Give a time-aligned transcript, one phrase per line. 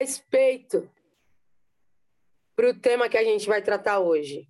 [0.00, 0.88] respeito
[2.54, 4.48] para o tema que a gente vai tratar hoje.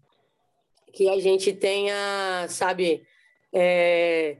[0.92, 3.06] Que a gente tenha, sabe,
[3.52, 4.36] é,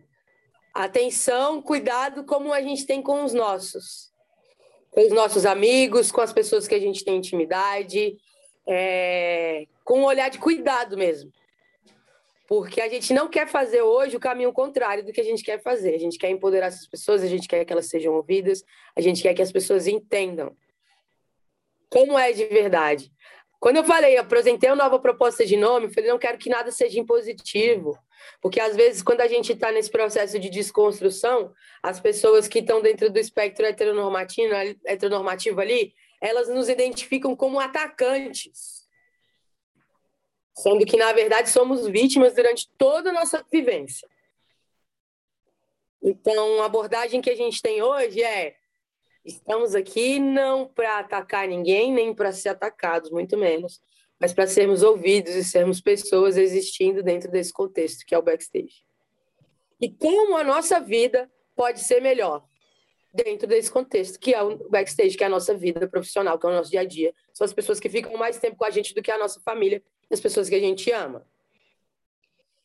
[0.74, 4.12] atenção, cuidado como a gente tem com os nossos.
[4.90, 8.16] Com os nossos amigos, com as pessoas que a gente tem intimidade,
[8.66, 11.30] é, com um olhar de cuidado mesmo.
[12.46, 15.62] Porque a gente não quer fazer hoje o caminho contrário do que a gente quer
[15.62, 15.94] fazer.
[15.94, 18.64] A gente quer empoderar essas pessoas, a gente quer que elas sejam ouvidas,
[18.96, 20.56] a gente quer que as pessoas entendam
[21.90, 23.12] como é de verdade.
[23.60, 26.70] Quando eu falei, apresentei uma nova proposta de nome, eu falei, não quero que nada
[26.70, 27.98] seja impositivo.
[28.40, 32.80] Porque, às vezes, quando a gente está nesse processo de desconstrução, as pessoas que estão
[32.80, 38.86] dentro do espectro heteronormativo, heteronormativo ali, elas nos identificam como atacantes.
[40.56, 44.08] Sendo que, na verdade, somos vítimas durante toda a nossa vivência.
[46.02, 48.54] Então, a abordagem que a gente tem hoje é
[49.28, 53.78] Estamos aqui não para atacar ninguém, nem para ser atacados, muito menos,
[54.18, 58.82] mas para sermos ouvidos e sermos pessoas existindo dentro desse contexto que é o backstage.
[59.78, 62.42] E como a nossa vida pode ser melhor
[63.12, 66.48] dentro desse contexto, que é o backstage, que é a nossa vida profissional, que é
[66.48, 67.12] o nosso dia a dia.
[67.34, 69.82] São as pessoas que ficam mais tempo com a gente do que a nossa família,
[70.10, 71.26] as pessoas que a gente ama.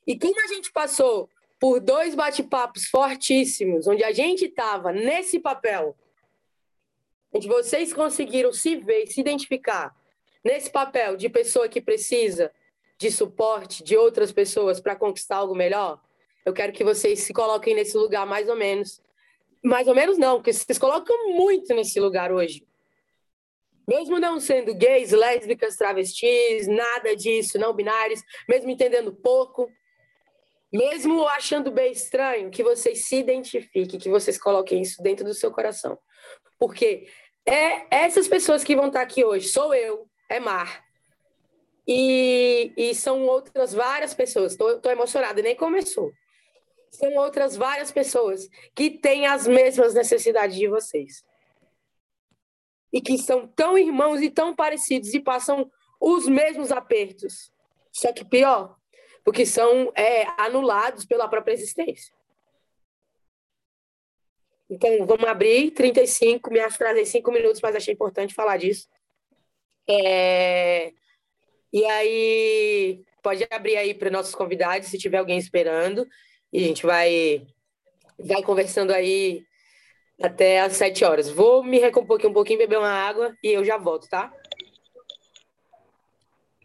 [0.08, 5.94] E como a gente passou por dois bate-papos fortíssimos, onde a gente estava nesse papel
[7.42, 9.96] vocês conseguiram se ver, se identificar
[10.44, 12.52] nesse papel de pessoa que precisa
[12.98, 16.00] de suporte de outras pessoas para conquistar algo melhor,
[16.46, 19.02] eu quero que vocês se coloquem nesse lugar mais ou menos.
[19.64, 22.66] Mais ou menos não, porque vocês colocam muito nesse lugar hoje.
[23.88, 29.70] Mesmo não sendo gays, lésbicas, travestis, nada disso, não binários, mesmo entendendo pouco,
[30.72, 35.52] mesmo achando bem estranho, que vocês se identifiquem, que vocês coloquem isso dentro do seu
[35.52, 35.98] coração.
[36.58, 37.08] Porque
[37.46, 39.50] é essas pessoas que vão estar aqui hoje.
[39.50, 40.84] Sou eu, é Mar.
[41.88, 44.54] E, e são outras várias pessoas.
[44.54, 46.12] Estou emocionada, nem começou.
[46.90, 51.26] São outras várias pessoas que têm as mesmas necessidades de vocês.
[52.92, 57.52] E que são tão irmãos e tão parecidos e passam os mesmos apertos.
[57.92, 58.78] Só que pior,
[59.24, 62.14] porque são é, anulados pela própria existência.
[64.74, 68.88] Então, vamos abrir 35, me atrasei cinco minutos, mas achei importante falar disso.
[69.88, 70.92] É...
[71.72, 76.08] E aí, pode abrir aí para nossos convidados, se tiver alguém esperando,
[76.52, 77.46] e a gente vai,
[78.18, 79.44] vai conversando aí
[80.22, 81.30] até às sete horas.
[81.30, 84.34] Vou me recompor aqui um pouquinho, beber uma água e eu já volto, tá?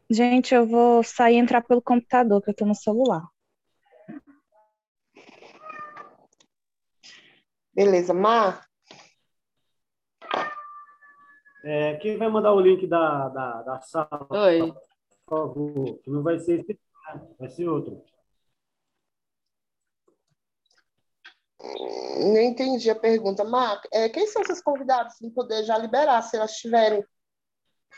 [0.08, 3.28] Gente, eu vou sair e entrar pelo computador, que eu tô no celular.
[7.78, 8.66] Beleza, Mar?
[11.64, 14.26] É, quem vai mandar o link da, da, da sala?
[14.30, 14.72] Oi.
[15.24, 16.76] Por favor, não vai ser esse,
[17.38, 18.02] vai ser outro.
[21.60, 23.44] Não entendi a pergunta.
[23.44, 25.14] Mar, é, quem são seus convidados?
[25.20, 27.04] Para poder já liberar, se elas tiverem.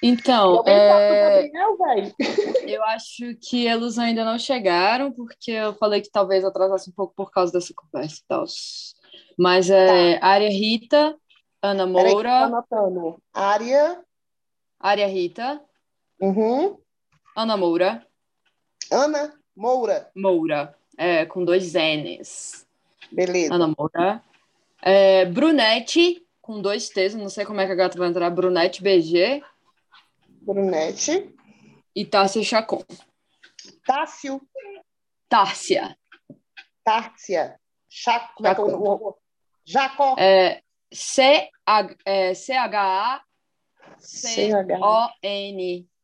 [0.02, 1.48] Então, é...
[1.48, 2.14] Gabriel,
[2.69, 7.14] eu acho que eles ainda não chegaram, porque eu falei que talvez atrasasse um pouco
[7.14, 8.44] por causa dessa conversa e tal.
[9.40, 10.26] Mas é tá.
[10.26, 11.16] Área Rita,
[11.62, 12.44] Ana Moura.
[12.44, 13.22] anotando.
[13.32, 14.04] Área.
[14.78, 15.64] Área Rita.
[16.20, 16.78] Uhum.
[17.34, 18.06] Ana Moura.
[18.92, 20.10] Ana Moura.
[20.14, 20.76] Moura.
[20.98, 22.66] É, com dois N's.
[23.10, 23.54] Beleza.
[23.54, 24.22] Ana Moura.
[24.82, 28.28] É, Brunete, com dois T's, não sei como é que a gata vai entrar.
[28.28, 29.42] Brunete BG.
[30.42, 31.34] Brunete.
[31.96, 32.84] E Tássia Chacon.
[33.86, 34.42] Tássio.
[35.30, 35.96] Tárcia.
[36.84, 37.58] Tárcia.
[37.88, 39.16] Chaco, Chacon.
[39.70, 40.16] Jacó.
[40.19, 41.48] É, C-H-A-C-O-N,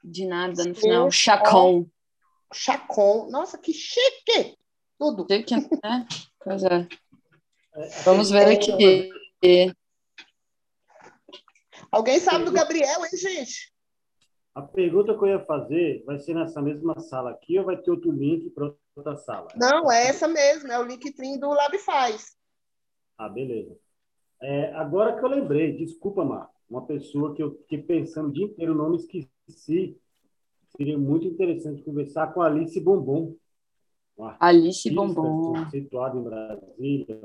[0.04, 1.10] de nada no final.
[1.10, 1.88] Chacon.
[2.54, 3.28] Chacon.
[3.28, 4.56] Nossa, que chique!
[4.97, 5.27] Tudo.
[5.28, 6.06] Chique, né?
[6.38, 6.87] Pois é.
[8.04, 9.10] Vamos ver aqui.
[11.91, 13.72] Alguém sabe do Gabriel, hein, gente?
[14.54, 17.91] A pergunta que eu ia fazer vai ser nessa mesma sala aqui ou vai ter
[17.91, 19.48] outro link para outra sala?
[19.57, 22.35] Não, é essa mesmo, é o Linktree do Labifaz.
[23.18, 23.77] Ah, beleza.
[24.42, 28.45] É, agora que eu lembrei, desculpa, Mar, uma pessoa que eu fiquei pensando o dia
[28.45, 29.97] inteiro, o nome esqueci.
[30.77, 33.34] Seria muito interessante conversar com a Alice Bombom.
[34.39, 35.71] Alice Bombom.
[35.71, 37.21] Situada em Brasília.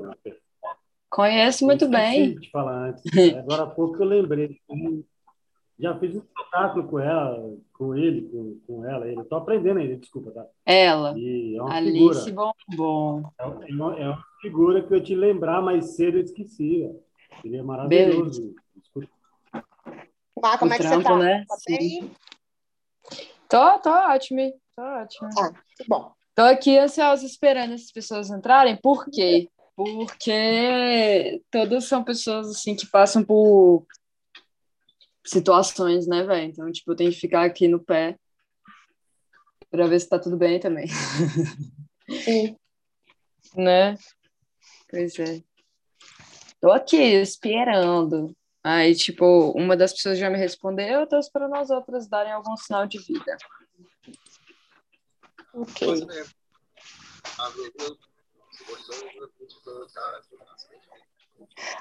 [1.10, 2.38] Conheço muito bem.
[2.38, 3.04] te falar antes.
[3.14, 3.38] Né?
[3.38, 4.58] Agora há pouco eu lembrei.
[5.78, 9.06] Já fiz um espetáculo com ela, com ele, com, com ela.
[9.06, 9.20] Ele.
[9.20, 10.46] Estou aprendendo ainda, desculpa, tá?
[10.64, 11.14] Ela.
[11.16, 12.52] E é uma Alice figura.
[12.68, 13.30] Bombom.
[13.38, 16.88] É uma, é uma figura que eu te lembrar mais cedo eu esqueci.
[17.40, 18.54] Seria maravilhoso.
[20.42, 21.18] Ah, como o é que trampo, você tá?
[21.18, 21.44] né?
[21.48, 22.10] Tá bem?
[23.48, 25.28] Tô, tô ótimo, tô ótimo.
[25.38, 26.12] Ah, que bom.
[26.34, 29.48] Tô aqui ansiosa esperando essas pessoas entrarem, por quê?
[29.76, 33.86] Porque todas são pessoas assim que passam por
[35.24, 36.50] situações, né, velho?
[36.50, 38.18] Então, tipo, eu tenho que ficar aqui no pé
[39.70, 40.86] pra ver se tá tudo bem também,
[42.08, 42.56] Sim.
[43.56, 43.96] né?
[44.88, 45.42] Pois é.
[46.60, 48.36] Tô aqui esperando.
[48.62, 52.56] Aí, tipo, uma das pessoas já me respondeu, eu tô esperando as outras darem algum
[52.56, 53.36] sinal de vida.
[55.54, 55.88] Ok.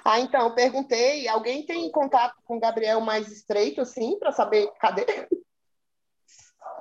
[0.04, 5.06] Ah, então, perguntei, alguém tem contato com o Gabriel mais estreito, assim, para saber cadê?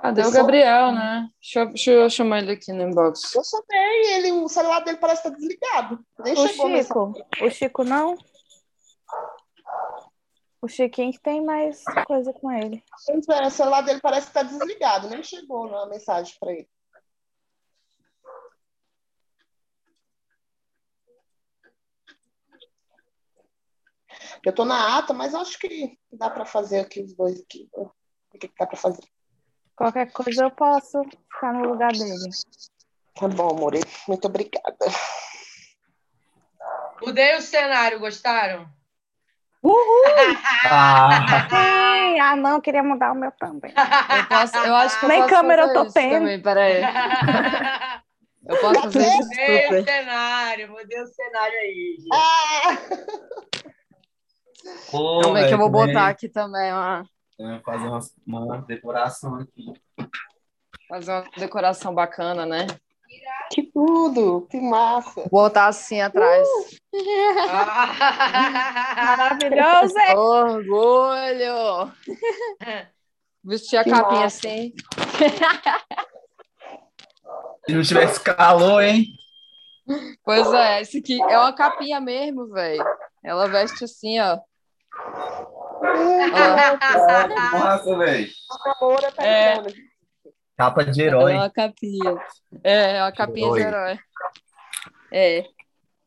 [0.00, 0.30] Cadê o?
[0.30, 1.28] Gabriel, né?
[1.40, 3.34] Deixa eu, deixa eu chamar ele aqui no inbox.
[3.34, 6.04] Eu chamei ele, o celular dele parece estar desligado.
[6.20, 6.48] Nem O.
[6.48, 7.12] Chico.
[7.42, 8.16] O Chico não?
[10.62, 12.82] O Chiquinho que tem mais coisa com ele.
[13.06, 16.68] Pois é, O celular dele parece estar desligado, nem chegou na mensagem para ele.
[24.44, 27.68] Eu tô na ata, mas acho que dá para fazer aqui os dois aqui.
[27.74, 27.90] O
[28.32, 29.04] que que dá para fazer?
[29.76, 32.30] Qualquer coisa eu posso ficar no lugar dele.
[33.14, 33.80] Tá bom, More.
[34.08, 34.86] Muito obrigada.
[37.02, 38.68] Mudei o cenário, gostaram?
[40.64, 43.72] Ah, Sim, ah, não, queria mudar o meu também.
[43.72, 46.12] Eu, posso, eu acho que eu Nem posso câmera fazer eu tô tendo.
[46.12, 46.82] Também, peraí.
[48.46, 52.08] Eu posso fazer isso, Mudei o cenário, mudei o cenário aí, gente.
[52.10, 53.49] Ah!
[54.90, 57.02] Pô, Calma aí que eu vou botar aqui também, ó.
[57.36, 59.72] também fazer uma, uma decoração aqui.
[60.88, 62.66] Fazer uma decoração bacana, né?
[63.50, 64.46] Que tudo!
[64.50, 65.28] Que massa!
[65.30, 66.46] Botar assim atrás.
[68.96, 70.16] Maravilhoso, hein?
[70.16, 71.92] Orgulho!
[73.44, 74.48] Vestir a Que capinha massa.
[74.48, 74.72] assim.
[77.66, 79.04] Se não tivesse calor, hein?
[80.24, 82.84] Pois é, esse aqui é uma capinha mesmo, velho.
[83.24, 84.38] Ela veste assim, ó.
[87.58, 88.28] Massa, velho.
[89.18, 89.54] É.
[90.56, 91.32] Capa de É herói.
[91.34, 92.16] uma capinha.
[92.62, 93.90] É, é uma capinha de Herói.
[93.92, 93.98] herói.
[95.12, 95.44] É.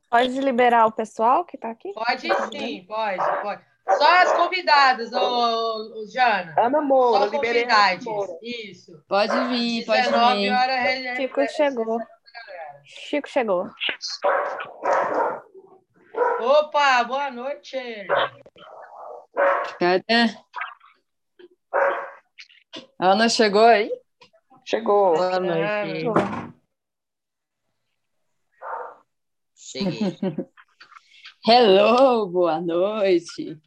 [0.10, 1.92] Pode liberar o pessoal que tá aqui?
[1.94, 3.62] Pode sim, pode, pode.
[3.98, 6.54] Só as convidadas, ô, ô, ô, Jana.
[6.57, 8.06] Ana Moura, Só.
[8.06, 8.31] Moura.
[8.42, 9.04] Isso.
[9.10, 10.51] Pode vir, pode 19 vir.
[10.54, 11.18] horas.
[11.18, 12.00] Chico chegou.
[12.86, 13.69] Chico chegou.
[16.39, 17.78] Opa, boa noite.
[19.80, 20.36] Cadê?
[23.00, 23.92] A Ana chegou aí?
[24.66, 25.14] Chegou.
[25.14, 26.06] Boa noite.
[29.56, 30.16] Cheguei.
[31.46, 33.60] Hello, boa noite.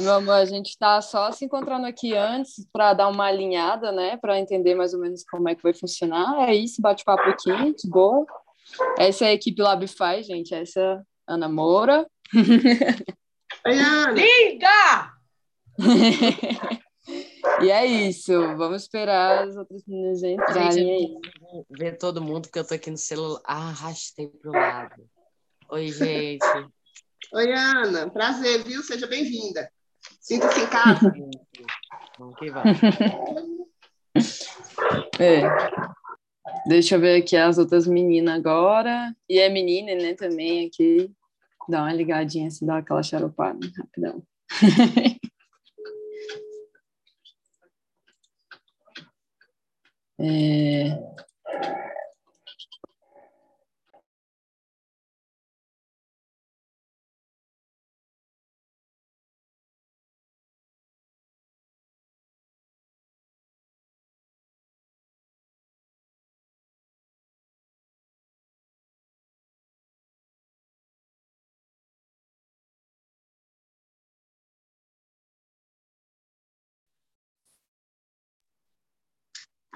[0.00, 4.16] Meu amor, a gente está só se encontrando aqui antes para dar uma alinhada, né?
[4.16, 6.48] Para entender mais ou menos como é que vai funcionar.
[6.48, 8.26] É isso, bate-papo aqui, de boa.
[8.98, 10.54] Essa é a equipe Labify, gente.
[10.54, 11.02] Essa é a
[11.34, 12.06] Ana Moura.
[13.66, 14.12] Oi, Ana.
[14.12, 15.12] Liga!
[17.64, 18.32] e é isso.
[18.56, 21.18] Vamos esperar as outras meninas entrarem.
[21.76, 23.40] Ver todo mundo que eu tô aqui no celular.
[23.44, 25.02] Ah, arrastei pro lado.
[25.68, 26.46] Oi, gente.
[27.34, 28.08] Oi, Ana.
[28.08, 28.84] Prazer, viu?
[28.84, 29.68] Seja bem-vinda.
[30.20, 31.12] Sinta-se em casa.
[32.20, 32.78] Vamos que vamos.
[35.18, 35.42] É.
[36.68, 39.12] Deixa eu ver aqui as outras meninas agora.
[39.28, 41.10] E é menina, né, também aqui.
[41.68, 44.22] Dá uma ligadinha, se dá aquela xaropada, rapidão.
[50.18, 50.98] É...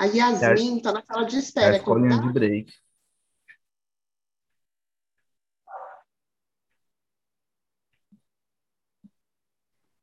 [0.01, 1.75] A Yasmin está na sala de É espera.
[1.75, 2.27] a escolinha tá?
[2.27, 2.73] de break.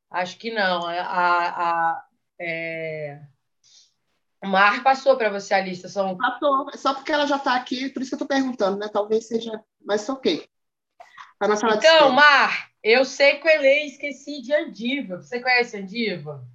[0.08, 0.86] Acho que não.
[0.86, 2.06] A, a, a-
[2.38, 3.20] é...
[4.40, 5.88] O Mar passou para você a lista.
[5.88, 6.70] São Passou.
[6.72, 8.88] É só porque ela já está aqui, por isso que eu estou perguntando, né?
[8.88, 9.60] Talvez seja.
[9.84, 10.48] Mas ok.
[11.32, 12.12] Está na sala de Então, espera.
[12.12, 15.16] Mar, eu sei que eu e esqueci de Andiva.
[15.16, 16.46] Você conhece Andiva?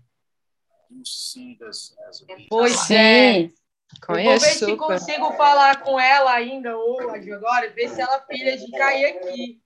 [2.50, 3.34] Pois é.
[3.34, 8.02] Sim, Eu vou ver conheço se consigo falar com ela ainda hoje, agora, ver se
[8.02, 9.62] ela pilha de cair aqui.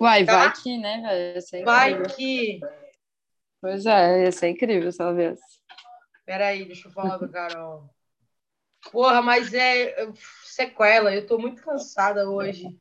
[0.00, 0.38] Uai, Tá?
[0.38, 1.42] vai que, né, velho?
[1.42, 2.60] Sei Vai que- que.
[3.60, 5.42] Pois é, ia ser incrível se ela viesse.
[6.24, 7.88] Peraí, deixa eu falar do Carol.
[8.92, 10.08] Porra, mas é
[10.44, 12.78] sequela, eu tô muito cansada hoje.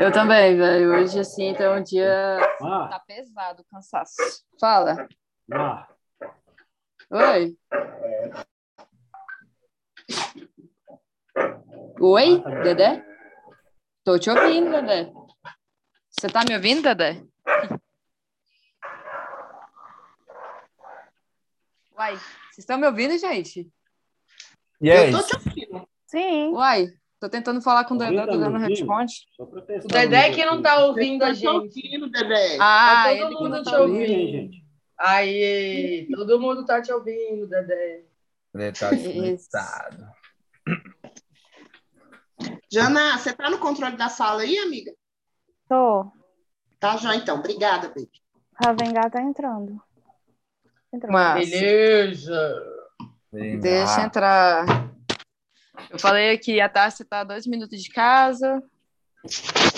[0.00, 0.94] Eu também, velho.
[0.94, 2.38] Hoje, assim, então um dia.
[2.62, 2.88] Ah.
[2.88, 4.16] Tá pesado o cansaço.
[4.58, 5.06] Fala.
[5.52, 5.86] Ah,
[7.10, 7.56] Oi.
[12.00, 13.04] Oi, Dedé?
[14.04, 15.10] Tô te ouvindo, Dedé.
[16.10, 17.22] Você tá me ouvindo, Dedé?
[21.96, 23.68] Uai, vocês estão me ouvindo, gente?
[24.80, 25.12] E aí?
[25.12, 25.88] Eu tô te ouvindo.
[26.06, 26.52] Sim.
[26.52, 26.88] Uai,
[27.18, 29.14] tô tentando falar com o Dedé, o tá Dedé não responde.
[29.38, 31.48] O Dedé que não tá ouvindo a te gente.
[31.48, 32.58] ouvindo, Dedé.
[32.60, 34.06] Ah, Tá todo ele que mundo não te tá ouvindo.
[34.06, 34.67] gente?
[34.98, 38.04] Aí, todo mundo tá te ouvindo, Dedé.
[38.52, 40.08] Ele tá desconectado.
[42.70, 44.92] Jana, você tá no controle da sala aí, amiga?
[45.68, 46.10] Tô.
[46.80, 47.38] Tá já então.
[47.38, 48.10] Obrigada, baby.
[48.54, 49.80] Ravengar tá entrando.
[50.92, 51.12] Entrando.
[51.12, 52.62] Mas Beleza.
[53.32, 54.66] deixa entrar.
[55.90, 58.62] Eu falei que a Tássia tá a dois minutos de casa.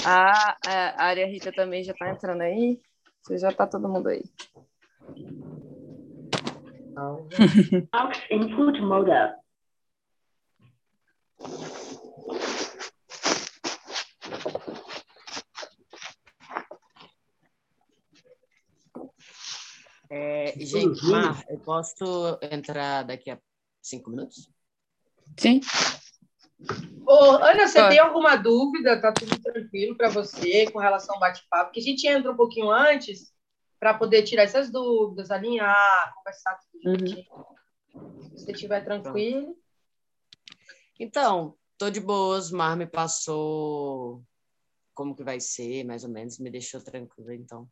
[0.04, 2.80] A, a Área Rita também já tá entrando aí.
[3.22, 4.22] Você já tá todo mundo aí.
[8.30, 9.10] Input mode.
[20.12, 23.38] É, gente, Mar, eu posso entrar daqui a
[23.80, 24.50] cinco minutos?
[25.38, 25.60] Sim.
[27.06, 29.00] Ô, Ana, você tem alguma dúvida?
[29.00, 31.66] Tá tudo tranquilo para você com relação ao bate-papo?
[31.66, 33.32] Porque a gente entra um pouquinho antes
[33.80, 38.20] para poder tirar essas dúvidas, alinhar, conversar tudo Uhum.
[38.22, 39.56] Se você estiver tranquilo.
[40.98, 42.50] Então, tô de boas.
[42.50, 44.22] Mar me passou
[44.94, 47.68] como que vai ser, mais ou menos, me deixou tranquilo, então.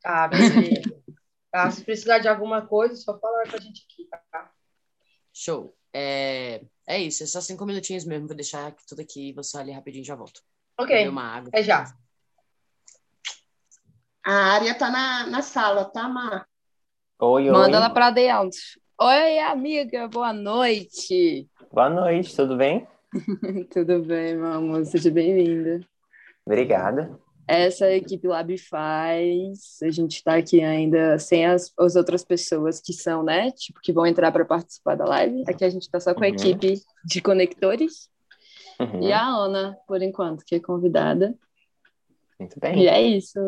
[0.00, 1.02] Tá, beleza.
[1.50, 4.52] tá, se precisar de alguma coisa, só falar com a gente aqui, tá?
[5.32, 5.76] Show.
[5.92, 8.26] É, é isso, é só cinco minutinhos mesmo.
[8.26, 10.42] Vou deixar tudo aqui, vou só ali rapidinho e já volto.
[10.78, 11.50] Ok, uma água.
[11.52, 11.96] é já.
[14.24, 16.46] A área tá na, na sala, tá, Mar?
[17.20, 17.50] Oi, oi.
[17.50, 18.58] Manda ela pra dentro.
[19.00, 21.48] Oi, amiga, boa noite.
[21.72, 22.86] Boa noite, tudo bem?
[23.70, 24.86] Tudo bem, meu amor?
[24.86, 25.80] Seja bem-vinda.
[26.46, 27.18] Obrigada.
[27.46, 29.76] Essa é a equipe Lab faz.
[29.82, 33.50] A gente está aqui ainda sem as, as outras pessoas que são, né?
[33.50, 35.44] Tipo, que vão entrar para participar da live.
[35.46, 36.34] Aqui a gente está só com a Uhum.
[36.34, 38.08] equipe de conectores.
[38.80, 41.34] Uhum, E a Ana, por enquanto, que é convidada.
[42.42, 42.88] Muito E bem.
[42.88, 43.38] é isso.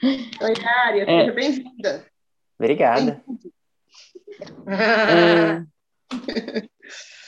[0.00, 1.20] Oi, área, É.
[1.20, 2.06] seja bem-vinda.
[2.56, 3.24] Obrigada.
[5.08, 5.64] É.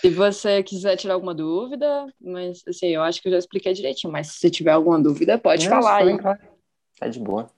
[0.01, 4.13] Se você quiser tirar alguma dúvida, mas assim, eu acho que eu já expliquei direitinho,
[4.13, 6.19] mas se você tiver alguma dúvida, pode Não, falar sim, aí.
[6.19, 6.39] claro.
[7.01, 7.51] Tá de boa.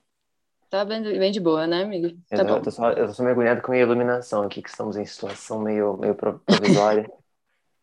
[0.69, 2.07] Tá bem, bem de boa, né, amiga?
[2.31, 2.55] Eu, Tá tô, bom.
[2.57, 5.05] eu tô só, eu tô só mergulhado com a minha iluminação aqui, que estamos em
[5.05, 7.07] situação meio, meio pro- provisória.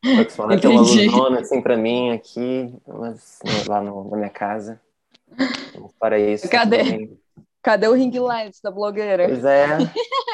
[0.05, 4.31] Tô acostumado a ter uma luzona assim pra mim aqui, mas lá no- na minha
[4.31, 4.81] casa.
[5.75, 6.45] Vamos para isso.
[6.49, 6.79] tá Cadê?
[6.79, 7.19] tudo bem.
[7.63, 9.27] Cadê o ring light da blogueira?
[9.27, 9.67] Pois é.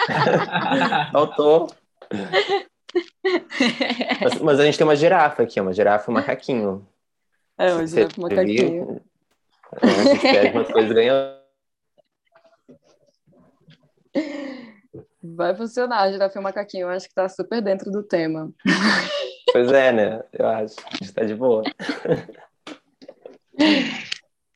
[1.12, 1.70] Faltou.
[4.20, 6.86] Mas, mas a gente tem uma girafa aqui, uma girafa e um macaquinho.
[7.56, 9.00] É, hoje Você é pro macaquinho.
[9.80, 11.36] É, a gente pede umas coisas ganha.
[15.22, 16.82] Vai funcionar, girafa e macaquinho.
[16.82, 18.50] Eu acho que tá super dentro do tema.
[19.52, 20.23] Pois é, né?
[20.33, 20.76] Eu acho.
[20.87, 21.62] A gente tá de boa.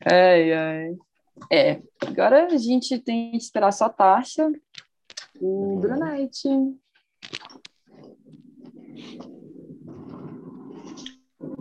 [0.05, 0.97] Ai, ai.
[1.51, 4.49] É, agora a gente tem que esperar só a Tasha
[5.41, 5.81] e Uhum.
[5.81, 6.49] Brunete.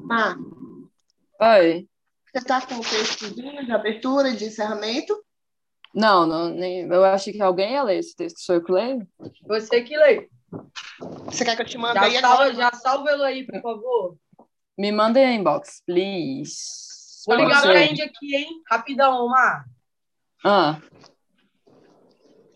[0.03, 0.37] Mar,
[1.41, 1.87] Oi.
[2.31, 5.17] você tá com o textozinho de abertura e de encerramento?
[5.93, 8.39] Não, não nem, eu acho que alguém ia ler esse texto.
[8.39, 9.07] Sou eu que leio?
[9.47, 10.27] Você que lê.
[11.25, 12.53] Você quer que eu te mande Já aí salva, agora?
[12.55, 14.17] já salva ele aí, por favor.
[14.77, 16.55] Me mandem a inbox, please.
[17.27, 17.83] Vou ligar pra.
[17.85, 18.61] Indy aqui, hein?
[18.69, 19.65] Rapidão, Omar.
[20.43, 20.79] Ah,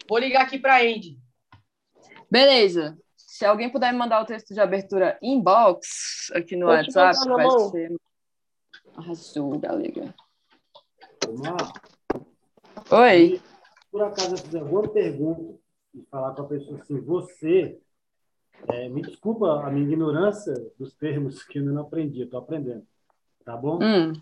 [0.09, 1.19] Vou ligar aqui pra Indy.
[2.31, 2.97] beleza.
[3.15, 7.45] Se alguém puder me mandar o texto de abertura inbox aqui no Vou WhatsApp, vai
[7.45, 7.71] amor.
[7.71, 7.95] ser.
[8.95, 10.15] Arrasou, galera.
[11.27, 11.71] Omar,
[12.89, 13.41] Oi.
[13.91, 15.59] por acaso eu fizer alguma pergunta
[15.93, 17.79] e falar com a pessoa assim, você,
[18.69, 22.85] é, me desculpa a minha ignorância dos termos que eu ainda não aprendi, estou aprendendo,
[23.45, 23.79] tá bom?
[23.81, 24.13] Hum,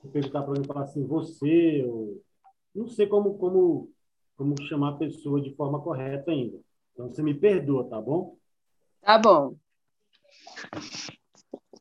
[0.00, 2.20] Se perguntar para mim, falar assim, você, ou...
[2.74, 3.90] não sei como, como,
[4.36, 6.58] como chamar a pessoa de forma correta ainda.
[6.92, 8.36] Então, você me perdoa, tá bom?
[9.00, 9.56] tá bom.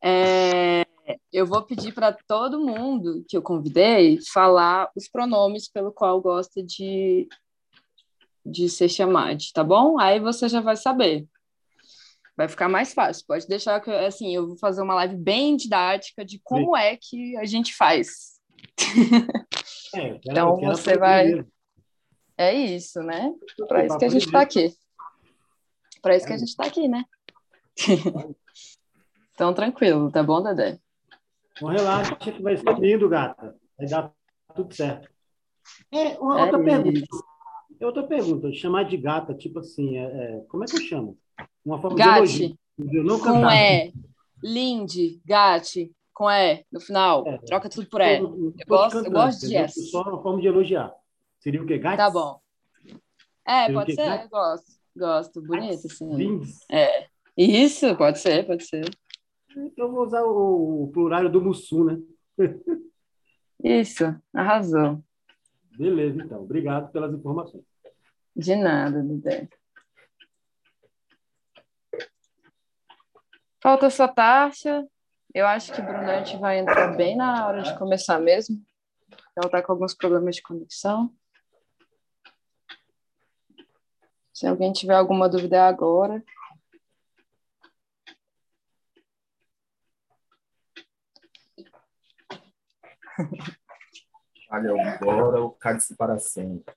[0.04, 0.86] É,
[1.32, 6.64] eu vou pedir para todo mundo que eu convidei falar os pronomes pelo qual gosta
[6.64, 7.28] de
[8.44, 10.00] de ser chamado, tá bom?
[10.00, 11.28] Aí você já vai saber.
[12.36, 13.26] Vai ficar mais fácil.
[13.28, 16.82] Pode deixar que, assim, eu vou fazer uma live bem didática de como Sim.
[16.82, 18.40] é que a gente faz.
[19.94, 21.46] É, então você vai.
[22.38, 23.34] É isso, né?
[23.68, 24.74] Para isso que a gente está aqui.
[26.02, 27.04] Para isso que a gente está aqui, né?
[29.36, 30.80] então, tranquilo, tá bom, Dedé?
[31.62, 33.56] Não relaxa que vai ser lindo, gata.
[33.78, 34.14] Vai dar
[34.56, 35.10] tudo certo.
[35.92, 36.64] É, é outra isso.
[36.64, 37.08] pergunta.
[37.82, 38.54] Outra pergunta.
[38.54, 41.18] Chamar de gata, tipo assim, é, é, como é que eu chamo?
[41.66, 42.56] Uma forma Gate.
[42.78, 43.20] de elogio.
[43.24, 43.94] com E.
[44.44, 47.28] Linde, gate, com E no final.
[47.28, 48.18] É, Troca tudo por E.
[48.18, 49.90] Eu, eu, gosto, eu gosto de S.
[49.90, 50.94] Só uma forma de elogiar.
[51.40, 51.78] Seria o que?
[51.78, 51.98] Gats?
[51.98, 52.40] Tá bom.
[53.48, 54.28] É, Seria pode ser?
[54.30, 54.72] Gosto.
[54.96, 55.42] Gosto.
[55.42, 56.42] Bonito, assim.
[56.70, 57.08] É.
[57.38, 58.90] Isso, pode ser, pode ser.
[59.52, 62.00] Então eu vou usar o, plural do Mussum, né?
[63.64, 65.04] Isso, arrasou.
[65.78, 66.42] Beleza, então.
[66.42, 67.64] Obrigado pelas informações.
[68.36, 69.48] De nada, Dudé.
[73.62, 74.88] Falta só Tárcia.
[75.34, 78.60] Eu acho que Brunete vai entrar bem na hora de começar mesmo.
[79.36, 81.16] Ela está com alguns problemas de conexão.
[84.34, 86.24] Se alguém tiver alguma dúvida é agora.
[94.50, 96.76] Olha, agora o cálice para sempre.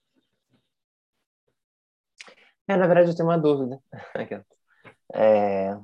[2.69, 3.81] É, na verdade, eu tenho uma dúvida.
[5.13, 5.77] É,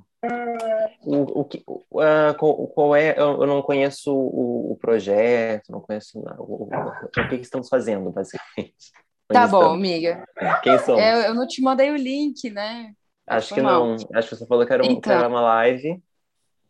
[1.03, 3.19] o, o, uh, qual é?
[3.19, 6.69] Eu não conheço o, o projeto, não conheço o, o,
[7.05, 8.93] o que, estamos fazendo, basicamente.
[9.29, 9.79] Tá bom, estamos.
[9.79, 10.25] amiga.
[10.63, 11.03] Quem somos?
[11.03, 12.93] Eu, eu, não te mandei o link, né?
[13.27, 13.87] Acho que mal.
[13.87, 13.97] não.
[14.15, 15.01] Acho que você falou que era, então.
[15.01, 16.03] que era uma live.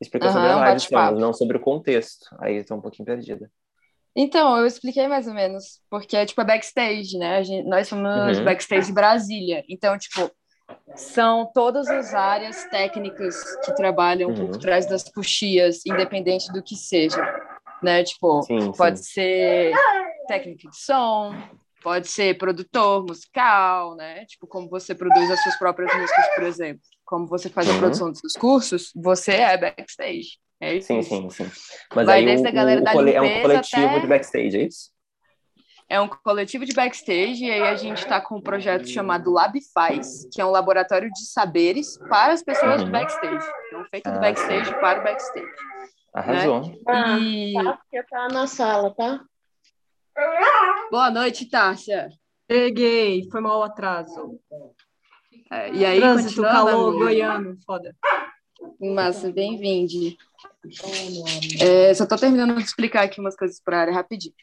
[0.01, 2.27] Explica uhum, sobre a live, não sobre o contexto.
[2.39, 3.51] Aí eu tô um pouquinho perdida.
[4.15, 7.43] Então, eu expliquei mais ou menos, porque é tipo a backstage, né?
[7.45, 8.45] Gente, nós somos uhum.
[8.45, 9.65] backstage Brasília.
[9.69, 10.31] Então, tipo,
[10.95, 14.47] são todas as áreas técnicas que trabalham uhum.
[14.49, 17.23] por trás das puxias, independente do que seja,
[17.83, 18.03] né?
[18.03, 19.05] Tipo, sim, pode sim.
[19.05, 19.73] ser
[20.27, 21.35] técnica de som,
[21.83, 24.25] pode ser produtor musical, né?
[24.27, 26.83] Tipo, como você produz as suas próprias músicas, por exemplo.
[27.05, 27.79] Como você faz a uhum.
[27.79, 30.39] produção dos seus cursos, você é backstage.
[30.61, 30.89] É isso.
[30.89, 31.51] Sim, sim, sim.
[31.95, 34.01] Mas Vai aí desde o, a galera o, da é um coletivo até...
[34.01, 34.91] de backstage, é isso?
[35.91, 39.59] É um coletivo de backstage, e aí a gente está com um projeto chamado Lab
[39.75, 42.87] Faz, que é um laboratório de saberes para as pessoas uhum.
[42.87, 43.45] do backstage.
[43.67, 44.75] Então, feito ah, do backstage sim.
[44.75, 45.53] para o backstage.
[46.15, 46.61] Arrasou.
[46.61, 46.77] Né?
[46.87, 47.55] Ah, e...
[47.55, 49.21] Tássia tá na sala, tá?
[50.93, 52.09] Boa noite, Tássia.
[52.47, 54.39] Peguei, foi mal o atraso.
[55.51, 57.97] É, e aí, Trânsito, calor, goiano, foda.
[58.81, 60.17] Massa, bem-vinde.
[61.61, 64.35] É, só estou terminando de explicar aqui umas coisas para a área rapidinho.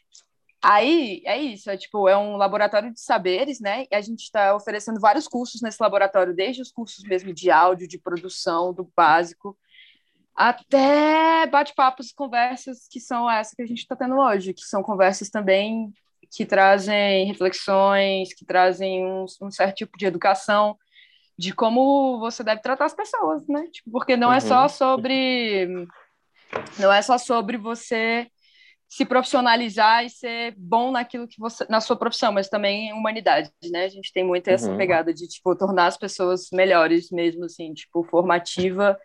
[0.62, 3.86] Aí é isso, é tipo, é um laboratório de saberes, né?
[3.92, 7.88] E a gente está oferecendo vários cursos nesse laboratório, desde os cursos mesmo de áudio,
[7.88, 9.58] de produção, do básico,
[10.36, 15.30] até bate-papos, conversas que são essa que a gente está tendo hoje, que são conversas
[15.30, 15.92] também
[16.32, 20.78] que trazem reflexões, que trazem um, um, certo tipo de educação
[21.38, 23.68] de como você deve tratar as pessoas, né?
[23.72, 24.34] Tipo, porque não uhum.
[24.34, 24.70] é só uhum.
[24.70, 25.88] sobre
[26.80, 28.30] não é só sobre você
[28.90, 33.52] se profissionalizar e ser bom naquilo que você na sua profissão, mas também em humanidade,
[33.70, 33.84] né?
[33.84, 34.78] A gente tem muito essa uhum.
[34.78, 38.98] pegada de tipo tornar as pessoas melhores mesmo assim, tipo formativa.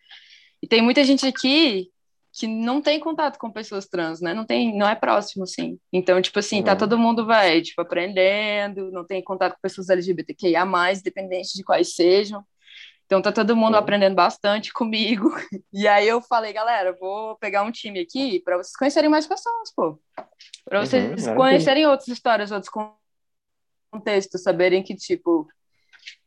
[0.63, 1.91] E tem muita gente aqui
[2.33, 4.33] que não tem contato com pessoas trans, né?
[4.33, 5.79] Não tem, não é próximo assim.
[5.93, 6.79] Então, tipo assim, tá uhum.
[6.79, 10.65] tá todo mundo vai, tipo aprendendo, não tem contato com pessoas LGBTQIA+,
[10.95, 12.43] independente de quais sejam.
[13.13, 15.29] Então tá todo mundo aprendendo bastante comigo.
[15.71, 19.71] E aí eu falei, galera, vou pegar um time aqui para vocês conhecerem mais pessoas,
[19.75, 20.01] pô.
[20.65, 22.73] Para vocês uhum, conhecerem outras histórias, outros
[23.91, 25.47] contextos, saberem que, tipo,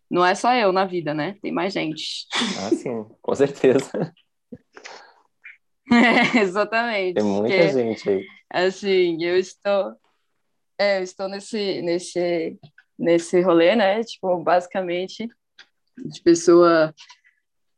[0.09, 1.35] não é só eu na vida, né?
[1.41, 2.27] Tem mais gente.
[2.59, 3.89] Ah, sim, com certeza.
[5.91, 7.13] É, exatamente.
[7.13, 8.25] Tem muita porque, gente aí.
[8.49, 9.95] Assim, eu estou,
[10.79, 12.57] é, eu estou nesse, nesse,
[12.97, 14.03] nesse rolê, né?
[14.03, 15.29] Tipo, basicamente
[15.97, 16.93] de pessoa.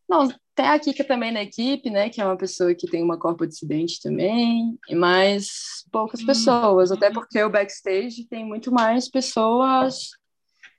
[0.09, 2.09] Não, tem a Kika também na equipe, né?
[2.09, 7.41] Que é uma pessoa que tem uma corpo dissidente também, mas poucas pessoas, até porque
[7.43, 10.09] o backstage tem muito mais pessoas,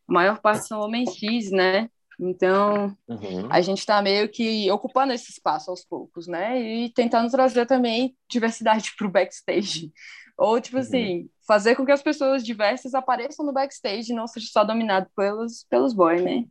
[0.09, 1.89] a maior parte são homens cis, né?
[2.19, 3.47] Então, uhum.
[3.49, 6.61] a gente está meio que ocupando esse espaço aos poucos, né?
[6.61, 9.93] E tentando trazer também diversidade para o backstage.
[10.37, 10.83] Ou, tipo uhum.
[10.83, 15.09] assim, fazer com que as pessoas diversas apareçam no backstage e não seja só dominado
[15.15, 16.45] pelos, pelos boys, né?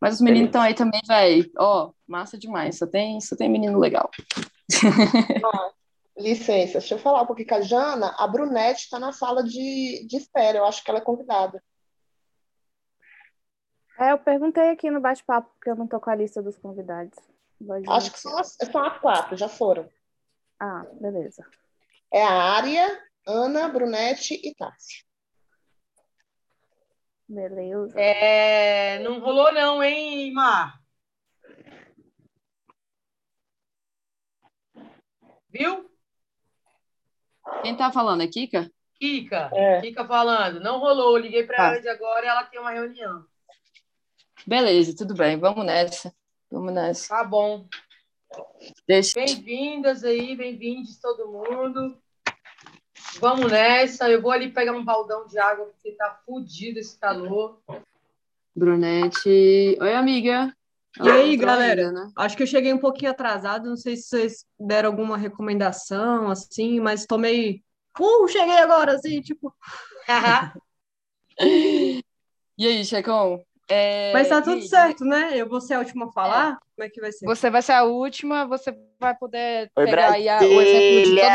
[0.00, 1.50] Mas os meninos estão aí também, velho.
[1.58, 2.78] Ó, oh, massa demais.
[2.78, 4.10] Só tem, só tem menino legal.
[5.44, 5.70] Ah,
[6.18, 8.14] licença, deixa eu falar um pouquinho com a Jana.
[8.18, 10.58] A Brunete está na sala de, de espera.
[10.58, 11.62] Eu acho que ela é convidada.
[13.98, 17.16] É, eu perguntei aqui no bate-papo, porque eu não tô com a lista dos convidados.
[17.88, 19.88] Acho que são as, são as quatro, já foram.
[20.60, 21.44] Ah, beleza.
[22.12, 22.86] É a Área,
[23.26, 25.05] Ana, Brunete e Tássia.
[27.28, 27.98] Beleza.
[27.98, 30.80] É, não rolou não, hein, Mar?
[35.50, 35.90] Viu?
[37.62, 38.70] Quem tá falando é Kika?
[38.98, 39.80] Kika, É.
[39.80, 40.60] Kika falando.
[40.60, 41.66] Não rolou, liguei para Tá.
[41.68, 43.24] ela de agora e ela tem uma reunião.
[44.46, 46.14] Beleza, tudo bem, vamos nessa.
[46.50, 47.08] Vamos nessa.
[47.08, 47.66] Tá bom.
[48.86, 49.14] Deixa.
[49.14, 52.00] Bem-vindas aí, bem-vindos todo mundo.
[53.20, 54.10] Vamos nessa.
[54.10, 57.58] Eu vou ali pegar um baldão de água porque tá fudido esse calor.
[58.54, 59.76] Brunete.
[59.80, 60.54] Oi, amiga.
[61.02, 61.88] E aí, galera?
[61.88, 62.10] ainda, né?
[62.16, 66.80] Acho que eu cheguei um pouquinho atrasado, não sei se vocês deram alguma recomendação, assim,
[66.80, 67.62] mas tomei.
[67.98, 69.54] Uh, cheguei agora, assim, tipo.
[72.58, 73.44] E aí, Checão?
[73.68, 74.68] É, Mas tá e tudo aí?
[74.68, 75.30] certo, né?
[75.34, 76.58] Eu vou ser a última a falar?
[76.76, 77.26] Como é que vai ser?
[77.26, 81.16] Você vai ser a última, você vai poder Oi, pegar aí a- o exemplo de
[81.20, 81.32] todo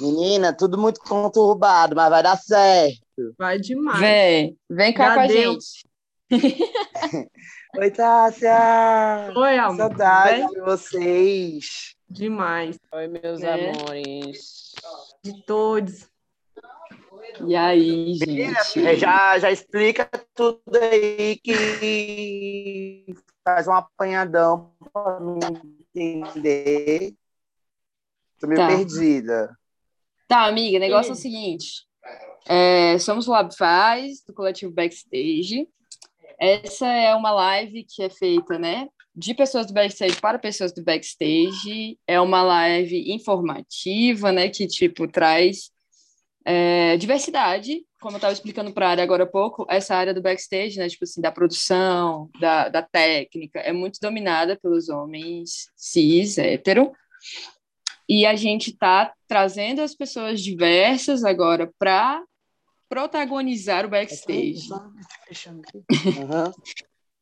[0.00, 3.00] Menina, tudo muito conturbado, mas vai dar certo.
[3.38, 4.00] Vai demais.
[4.00, 5.52] Vem, vem cá Já com a deu.
[5.52, 5.86] gente.
[7.78, 9.32] Oi, Tássia!
[9.36, 9.76] Oi, amor.
[9.76, 10.48] Saudade Bem?
[10.48, 11.94] de vocês.
[12.08, 12.78] Demais.
[12.92, 13.70] Oi, meus É.
[13.70, 14.72] amores.
[15.22, 16.08] De todos.
[17.46, 18.86] E aí, gente?
[18.86, 25.40] é, já, já explica tudo aí que faz um apanhadão para me
[25.94, 27.14] entender.
[28.40, 28.68] Tô meio Tá.
[28.68, 29.56] perdida.
[30.28, 31.84] Tá, amiga, o negócio é o seguinte.
[32.48, 35.68] É, somos o LabFaz, do coletivo Backstage.
[36.38, 40.84] Essa é uma live que é feita, né, de pessoas do backstage para pessoas do
[40.84, 41.98] backstage.
[42.06, 45.70] É uma live informativa, né, que, tipo, traz
[46.48, 50.22] é, diversidade, como eu estava explicando para a área agora há pouco, essa área do
[50.22, 56.38] backstage, né, tipo assim, da produção, da, da técnica, é muito dominada pelos homens cis,
[56.38, 56.92] hétero,
[58.08, 62.22] e a gente está trazendo as pessoas diversas agora para
[62.88, 64.68] protagonizar o backstage.
[65.26, 65.82] Fechando aqui.
[66.20, 66.52] Aham.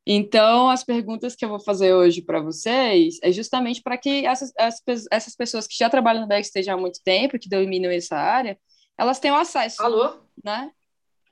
[0.07, 4.53] Então, as perguntas que eu vou fazer hoje para vocês é justamente para que essas,
[4.59, 8.19] as pe- essas pessoas que já trabalham no backstage há muito tempo, que dominam essa
[8.19, 8.59] área,
[8.97, 10.17] elas tenham acesso, Alô?
[10.43, 10.71] né?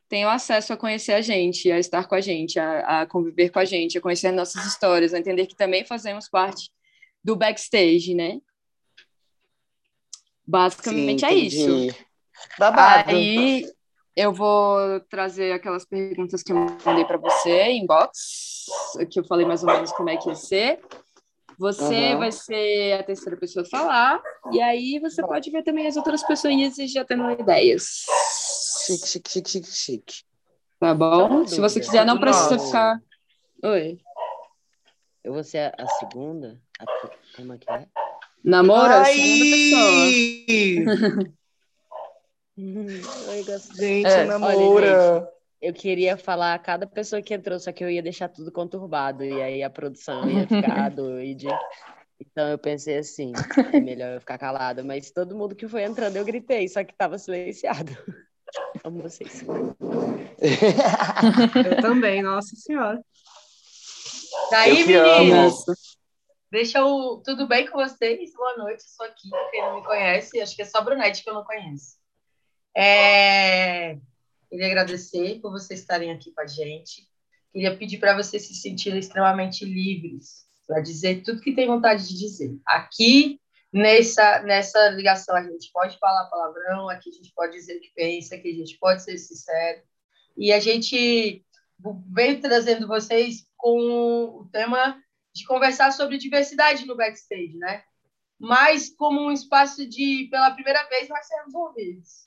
[0.08, 3.58] Tenham acesso a conhecer a gente, a estar com a gente, a, a conviver com
[3.58, 6.70] a gente, a conhecer nossas histórias, a entender que também fazemos parte
[7.24, 8.40] do backstage, né?
[10.46, 11.96] Basicamente Sim, é isso.
[12.58, 13.10] Babado.
[13.10, 13.64] Aí
[14.14, 18.66] eu vou trazer aquelas perguntas que eu mandei para você, inbox,
[19.10, 20.80] que eu falei mais ou menos como é que ia ser.
[21.62, 22.18] Você Uhum.
[22.18, 24.20] vai ser a terceira pessoa a falar,
[24.52, 28.02] e aí você pode ver também as outras pessoas e já tendo ideias.
[28.84, 30.14] Chique, chique, chique, chique, chique.
[30.80, 31.46] Tá bom?
[31.46, 33.00] Se você quiser, não precisa ficar.
[33.62, 33.96] Oi.
[35.22, 36.60] Eu vou ser a, a segunda?
[36.80, 36.86] A-
[37.36, 37.86] como é que é?
[38.42, 39.14] Namora, Ai!
[39.14, 41.32] segunda pessoa.
[43.30, 43.76] Oi, gosto.
[43.76, 45.28] Gente, É, namora.
[45.62, 49.22] Eu queria falar a cada pessoa que entrou, só que eu ia deixar tudo conturbado,
[49.22, 51.56] e aí a produção ia ficar doida.
[52.20, 53.32] Então eu pensei assim,
[53.72, 56.92] é melhor eu ficar calada, mas todo mundo que foi entrando eu gritei, só que
[56.92, 57.92] tava silenciado.
[58.82, 59.42] Amo vocês.
[61.64, 63.02] Eu também, nossa senhora.
[64.50, 65.18] Daí, amo.
[65.18, 65.64] meninas.
[66.50, 67.22] Deixa eu.
[67.24, 68.30] Tudo bem com vocês?
[68.34, 69.30] Boa noite, sou aqui.
[69.50, 71.96] Quem não me conhece, acho que é só a Brunete que eu não conheço.
[72.76, 73.98] É...
[74.52, 77.08] Queria agradecer por vocês estarem aqui com a gente.
[77.50, 82.18] Queria pedir para vocês se sentirem extremamente livres para dizer tudo que tem vontade de
[82.18, 82.54] dizer.
[82.66, 83.40] Aqui,
[83.72, 87.94] nessa, nessa ligação, a gente pode falar palavrão, aqui a gente pode dizer o que
[87.94, 89.80] pensa, aqui a gente pode ser sincero.
[90.36, 91.42] E a gente
[92.10, 95.02] veio trazendo vocês com o tema
[95.34, 97.84] de conversar sobre diversidade no backstage, né?
[98.38, 102.26] Mas como um espaço de, pela primeira vez, nós sermos ouvidos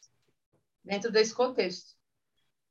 [0.83, 1.94] dentro desse contexto.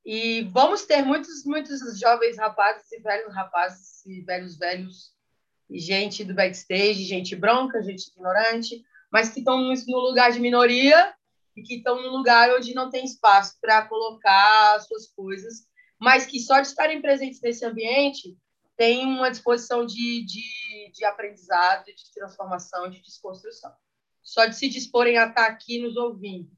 [0.05, 5.15] E vamos ter muitos, muitos jovens rapazes e velhos rapazes e velhos velhos
[5.71, 11.15] e gente do backstage, gente bronca, gente ignorante, mas que estão no lugar de minoria
[11.57, 15.67] e que estão num lugar onde não tem espaço para colocar as suas coisas,
[15.99, 18.37] mas que só de estarem presentes nesse ambiente
[18.77, 23.73] tem uma disposição de, de, de aprendizado, de transformação, de desconstrução.
[24.23, 26.51] Só de se disporem a estar aqui nos ouvindo,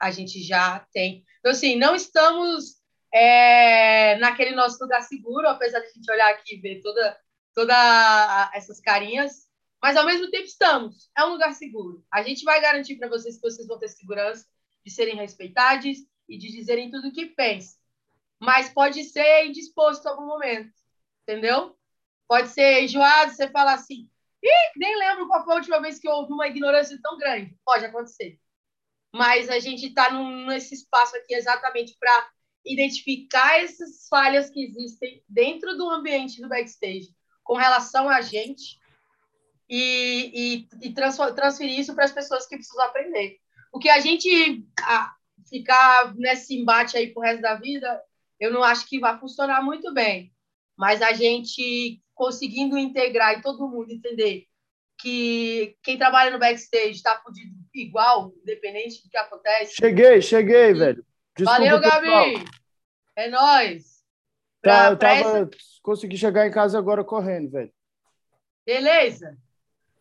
[0.00, 1.24] a gente já tem.
[1.38, 2.76] Então, assim, não estamos
[3.12, 7.18] é, naquele nosso lugar seguro, apesar de a gente olhar aqui e ver toda,
[7.54, 9.44] toda essas carinhas,
[9.82, 11.10] mas ao mesmo tempo estamos.
[11.16, 12.04] É um lugar seguro.
[12.12, 14.46] A gente vai garantir para vocês que vocês vão ter segurança
[14.84, 17.78] de serem respeitados e de dizerem tudo o que pensam.
[18.40, 20.72] Mas pode ser indisposto em algum momento,
[21.22, 21.76] entendeu?
[22.26, 24.08] Pode ser enjoado, você falar assim,
[24.44, 27.56] Ih, nem lembro qual foi a última vez que houve uma ignorância tão grande.
[27.64, 28.38] Pode acontecer.
[29.14, 32.30] Mas a gente está nesse espaço aqui exatamente para
[32.66, 38.76] identificar essas falhas que existem dentro do ambiente do backstage com relação a gente
[39.70, 43.38] e, e, e transferir isso para as pessoas que precisam aprender.
[43.70, 45.14] Porque a gente a,
[45.48, 48.02] ficar nesse embate aí pro resto da vida,
[48.40, 50.34] eu não acho que vai funcionar muito bem.
[50.76, 54.48] Mas a gente conseguindo integrar e todo mundo entender
[54.98, 59.74] que quem trabalha no backstage está fudido igual, independente do que acontece.
[59.74, 60.74] Cheguei, cheguei, e...
[60.74, 61.06] velho.
[61.36, 62.44] Desculpa, Valeu, Gabi!
[63.16, 64.02] É nóis!
[64.62, 65.38] Tá, eu tava.
[65.38, 65.50] Essa...
[65.82, 67.72] Consegui chegar em casa agora correndo, velho.
[68.64, 69.36] Beleza.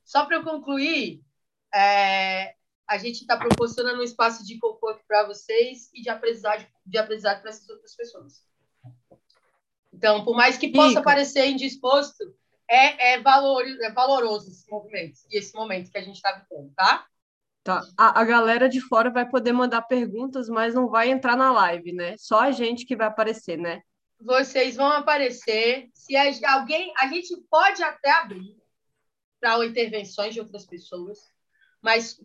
[0.05, 1.21] Só para eu concluir,
[1.73, 2.55] é...
[2.87, 7.41] a gente está proporcionando um espaço de conforto para vocês e de aprendizado, de aprendizado
[7.41, 8.45] para essas outras pessoas.
[9.91, 12.23] Então, por mais que possa parecer indisposto,
[12.69, 16.73] é, é, valor, é valoroso esse movimento e esse momento que a gente está vivendo,
[16.75, 17.05] tá?
[17.63, 17.81] Tá.
[17.97, 21.93] A, a galera de fora vai poder mandar perguntas, mas não vai entrar na live,
[21.93, 22.15] né?
[22.17, 23.81] Só a gente que vai aparecer, né?
[24.19, 25.89] Vocês vão aparecer.
[25.93, 26.93] Se alguém.
[26.97, 28.57] A gente pode até abrir
[29.39, 31.19] para intervenções de outras pessoas,
[31.81, 32.19] mas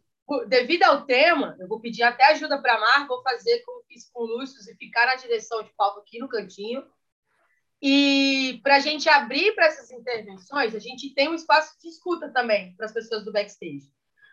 [0.47, 4.11] devido ao tema, eu vou pedir até ajuda para a Mar, vou fazer como fiz
[4.13, 6.85] com o Lúcio e ficar na direção de palco aqui no cantinho
[7.81, 12.29] e para a gente abrir para essas intervenções, a gente tem um espaço de escuta
[12.33, 13.89] também para as pessoas do backstage.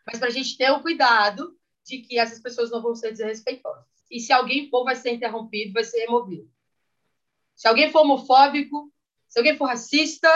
[0.06, 3.86] Mas para a gente ter o cuidado de que essas pessoas não vão ser desrespeitosas.
[4.10, 6.50] E se alguém for, vai ser interrompido, vai ser removido.
[7.56, 8.92] Se alguém for homofóbico,
[9.28, 10.30] se alguém for racista,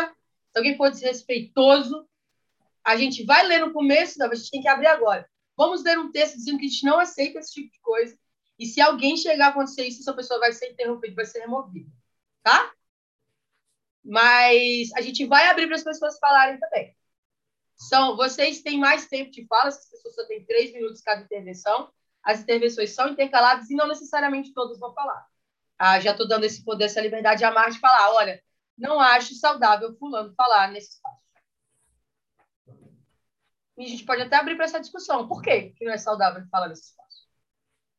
[0.52, 2.08] se alguém for desrespeitoso,
[2.84, 5.30] a gente vai ler no começo, não, a gente tem que abrir agora.
[5.56, 8.18] Vamos ler um texto dizendo que a gente não aceita esse tipo de coisa.
[8.58, 11.90] E se alguém chegar a acontecer isso, essa pessoa vai ser interrompida, vai ser removida.
[12.42, 12.74] Tá?
[14.04, 16.96] Mas a gente vai abrir para as pessoas falarem também.
[17.80, 21.92] São, vocês têm mais tempo de fala, as pessoas só têm três minutos cada intervenção.
[22.24, 25.26] As intervenções são intercaladas e não necessariamente todos vão falar.
[25.78, 28.12] Ah, já estou dando esse poder, essa liberdade a mais de falar.
[28.16, 28.44] Olha,
[28.78, 31.20] não acho saudável fulano falar nesse espaço.
[33.78, 35.28] E a gente pode até abrir para essa discussão.
[35.28, 37.28] Por que não é saudável falar nesse espaço?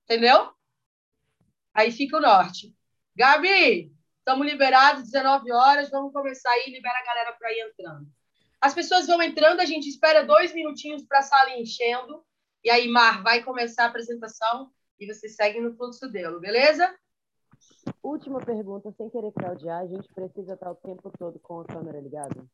[0.04, 0.52] Entendeu?
[1.72, 2.76] Aí fica o norte.
[3.16, 3.90] Gabi,
[4.20, 8.06] Estamos liberados, 19 horas, vamos começar aí, libera a galera para ir entrando.
[8.60, 12.22] As pessoas vão entrando, a gente espera dois minutinhos para a sala enchendo,
[12.62, 16.94] e aí, Mar, vai começar a apresentação e você segue no fluxo dele, beleza?
[18.02, 22.00] Última pergunta, sem querer claudiar, a gente precisa estar o tempo todo com a câmera
[22.00, 22.44] ligada?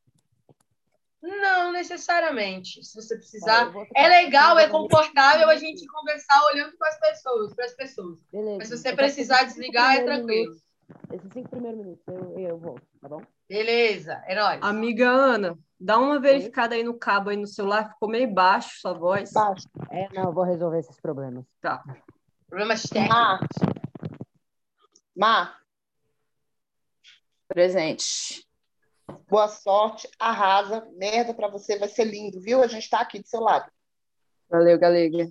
[1.20, 2.84] Não necessariamente.
[2.84, 7.64] Se você precisar, é legal, é confortável a gente conversar olhando para as pessoas, para
[7.64, 8.18] as pessoas.
[8.30, 8.58] Beleza.
[8.58, 10.50] Mas se você precisar desligar, é tranquilo.
[10.50, 10.66] Minutos
[11.12, 13.22] esses cinco primeiros minutos eu, eu vou, tá bom?
[13.48, 14.62] Beleza, é nóis.
[14.62, 18.92] Amiga Ana, dá uma verificada aí no cabo aí no celular, ficou meio baixo sua
[18.92, 19.32] voz.
[19.32, 19.68] Baixo.
[19.90, 21.44] É, não, eu vou resolver esses problemas.
[21.60, 21.82] Tá.
[22.48, 23.48] Problemas técnicos.
[25.16, 25.60] Mar.
[27.48, 28.46] Presente.
[29.28, 32.62] Boa sorte, arrasa, merda para você, vai ser lindo, viu?
[32.62, 33.70] A gente tá aqui do seu lado.
[34.48, 35.28] Valeu, galega.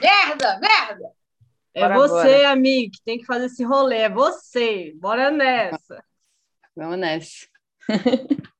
[0.00, 1.12] Merda, merda!
[1.72, 3.98] É Bora você, amigo, que tem que fazer esse rolê.
[3.98, 4.92] É você.
[4.96, 6.04] Bora nessa.
[6.74, 7.46] Vamos nessa.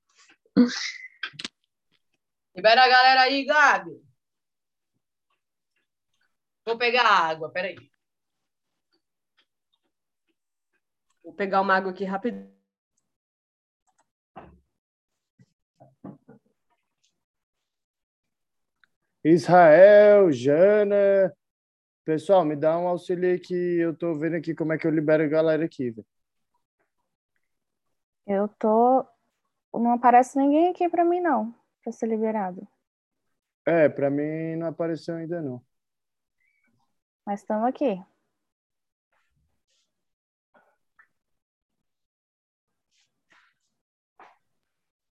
[2.54, 4.02] Libera a galera aí, Gabi.
[6.64, 7.76] Vou pegar água, peraí.
[11.22, 12.50] Vou pegar uma água aqui rápido.
[19.22, 21.34] Israel, Jana,
[22.10, 25.22] Pessoal, me dá um auxílio que eu tô vendo aqui como é que eu libero
[25.22, 26.06] a galera aqui, velho.
[28.26, 29.06] Eu tô.
[29.72, 32.66] Não aparece ninguém aqui para mim, não, para ser liberado.
[33.66, 35.62] É, para mim não apareceu ainda não.
[37.24, 38.02] Mas estamos aqui.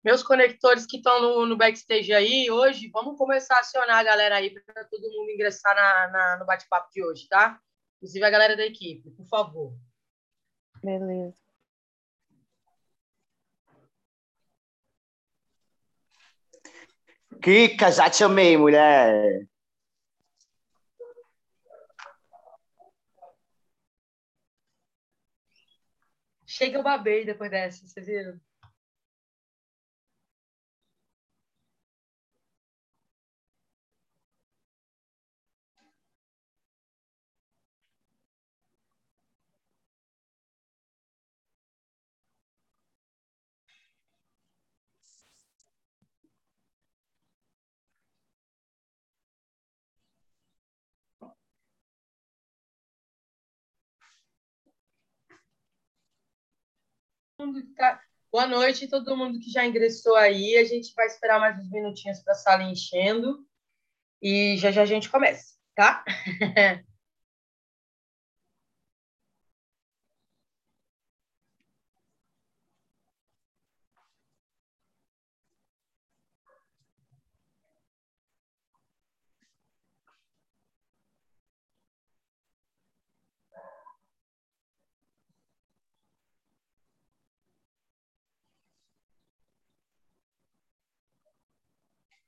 [0.07, 4.37] meus conectores que estão no, no, backstage aí hoje, vamos começar a acionar a galera
[4.37, 7.61] aí para todo mundo ingressar na, na no bate-papo de hoje, tá?
[7.97, 9.77] Inclusive a galera da equipe, por favor.
[10.81, 11.46] Beleza.
[17.43, 19.47] Kika, já te amei, mulher.
[26.47, 28.41] Chega eu babei depois dessa, vocês viram?
[57.47, 58.01] Mundo que tá.
[58.33, 60.57] Boa noite, todo mundo que já ingressou aí.
[60.57, 63.47] A gente vai esperar mais uns minutinhos para a sala enchendo
[64.21, 66.05] e já já a gente começa, tá?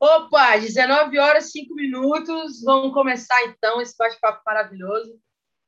[0.00, 2.62] Opa, 19 horas 5 minutos.
[2.64, 5.20] Vamos começar então esse bate-papo maravilhoso.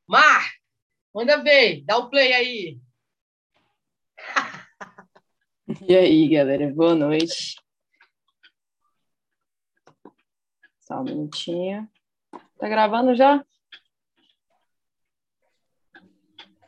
[0.07, 0.51] Mar,
[1.13, 2.81] manda ver, dá o play aí.
[5.87, 7.55] E aí, galera, boa noite.
[10.81, 11.89] Só um minutinho.
[12.59, 13.43] Tá gravando já?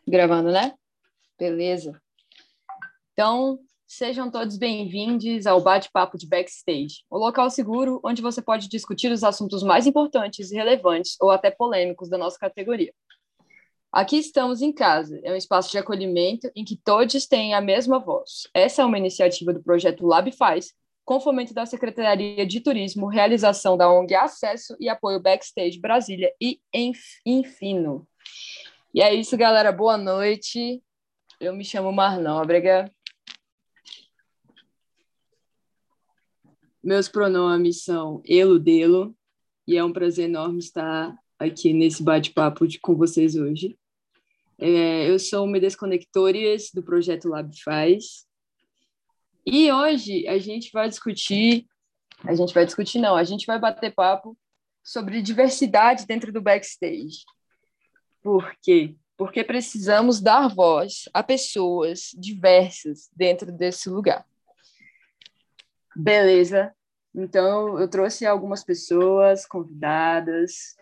[0.07, 0.73] Gravando, né?
[1.37, 2.01] Beleza.
[3.11, 9.11] Então, Sejam todos bem-vindos ao Bate-Papo de Backstage, o local seguro onde você pode discutir
[9.11, 12.91] os assuntos mais importantes e relevantes ou até polêmicos da nossa categoria.
[13.91, 17.99] Aqui estamos em casa, é um espaço de acolhimento em que todos têm a mesma
[17.99, 18.49] voz.
[18.55, 20.73] Essa é uma iniciativa do projeto Lab Faz,
[21.05, 26.59] com fomento da Secretaria de Turismo, realização da ONG Acesso e apoio Backstage Brasília e
[27.23, 28.07] Infino.
[28.91, 29.71] E é isso, galera.
[29.71, 30.81] Boa noite.
[31.39, 32.91] Eu me chamo Marnóbrega.
[36.85, 39.17] Meus pronomes são elo, delo,
[39.67, 43.75] e é um prazer enorme estar aqui nesse bate-papo com vocês hoje.
[44.59, 48.27] É, eu sou uma Desconectores do projeto Lab Faz,
[49.43, 51.65] e hoje a gente vai discutir,
[52.23, 54.37] a gente vai discutir não, a gente vai bater papo
[54.83, 57.25] sobre diversidade dentro do backstage.
[58.21, 58.95] Por quê?
[59.17, 64.23] Porque precisamos dar voz a pessoas diversas dentro desse lugar.
[65.95, 66.73] Beleza.
[67.13, 70.75] Então, eu trouxe algumas pessoas convidadas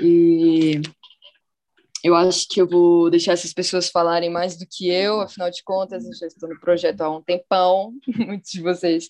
[0.00, 0.80] e
[2.02, 5.62] eu acho que eu vou deixar essas pessoas falarem mais do que eu, afinal de
[5.62, 7.94] contas, eu já estou no projeto há um tempão.
[8.26, 9.08] Muitos de vocês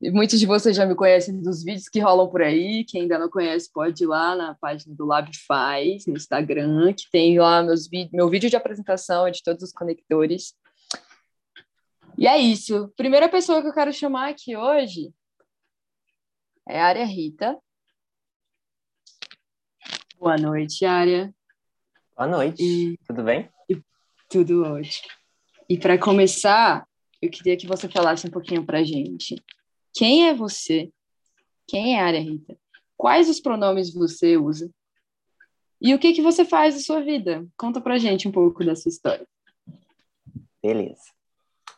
[0.00, 2.84] Muitos de vocês já me conhecem dos vídeos que rolam por aí.
[2.84, 7.10] Quem ainda não conhece, pode ir lá na página do Lab Faz, no Instagram, que
[7.10, 10.54] tem lá meus meu vídeo de apresentação de todos os conectores.
[12.18, 12.92] E é isso.
[12.96, 15.14] Primeira pessoa que eu quero chamar aqui hoje
[16.68, 17.56] é a Área Rita.
[20.18, 21.32] Boa noite, Área.
[22.16, 22.60] Boa noite.
[22.60, 22.98] E...
[23.06, 23.48] Tudo bem?
[23.68, 23.80] E...
[24.28, 25.08] Tudo ótimo.
[25.68, 26.84] E para começar,
[27.22, 29.40] eu queria que você falasse um pouquinho para a gente.
[29.94, 30.92] Quem é você?
[31.68, 32.58] Quem é a Área Rita?
[32.96, 34.68] Quais os pronomes você usa?
[35.80, 37.46] E o que que você faz na sua vida?
[37.56, 39.24] Conta para gente um pouco da sua história.
[40.60, 41.16] Beleza.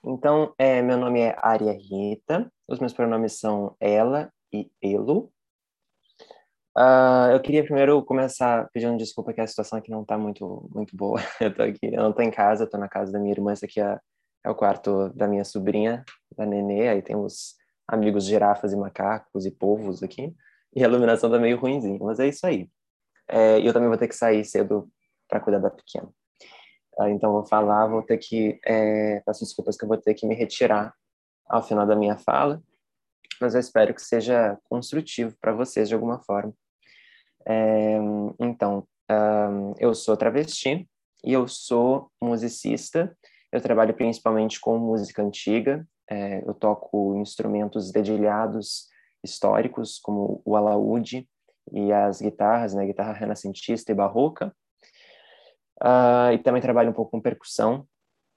[0.04, 5.30] Então, é, meu nome é Aria Rita, os meus pronomes são ela e elo.
[6.76, 10.96] Uh, eu queria primeiro começar pedindo desculpa que a situação aqui não está muito, muito
[10.96, 11.20] boa.
[11.40, 13.64] Eu tô aqui, eu não estou em casa, estou na casa da minha irmã, esse
[13.66, 13.98] aqui é,
[14.44, 16.04] é o quarto da minha sobrinha,
[16.36, 20.34] da Nenê, aí tem os amigos girafas e macacos e povos aqui,
[20.74, 22.70] e a iluminação está meio ruimzinha, mas é isso aí.
[23.28, 24.88] É, eu também vou ter que sair cedo
[25.28, 26.08] para cuidar da pequena.
[27.00, 27.08] Tá?
[27.08, 28.60] Então, vou falar, vou ter que.
[28.62, 30.94] É, peço desculpas que eu vou ter que me retirar
[31.48, 32.62] ao final da minha fala,
[33.40, 36.52] mas eu espero que seja construtivo para vocês de alguma forma.
[37.48, 37.96] É,
[38.38, 40.86] então, um, eu sou travesti
[41.24, 43.16] e eu sou musicista
[43.50, 48.88] Eu trabalho principalmente com música antiga, é, eu toco instrumentos dedilhados
[49.24, 51.26] históricos, como o alaúde
[51.72, 54.54] e as guitarras, né, guitarra renascentista e barroca.
[55.82, 57.86] Uh, e também trabalho um pouco com percussão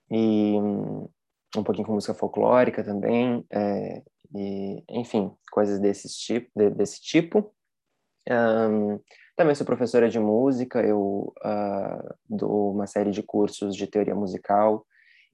[0.09, 1.09] e um,
[1.57, 4.01] um pouquinho com música folclórica também, é,
[4.35, 6.49] e, enfim, coisas desse tipo.
[6.55, 7.53] De, desse tipo.
[8.29, 8.99] Um,
[9.35, 14.85] também sou professora de música, eu uh, dou uma série de cursos de teoria musical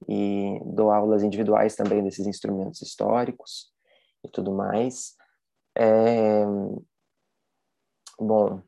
[0.08, 3.70] e dou aulas individuais também desses instrumentos históricos
[4.24, 5.14] e tudo mais.
[5.76, 6.44] É...
[8.18, 8.62] Bom,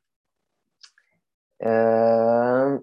[1.61, 2.81] é...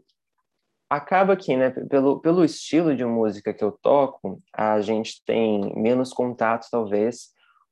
[0.90, 6.12] acaba que, né, pelo, pelo estilo de música que eu toco, a gente tem menos
[6.12, 7.30] contato, talvez,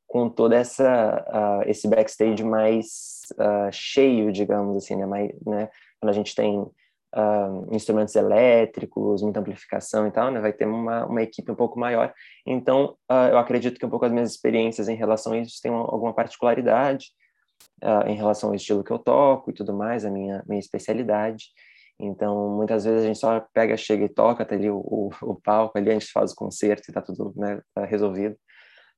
[0.07, 5.05] com toda essa uh, esse backstage mais uh, cheio, digamos assim, né?
[5.05, 5.70] Mais, né?
[5.99, 10.39] Quando a gente tem uh, instrumentos elétricos, muita amplificação e tal, né?
[10.39, 12.13] Vai ter uma, uma equipe um pouco maior.
[12.45, 16.13] Então, eu acredito que um pouco as minhas experiências em relação a isso têm alguma
[16.13, 17.07] particularidade
[18.05, 21.45] em relação ao estilo que eu toco e tudo mais, a minha minha especialidade.
[22.00, 25.36] Então, muitas vezes a gente só pega, chega e toca, tá ali o, o, o
[25.36, 28.38] palco, ali a gente faz o concerto e tá tudo né, tá resolvido.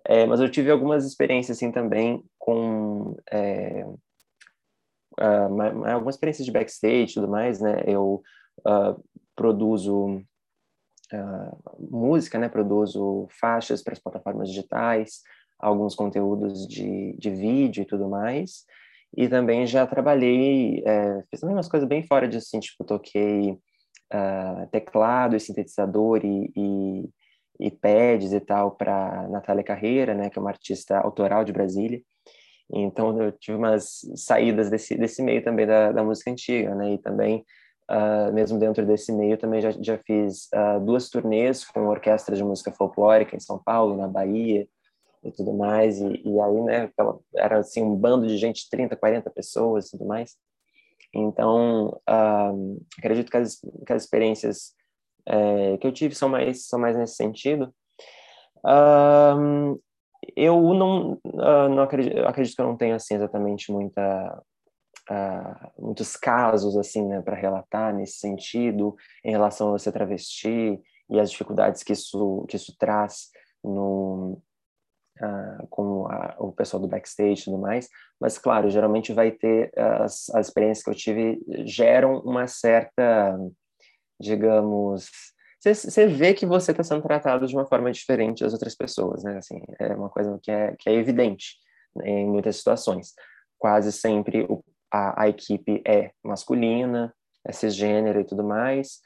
[0.05, 3.85] É, mas eu tive algumas experiências assim também com é,
[5.19, 7.83] uh, algumas experiências de backstage e tudo mais, né?
[7.85, 8.21] Eu
[8.59, 9.03] uh,
[9.35, 10.17] produzo
[11.13, 12.47] uh, música, né?
[12.47, 15.21] Produzo faixas para as plataformas digitais,
[15.59, 18.65] alguns conteúdos de, de vídeo e tudo mais.
[19.17, 23.57] E também já trabalhei, é, fiz também umas coisas bem fora disso, assim, tipo, toquei
[24.71, 27.09] teclado e sintetizador e, e
[27.59, 32.01] e pads e tal para Natália Carreira, né, que é uma artista autoral de Brasília.
[32.71, 36.97] Então eu tive umas saídas desse desse meio também da, da música antiga, né, e
[36.99, 37.43] também
[37.91, 42.43] uh, mesmo dentro desse meio também já já fiz uh, duas turnês com orquestras de
[42.43, 44.67] música folclórica em São Paulo, na Bahia
[45.23, 46.91] e tudo mais, e, e aí, né,
[47.35, 50.35] era assim um bando de gente, 30, 40 pessoas e tudo mais.
[51.13, 54.73] Então, uh, acredito que as, que as experiências
[55.29, 57.73] é, que eu tive são mais, são mais nesse sentido.
[58.65, 59.79] Um,
[60.35, 64.43] eu não, uh, não acredito, acredito que eu não tenho assim exatamente muita
[65.09, 71.19] uh, muitos casos assim né, para relatar nesse sentido em relação a ser travesti e
[71.19, 73.29] as dificuldades que isso que isso traz
[73.63, 74.41] no
[75.21, 77.87] uh, a, o pessoal do backstage e tudo mais
[78.19, 83.37] mas claro geralmente vai ter as, as experiências que eu tive geram uma certa
[84.19, 85.09] digamos,
[85.61, 89.37] você vê que você está sendo tratado de uma forma diferente das outras pessoas, né?
[89.37, 91.55] Assim, é uma coisa que é, que é evidente
[91.95, 93.13] né, em muitas situações.
[93.57, 97.13] Quase sempre o, a, a equipe é masculina,
[97.45, 98.99] é cisgênero e tudo mais,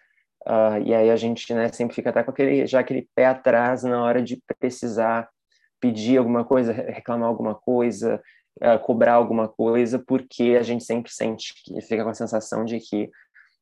[0.47, 3.83] uh, e aí a gente né, sempre fica até com aquele, já aquele pé atrás
[3.83, 5.29] na hora de precisar
[5.83, 8.23] pedir alguma coisa, reclamar alguma coisa,
[8.61, 12.79] uh, cobrar alguma coisa, porque a gente sempre sente que fica com a sensação de
[12.79, 13.11] que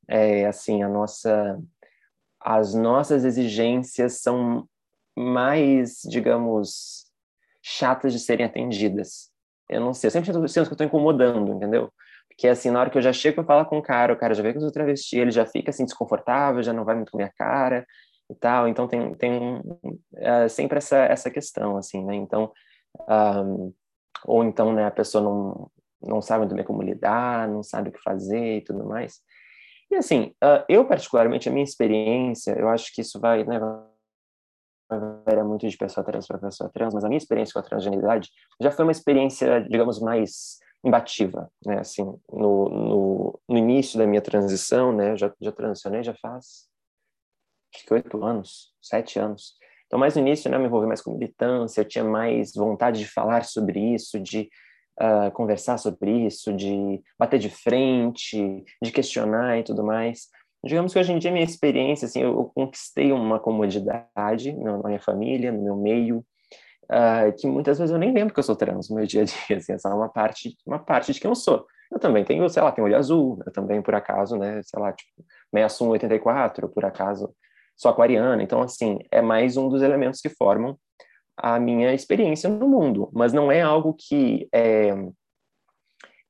[0.08, 1.60] é, assim, a nossa,
[2.40, 4.68] as nossas exigências são
[5.18, 7.06] mais, digamos,
[7.60, 9.32] chatas de serem atendidas.
[9.68, 11.92] Eu não sei, eu sempre sinto, sinto que eu estou incomodando, entendeu?
[12.28, 14.36] Porque, assim, na hora que eu já chego e falo com o cara, o cara
[14.36, 17.12] já vê que eu sou travesti, ele já fica, assim, desconfortável, já não vai muito
[17.12, 17.84] com a minha cara
[18.32, 18.68] e tal.
[18.68, 19.62] Então, tem, tem
[20.16, 22.16] é, sempre essa, essa questão, assim, né?
[22.16, 22.52] Então,
[23.08, 23.74] um,
[24.26, 25.72] ou então, né, a pessoa não,
[26.02, 29.20] não sabe muito bem como lidar, não sabe o que fazer e tudo mais.
[29.90, 33.60] E assim, uh, eu particularmente, a minha experiência, eu acho que isso vai, né,
[35.26, 38.30] variar muito de pessoa trans para pessoa trans, mas a minha experiência com a transgeneridade
[38.62, 44.22] já foi uma experiência, digamos, mais imbativa, né, assim, no, no, no início da minha
[44.22, 46.71] transição, né, já, já transicionei já faz,
[47.74, 49.56] acho que oito anos, sete anos,
[49.92, 53.06] então mais no início, né, me envolvi mais com militância, eu tinha mais vontade de
[53.06, 54.50] falar sobre isso, de
[55.02, 60.30] uh, conversar sobre isso, de bater de frente, de questionar e tudo mais.
[60.64, 65.02] Digamos que hoje em dia minha experiência, assim, eu, eu conquistei uma comodidade na minha
[65.02, 66.20] família, no meu meio,
[66.86, 69.26] uh, que muitas vezes eu nem lembro que eu sou trans no meu dia a
[69.26, 71.66] dia, assim, essa é uma parte, uma parte de quem eu sou.
[71.92, 74.94] Eu também tenho, sei lá, tenho olho azul, eu também, por acaso, né, sei lá,
[74.94, 75.12] tipo,
[75.54, 77.34] 6184, por acaso,
[77.82, 80.78] sou aquariana, então, assim, é mais um dos elementos que formam
[81.36, 84.94] a minha experiência no mundo, mas não é algo que é,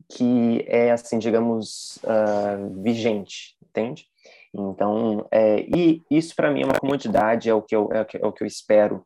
[0.10, 4.06] que é assim, digamos, uh, vigente, entende?
[4.54, 8.06] Então, é, e isso para mim é uma comodidade, é o que eu, é o
[8.06, 9.06] que, é o que eu espero,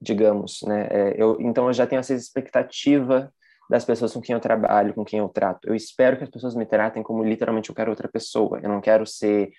[0.00, 0.88] digamos, né?
[0.90, 3.32] É, eu, então, eu já tenho essa expectativa
[3.70, 5.68] das pessoas com quem eu trabalho, com quem eu trato.
[5.68, 8.58] Eu espero que as pessoas me tratem como literalmente eu quero outra pessoa.
[8.60, 9.52] Eu não quero ser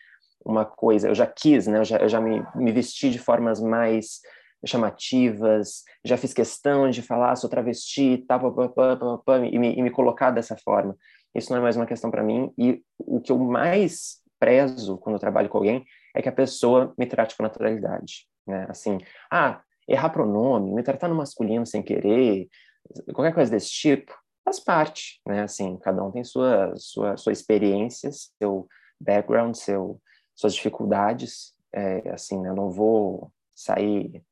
[0.43, 1.79] uma coisa, eu já quis, né?
[1.79, 4.19] Eu já, eu já me, me vesti de formas mais
[4.65, 9.75] chamativas, já fiz questão de falar, sou travesti, tá, pá, pá, pá, pá, e, me,
[9.75, 10.95] e me colocar dessa forma.
[11.33, 12.51] Isso não é mais uma questão para mim.
[12.57, 16.93] E o que eu mais prezo quando eu trabalho com alguém é que a pessoa
[16.97, 18.27] me trate com naturalidade.
[18.47, 18.65] Né?
[18.69, 18.97] Assim,
[19.31, 22.47] ah, errar pronome, me tratar no masculino sem querer,
[23.13, 24.13] qualquer coisa desse tipo,
[24.43, 25.41] faz parte, né?
[25.41, 28.67] Assim, cada um tem sua sua sua experiência, seu
[28.99, 29.99] background, seu
[30.35, 32.51] suas dificuldades, é, assim, né?
[32.53, 34.23] Não vou sair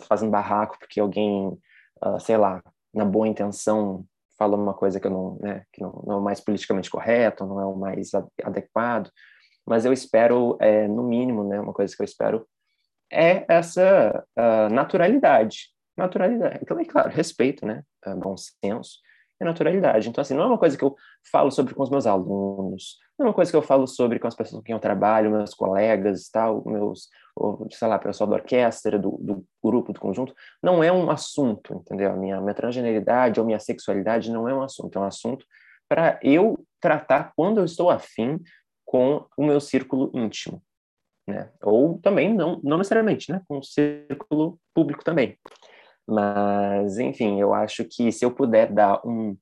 [0.00, 1.48] fazendo barraco porque alguém,
[2.04, 4.04] uh, sei lá, na boa intenção
[4.38, 7.60] falou uma coisa que não, né, que não, não é o mais politicamente correto, não
[7.60, 8.10] é o mais
[8.42, 9.10] adequado,
[9.66, 12.46] mas eu espero, é, no mínimo, né, uma coisa que eu espero
[13.12, 18.98] é essa uh, naturalidade, naturalidade, então é claro, respeito, né, uh, bom senso,
[19.40, 20.08] é naturalidade.
[20.08, 20.94] Então, assim, não é uma coisa que eu
[21.30, 24.26] falo sobre com os meus alunos, não é uma coisa que eu falo sobre com
[24.26, 28.36] as pessoas com quem eu trabalho, meus colegas, tal, meus, ou, sei lá, pessoal da
[28.36, 30.34] orquestra, do, do, grupo, do conjunto.
[30.62, 32.12] Não é um assunto, entendeu?
[32.12, 35.46] A minha, minha transgeneridade ou minha sexualidade não é um assunto, é um assunto
[35.88, 38.40] para eu tratar quando eu estou afim
[38.84, 40.62] com o meu círculo íntimo,
[41.26, 41.50] né?
[41.62, 43.40] Ou também, não, não necessariamente, né?
[43.48, 45.38] Com o círculo público também.
[46.06, 49.36] Mas, enfim, eu acho que se eu puder dar um,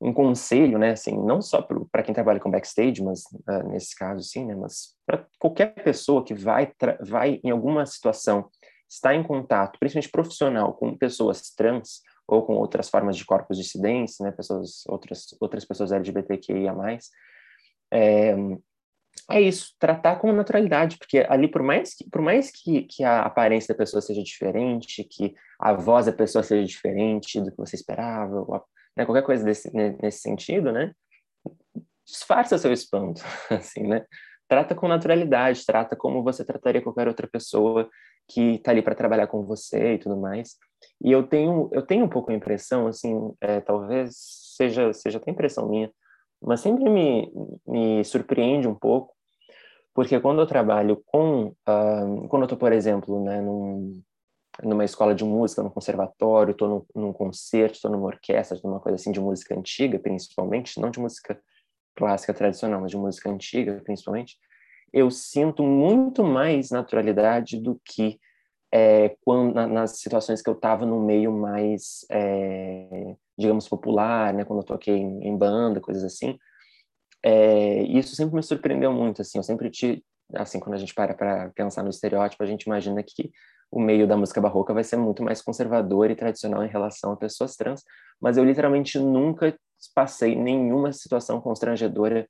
[0.00, 1.60] um conselho, né, assim, não só
[1.90, 6.24] para quem trabalha com backstage, mas uh, nesse caso, sim, né, mas para qualquer pessoa
[6.24, 8.48] que vai, vai em alguma situação
[8.88, 14.16] estar em contato, principalmente profissional, com pessoas trans ou com outras formas de corpos dissidentes,
[14.20, 16.74] né, pessoas, outras, outras pessoas LGBTQIA+,
[17.92, 18.34] é,
[19.30, 23.22] é isso, tratar com naturalidade, porque ali, por mais que, por mais que, que a
[23.22, 27.76] aparência da pessoa seja diferente, que a voz da pessoa seja diferente do que você
[27.76, 28.64] esperava, ou,
[28.96, 30.92] né, qualquer coisa desse, nesse sentido, né,
[32.04, 34.04] disfarça seu espanto, assim, né,
[34.48, 37.88] trata com naturalidade, trata como você trataria qualquer outra pessoa
[38.28, 40.56] que está ali para trabalhar com você e tudo mais.
[41.02, 44.14] E eu tenho, eu tenho um pouco a impressão, assim, é, talvez
[44.56, 45.90] seja, seja até impressão minha,
[46.42, 47.30] mas sempre me,
[47.66, 49.14] me surpreende um pouco,
[49.94, 54.00] porque quando eu trabalho com, uh, quando eu estou, por exemplo, né, num,
[54.62, 58.96] numa escola de música, num conservatório, estou num, num, concerto, estou numa orquestra, numa coisa
[58.96, 61.40] assim de música antiga, principalmente, não de música
[61.94, 64.38] clássica tradicional, mas de música antiga, principalmente,
[64.92, 68.18] eu sinto muito mais naturalidade do que
[68.72, 74.44] é, quando, na, nas situações que eu estava no meio mais é, digamos, popular, né,
[74.44, 76.38] quando eu toquei em, em banda, coisas assim.
[77.22, 80.04] É, isso sempre me surpreendeu muito, assim, eu sempre te,
[80.34, 83.30] assim, quando a gente para para pensar no estereótipo, a gente imagina que
[83.70, 87.16] o meio da música barroca vai ser muito mais conservador e tradicional em relação a
[87.16, 87.82] pessoas trans,
[88.20, 89.56] mas eu literalmente nunca
[89.94, 92.28] passei nenhuma situação constrangedora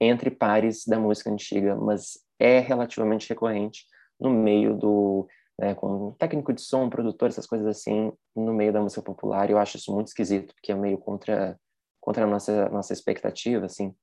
[0.00, 3.84] entre pares da música antiga, mas é relativamente recorrente
[4.20, 5.26] no meio do
[5.58, 9.50] né, com técnico de som, produtor, essas coisas assim, no meio da música popular.
[9.50, 11.58] Eu acho isso muito esquisito, porque é meio contra
[12.00, 13.94] contra a nossa nossa expectativa, assim.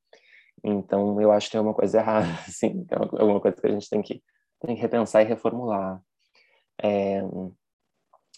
[0.63, 3.89] Então, eu acho que tem alguma coisa errada, assim, tem alguma coisa que a gente
[3.89, 4.23] tem que
[4.59, 6.01] tem que repensar e reformular.
[6.81, 7.21] É,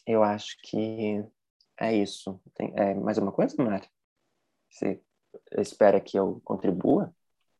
[0.07, 1.23] eu acho que
[1.79, 2.39] é isso.
[2.55, 3.87] Tem é, mais alguma coisa, Mari?
[4.69, 5.01] Você
[5.57, 7.14] espera que eu contribua?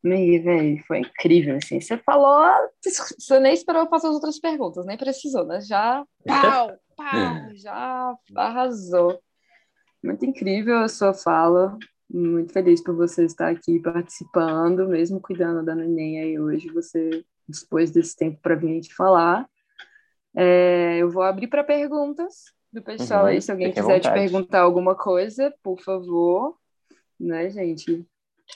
[0.06, 1.82] Meio, velho, foi incrível, assim.
[1.82, 2.46] Você falou,
[2.80, 5.60] você nem esperou fazer as outras perguntas, nem precisou, né?
[5.62, 9.20] Já, pau, pau, já arrasou.
[10.04, 11.76] Muito incrível a sua fala.
[12.08, 16.70] Muito feliz por você estar aqui participando, mesmo cuidando da neném aí hoje.
[16.70, 19.50] Você dispôs desse tempo para vir te falar.
[20.36, 23.42] É, eu vou abrir para perguntas do pessoal uhum, aí.
[23.42, 26.56] Se alguém quiser te perguntar alguma coisa, por favor.
[27.20, 28.06] Né, gente?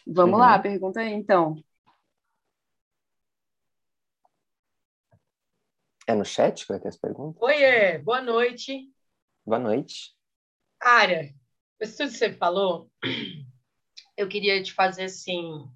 [0.05, 0.39] Vamos uhum.
[0.39, 1.55] lá, pergunta aí então.
[6.07, 7.39] É no chat que vai ter as perguntas?
[7.41, 8.91] Oiê, boa noite.
[9.45, 10.15] Boa noite.
[10.81, 11.33] Área,
[11.79, 12.89] isso tudo que você falou,
[14.17, 15.69] eu queria te fazer assim,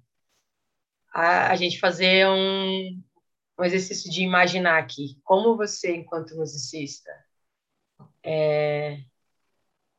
[1.12, 3.02] a, a gente fazer um,
[3.58, 7.10] um exercício de imaginar aqui, como você, enquanto musicista,
[8.22, 9.04] é,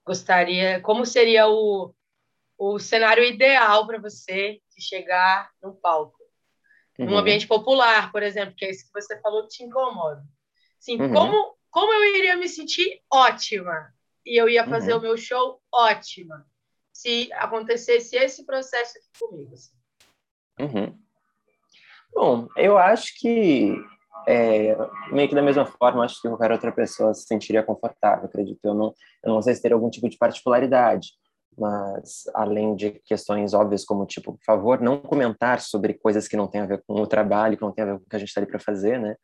[0.06, 1.94] gostaria, como seria o,
[2.58, 6.18] o cenário ideal para você de chegar no palco.
[6.98, 7.08] Uhum.
[7.08, 10.24] Num ambiente popular, por exemplo, que é isso que você falou que te incomoda.
[10.80, 11.14] Sim, uhum.
[11.14, 13.94] como, como eu iria me sentir ótima
[14.26, 15.00] e eu ia fazer uhum.
[15.00, 16.46] o meu show ótima
[16.94, 19.54] se acontecesse esse processo aqui comigo.
[19.54, 19.76] Assim.
[20.60, 20.98] Uhum.
[22.14, 23.76] Bom, eu acho que
[24.26, 24.76] é,
[25.12, 28.60] meio que da mesma forma, acho que qualquer outra pessoa se sentiria confortável, acredito.
[28.64, 28.94] Eu não,
[29.24, 31.10] eu não sei se teria algum tipo de particularidade,
[31.58, 36.48] mas além de questões óbvias como tipo, por favor, não comentar sobre coisas que não
[36.48, 38.20] têm a ver com o trabalho, que não tem a ver com o que a
[38.20, 39.16] gente está ali para fazer, né?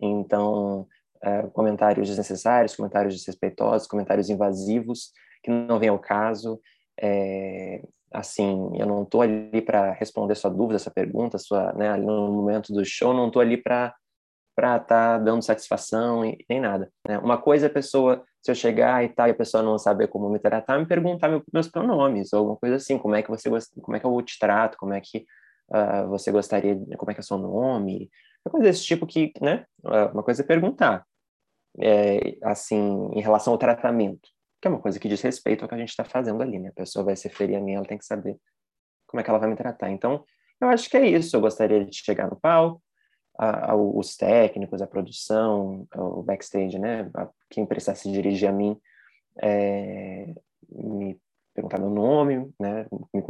[0.00, 0.86] Então,
[1.22, 5.12] é, comentários desnecessários, comentários desrespeitosos, comentários invasivos
[5.42, 6.60] que não vem ao caso.
[7.00, 7.82] É,
[8.12, 12.72] assim, eu não estou ali para responder sua dúvida, sua pergunta, sua, né, no momento
[12.72, 13.94] do show, não estou ali para
[14.54, 16.90] para estar tá dando satisfação e nem nada.
[17.06, 17.18] Né?
[17.18, 20.08] Uma coisa é a pessoa, se eu chegar e tal, e a pessoa não saber
[20.08, 23.30] como me tratar, me perguntar meu, meus pronomes, ou alguma coisa assim, como é que
[23.30, 23.48] você
[23.80, 25.24] como é que eu te trato, como é que
[25.70, 28.10] uh, você gostaria, como é que é o seu nome,
[28.44, 29.66] uma coisa desse tipo que, né,
[30.12, 31.04] uma coisa é perguntar,
[31.78, 34.28] é, assim, em relação ao tratamento,
[34.60, 36.70] que é uma coisa que diz respeito ao que a gente está fazendo ali, né,
[36.70, 38.36] a pessoa vai se ferir a mim, ela tem que saber
[39.06, 39.90] como é que ela vai me tratar.
[39.90, 40.24] Então,
[40.60, 42.82] eu acho que é isso, eu gostaria de chegar no palco,
[43.38, 47.10] a, a, os técnicos, a produção, o backstage, né?
[47.14, 48.78] A, quem precisasse dirigir a mim,
[49.42, 50.32] é,
[50.70, 51.18] me
[51.54, 52.86] perguntar meu nome, né?
[53.14, 53.22] Me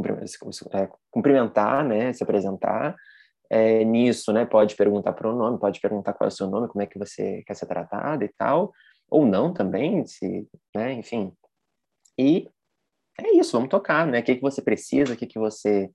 [0.71, 2.13] é, cumprimentar, né?
[2.13, 2.95] Se apresentar.
[3.49, 4.45] É, nisso, né?
[4.45, 6.97] Pode perguntar para o nome, pode perguntar qual é o seu nome, como é que
[6.97, 8.71] você quer ser tratado e tal,
[9.09, 10.93] ou não também, se, né?
[10.93, 11.33] Enfim.
[12.17, 12.49] E
[13.19, 14.19] é isso, vamos tocar, né?
[14.19, 15.89] O que, que você precisa, o que, que você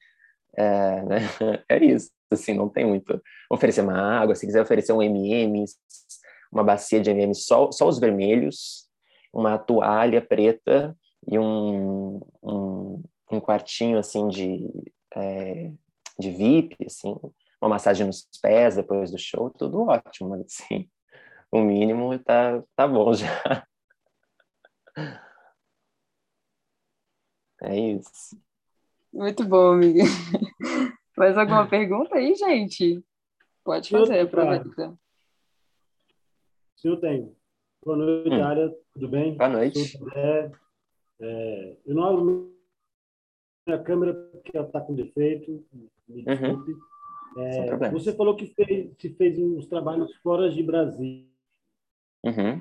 [0.56, 1.18] é, né?
[1.68, 3.20] é isso, assim, não tem muito.
[3.50, 5.64] Oferecer uma água, se quiser oferecer um MM,
[6.52, 8.88] uma bacia de MM, só, só os vermelhos,
[9.32, 10.96] uma toalha preta
[11.28, 13.02] e um, um,
[13.32, 14.68] um quartinho, assim, de,
[15.14, 15.72] é,
[16.18, 17.14] de VIP, assim,
[17.60, 20.88] uma massagem nos pés depois do show, tudo ótimo, assim.
[21.50, 23.26] O mínimo tá, tá bom já.
[27.62, 28.38] É isso.
[29.12, 30.02] Muito bom, amiga.
[31.16, 33.02] Mais alguma pergunta aí, gente?
[33.64, 34.96] Pode fazer, aproveita.
[36.76, 37.36] Sim, eu tenho.
[37.84, 38.44] Boa noite, hum.
[38.44, 38.76] área.
[38.92, 39.36] Tudo bem?
[39.36, 39.98] Boa noite.
[40.14, 40.50] É,
[41.20, 42.56] é, eu não abro
[43.66, 45.64] minha câmera porque ela está com defeito.
[46.06, 46.24] Me uhum.
[46.24, 46.72] desculpe.
[46.72, 47.42] Uhum.
[47.42, 51.26] É, você falou que fez, se fez uns trabalhos fora de Brasil.
[52.24, 52.60] Uhum.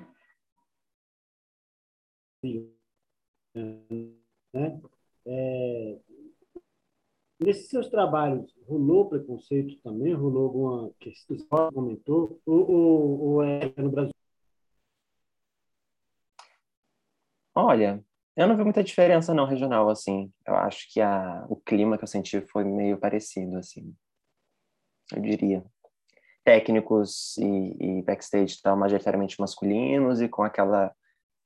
[4.54, 4.82] Né?
[5.26, 6.00] É,
[7.40, 10.14] Nesses seus trabalhos, rolou preconceito também?
[10.14, 12.40] Rolou alguma questão que você comentou?
[12.46, 14.14] Ou, ou, ou é no Brasil?
[17.54, 18.04] Olha,
[18.38, 20.32] eu não vi muita diferença não regional, assim.
[20.48, 23.94] Eu acho que a, o clima que eu senti foi meio parecido, assim.
[25.14, 25.64] Eu diria.
[26.44, 30.94] Técnicos e, e backstage estão majoritariamente masculinos e com aquela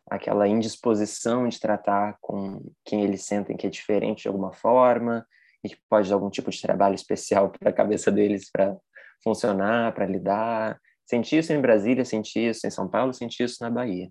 [0.09, 5.23] aquela indisposição de tratar com quem eles sentem que é diferente de alguma forma
[5.63, 8.77] e que pode dar algum tipo de trabalho especial para a cabeça deles para
[9.23, 10.79] funcionar, para lidar.
[11.05, 14.09] Senti isso em Brasília, senti isso em São Paulo, senti isso na Bahia.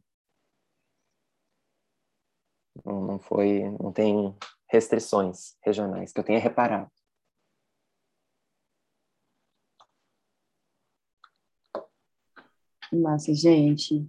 [2.84, 4.34] Não, foi, não tem
[4.70, 6.90] restrições regionais que eu tenha reparado.
[12.92, 14.08] Massa, gente.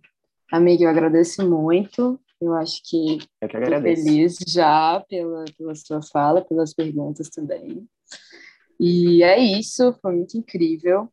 [0.51, 4.03] Amiga, eu agradeço muito eu acho que eu que agradeço.
[4.03, 7.87] feliz já pela, pela sua fala, pelas perguntas também.
[8.79, 11.09] E é isso, foi muito incrível,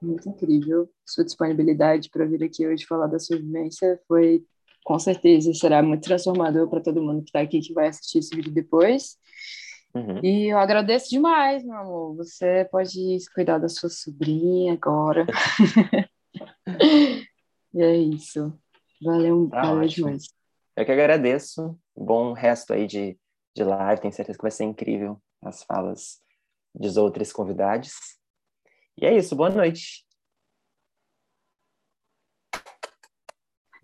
[0.00, 0.88] muito incrível.
[1.04, 4.44] Sua disponibilidade para vir aqui hoje falar da sua vivência foi,
[4.84, 8.34] com certeza, será muito transformador para todo mundo que está aqui, que vai assistir esse
[8.34, 9.16] vídeo depois.
[9.94, 10.20] Uhum.
[10.22, 12.16] E eu agradeço demais, meu amor.
[12.16, 15.26] Você pode cuidar da sua sobrinha agora.
[17.74, 18.52] e é isso.
[19.02, 20.37] Valeu, tá valeu demais.
[20.78, 21.76] Eu que agradeço.
[21.92, 23.18] Bom resto aí de,
[23.52, 24.00] de live.
[24.00, 26.22] Tenho certeza que vai ser incrível as falas
[26.72, 27.90] dos outros convidados.
[28.96, 29.34] E é isso.
[29.34, 30.06] Boa noite.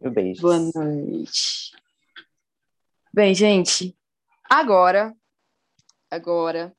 [0.00, 0.40] E beijos.
[0.40, 1.72] Boa noite.
[3.12, 3.98] Bem, gente,
[4.48, 5.12] agora,
[6.08, 6.72] agora,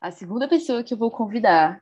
[0.00, 1.80] a segunda pessoa que eu vou convidar,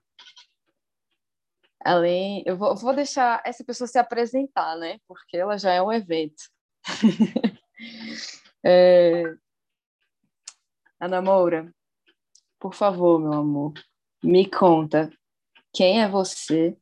[1.82, 4.98] além, eu vou, vou deixar essa pessoa se apresentar, né?
[5.08, 6.52] Porque ela já é um evento.
[8.64, 9.22] é...
[11.00, 11.74] Ana Moura,
[12.58, 13.72] por favor, meu amor,
[14.22, 15.10] me conta
[15.72, 16.76] quem é você,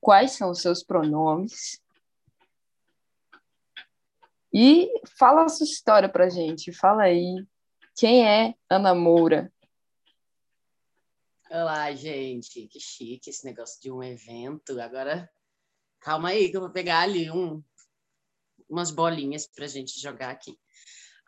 [0.00, 1.80] quais são os seus pronomes
[4.52, 6.72] e fala a sua história pra gente.
[6.72, 7.46] Fala aí,
[7.96, 9.52] quem é Ana Moura?
[11.48, 14.80] Olá, gente, que chique esse negócio de um evento.
[14.80, 15.30] Agora,
[16.00, 17.62] calma aí que eu vou pegar ali um
[18.70, 20.52] umas bolinhas para a gente jogar aqui.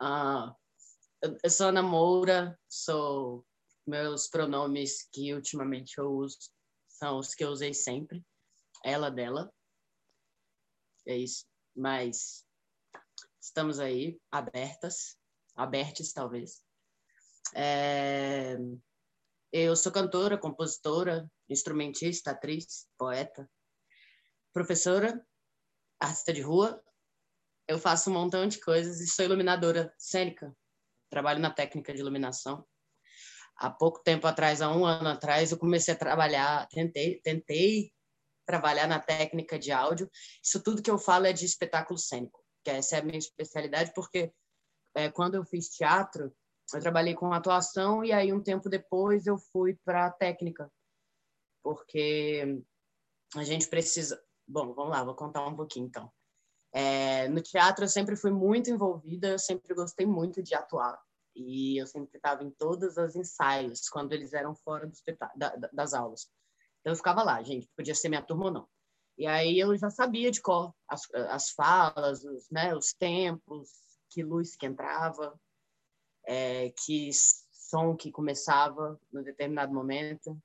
[0.01, 0.51] Uh,
[1.43, 3.45] eu sou Ana Moura, sou
[3.85, 6.37] meus pronomes que ultimamente eu uso
[6.87, 8.23] são os que eu usei sempre,
[8.83, 9.53] ela dela.
[11.05, 11.45] É isso.
[11.75, 12.45] Mas
[13.41, 15.17] estamos aí abertas
[15.55, 16.63] Abertes, talvez.
[17.55, 18.57] É...
[19.51, 23.47] Eu sou cantora, compositora, instrumentista, atriz, poeta,
[24.51, 25.23] professora,
[25.99, 26.82] artista de rua.
[27.67, 30.55] Eu faço um montão de coisas e sou iluminadora cênica.
[31.09, 32.65] Trabalho na técnica de iluminação.
[33.55, 37.93] Há pouco tempo atrás, há um ano atrás, eu comecei a trabalhar, tentei, tentei
[38.45, 40.09] trabalhar na técnica de áudio.
[40.43, 43.93] Isso tudo que eu falo é de espetáculo cênico, que essa é a minha especialidade,
[43.93, 44.33] porque
[44.95, 46.35] é, quando eu fiz teatro,
[46.73, 50.71] eu trabalhei com atuação e aí um tempo depois eu fui para técnica,
[51.63, 52.61] porque
[53.35, 54.21] a gente precisa.
[54.47, 56.11] Bom, vamos lá, vou contar um pouquinho então.
[56.73, 60.99] É, no teatro eu sempre fui muito envolvida, eu sempre gostei muito de atuar
[61.35, 64.91] e eu sempre estava em todos os ensaios quando eles eram fora
[65.35, 66.27] da, das aulas.
[66.79, 68.67] Então eu ficava lá, gente, podia ser minha turma ou não.
[69.17, 73.69] E aí eu já sabia de cor as, as falas, os, né, os tempos,
[74.09, 75.39] que luz que entrava,
[76.25, 80.37] é, que som que começava no determinado momento.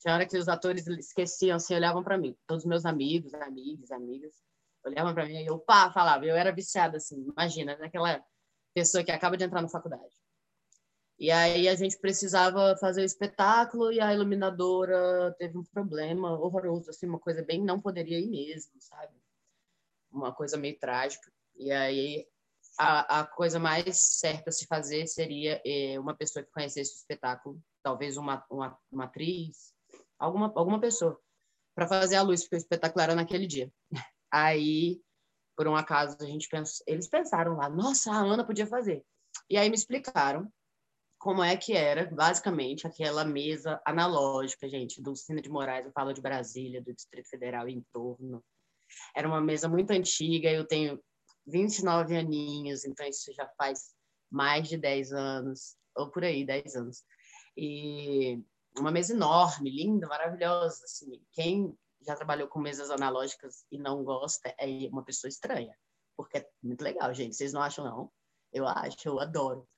[0.00, 2.36] Tinha hora que os atores esqueciam, assim, olhavam para mim.
[2.46, 4.34] Todos os meus amigos, amigos, amigas,
[4.86, 6.24] olhavam para mim e eu pá, falava.
[6.24, 8.24] Eu era viciada, assim, imagina, naquela
[8.74, 10.14] pessoa que acaba de entrar na faculdade.
[11.18, 16.90] E aí a gente precisava fazer o espetáculo e a iluminadora teve um problema horroroso,
[16.90, 19.14] assim, uma coisa bem não poderia ir mesmo, sabe?
[20.10, 21.32] Uma coisa meio trágica.
[21.56, 22.26] E aí
[22.78, 26.96] a, a coisa mais certa a se fazer seria é, uma pessoa que conhecesse o
[26.96, 29.74] espetáculo, talvez uma, uma, uma atriz,
[30.18, 31.18] alguma, alguma pessoa,
[31.74, 33.72] para fazer a luz, porque o espetáculo era naquele dia.
[34.32, 35.00] Aí,
[35.56, 39.04] por um acaso, a gente pensou, eles pensaram lá, nossa, a Ana podia fazer.
[39.48, 40.50] E aí me explicaram
[41.18, 46.12] como é que era, basicamente, aquela mesa analógica, gente, do Cine de Moraes, eu falo
[46.12, 48.44] de Brasília, do Distrito Federal e em torno.
[49.14, 51.02] Era uma mesa muito antiga, eu tenho
[51.46, 53.94] 29 aninhos, então isso já faz
[54.30, 57.04] mais de 10 anos, ou por aí, 10 anos.
[57.56, 58.42] E
[58.78, 61.74] uma mesa enorme, linda, maravilhosa, assim, quem
[62.06, 65.76] já trabalhou com mesas analógicas e não gosta é uma pessoa estranha,
[66.16, 68.12] porque é muito legal, gente, vocês não acham não?
[68.52, 69.68] Eu acho, eu adoro.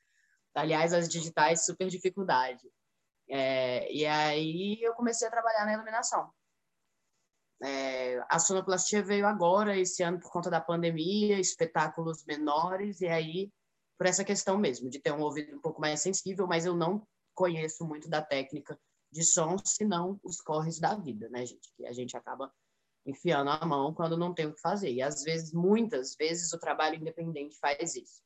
[0.54, 2.68] Aliás, as digitais, super dificuldade.
[3.28, 6.30] É, e aí eu comecei a trabalhar na iluminação.
[7.62, 13.52] É, a sonoplastia veio agora, esse ano, por conta da pandemia, espetáculos menores, e aí,
[13.96, 17.06] por essa questão mesmo, de ter um ouvido um pouco mais sensível, mas eu não
[17.34, 18.78] conheço muito da técnica
[19.10, 21.72] de som, senão os corres da vida, né, gente?
[21.76, 22.52] Que a gente acaba
[23.06, 24.92] enfiando a mão quando não tem o que fazer.
[24.92, 28.22] E às vezes, muitas vezes, o trabalho independente faz isso.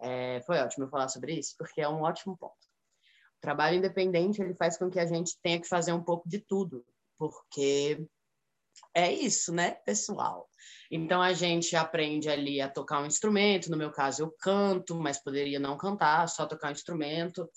[0.00, 2.52] É, foi ótimo eu falar sobre isso, porque é um ótimo ponto.
[3.38, 6.40] O trabalho independente ele faz com que a gente tenha que fazer um pouco de
[6.40, 6.84] tudo,
[7.16, 8.04] porque
[8.94, 10.48] é isso, né, pessoal?
[10.90, 15.22] Então a gente aprende ali a tocar um instrumento, no meu caso eu canto, mas
[15.22, 17.48] poderia não cantar, só tocar um instrumento.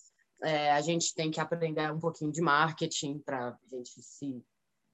[0.46, 4.46] É, a gente tem que aprender um pouquinho de marketing para a gente se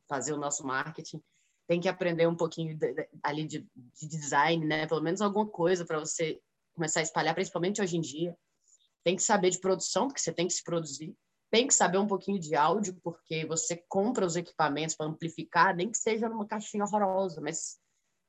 [0.08, 1.22] fazer o nosso marketing.
[1.68, 4.88] Tem que aprender um pouquinho de, de, ali de, de design, né?
[4.88, 6.39] Pelo menos alguma coisa para você
[6.74, 8.34] começar a espalhar, principalmente hoje em dia.
[9.04, 11.14] Tem que saber de produção, porque você tem que se produzir.
[11.52, 15.91] Tem que saber um pouquinho de áudio, porque você compra os equipamentos para amplificar, nem
[15.91, 17.78] que seja numa caixinha horrorosa, mas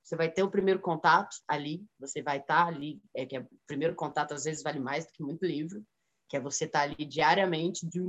[0.02, 3.40] você vai ter o primeiro contato ali, você vai estar tá ali, é que é,
[3.40, 5.84] o primeiro contato às vezes vale mais do que muito livro,
[6.32, 8.00] que é você estar tá ali diariamente de,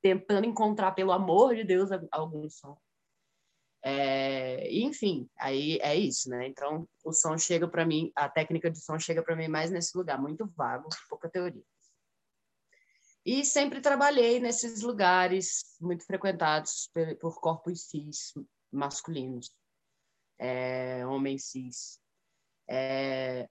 [0.00, 2.78] tentando encontrar, pelo amor de Deus, algum som.
[3.82, 6.46] É, enfim, aí é isso, né?
[6.46, 9.98] Então, o som chega para mim, a técnica de som chega para mim mais nesse
[9.98, 11.64] lugar, muito vago, pouca teoria.
[13.26, 18.34] E sempre trabalhei nesses lugares muito frequentados por, por corpos cis
[18.70, 19.50] masculinos,
[20.38, 22.00] é, homens cis.
[22.68, 23.48] É,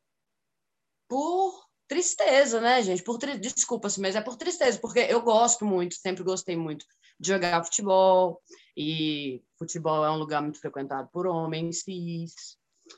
[1.09, 3.03] por tristeza, né, gente?
[3.03, 3.37] Por tri...
[3.37, 6.85] Desculpa, mas é por tristeza, porque eu gosto muito, sempre gostei muito
[7.19, 8.41] de jogar futebol,
[8.75, 12.57] e futebol é um lugar muito frequentado por homens cis,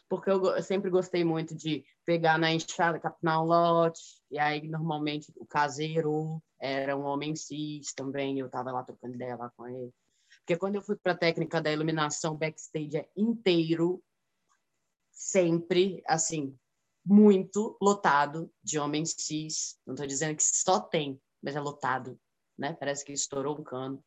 [0.10, 5.32] porque eu, sempre gostei muito de pegar na enxada, capinar um lote, e aí normalmente
[5.38, 9.94] o caseiro era um homem cis também, eu estava lá trocando ideia lá com ele.
[10.40, 14.04] Porque quando eu fui para a técnica da iluminação, backstage é inteiro,
[15.12, 16.58] sempre, assim,
[17.10, 19.80] muito lotado de homens cis.
[19.86, 22.20] Não estou dizendo que só tem, mas é lotado,
[22.56, 22.74] né?
[22.74, 24.04] Parece que estourou um cano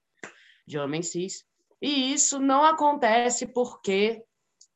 [0.64, 1.44] de homens cis.
[1.80, 4.24] E isso não acontece porque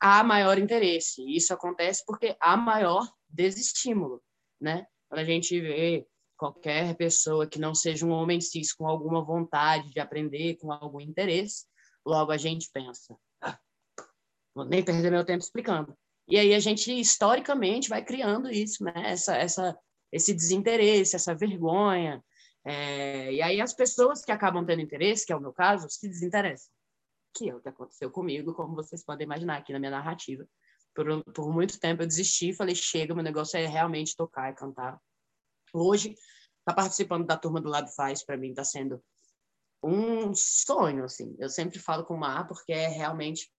[0.00, 1.22] há maior interesse.
[1.24, 4.20] Isso acontece porque há maior desestímulo,
[4.60, 4.84] né?
[5.08, 6.04] Quando a gente vê
[6.36, 11.00] qualquer pessoa que não seja um homem cis com alguma vontade de aprender, com algum
[11.00, 11.64] interesse,
[12.04, 13.56] logo a gente pensa, ah,
[14.52, 15.96] vou nem perder meu tempo explicando.
[16.28, 18.92] E aí a gente historicamente vai criando isso, né?
[18.96, 19.78] Essa essa
[20.12, 22.22] esse desinteresse, essa vergonha.
[22.64, 26.08] É, e aí as pessoas que acabam tendo interesse, que é o meu caso, se
[26.08, 26.72] desinteressam.
[27.34, 30.46] Que é o que aconteceu comigo, como vocês podem imaginar aqui na minha narrativa.
[30.94, 34.98] Por, por muito tempo eu desisti, falei, chega, meu negócio é realmente tocar e cantar.
[35.72, 36.16] Hoje,
[36.64, 39.02] tá participando da turma do Lab Faz, para mim, está sendo
[39.82, 41.36] um sonho, assim.
[41.38, 43.52] Eu sempre falo com o Mar, porque é realmente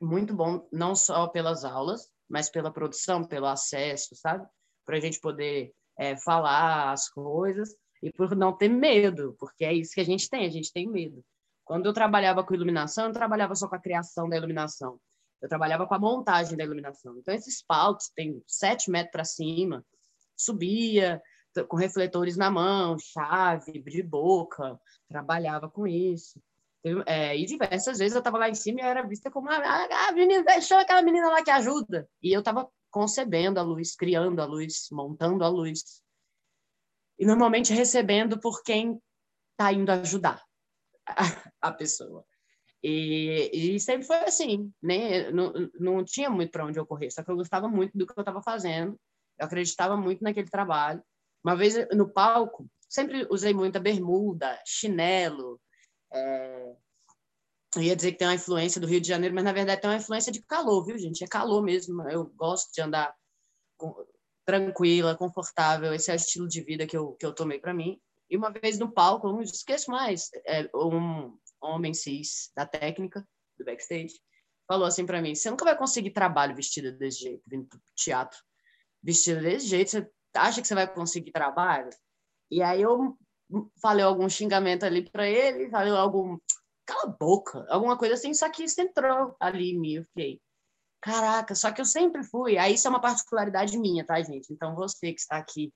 [0.00, 4.46] muito bom, não só pelas aulas, mas pela produção, pelo acesso, sabe?
[4.84, 9.72] Para a gente poder é, falar as coisas e por não ter medo, porque é
[9.72, 11.24] isso que a gente tem, a gente tem medo.
[11.64, 14.98] Quando eu trabalhava com iluminação, eu não trabalhava só com a criação da iluminação,
[15.42, 17.18] eu trabalhava com a montagem da iluminação.
[17.18, 19.84] Então, esses palcos tem sete metros para cima,
[20.36, 21.20] subia
[21.68, 24.78] com refletores na mão, chave, de boca,
[25.08, 26.40] trabalhava com isso.
[27.06, 30.08] É, e diversas vezes eu estava lá em cima e era vista como a, a,
[30.08, 32.08] a menina, chama aquela menina lá que ajuda.
[32.22, 36.02] E eu estava concebendo a luz, criando a luz, montando a luz.
[37.18, 39.00] E normalmente recebendo por quem
[39.52, 40.42] está indo ajudar
[41.06, 41.14] a,
[41.60, 42.24] a pessoa.
[42.82, 45.30] E, e, sempre foi assim, né?
[45.32, 48.12] Não, não tinha muito para onde eu correr, só que eu gostava muito do que
[48.16, 48.98] eu estava fazendo,
[49.38, 51.02] eu acreditava muito naquele trabalho.
[51.42, 55.60] Uma vez no palco, sempre usei muita bermuda, chinelo.
[56.12, 56.76] É...
[57.76, 59.90] Eu ia dizer que tem uma influência do Rio de Janeiro, mas na verdade tem
[59.90, 61.22] uma influência de calor, viu, gente?
[61.22, 62.02] É calor mesmo.
[62.08, 63.14] Eu gosto de andar
[63.76, 63.94] com...
[64.44, 65.92] tranquila, confortável.
[65.92, 68.00] Esse é o estilo de vida que eu, que eu tomei para mim.
[68.30, 73.26] E uma vez no palco, não esqueço mais, é, um homem cis da técnica,
[73.58, 74.20] do backstage,
[74.66, 78.38] falou assim para mim: você nunca vai conseguir trabalho vestida desse jeito, vindo pro teatro.
[79.02, 81.90] Vestida desse jeito, você acha que você vai conseguir trabalho?
[82.50, 83.16] E aí eu
[83.80, 86.38] falei algum xingamento ali para ele, falei algum
[86.86, 90.40] cala a boca, alguma coisa assim, só que isso entrou ali em mim, eu fiquei,
[91.02, 94.50] caraca, só que eu sempre fui, aí isso é uma particularidade minha, tá, gente?
[94.52, 95.72] Então você que está aqui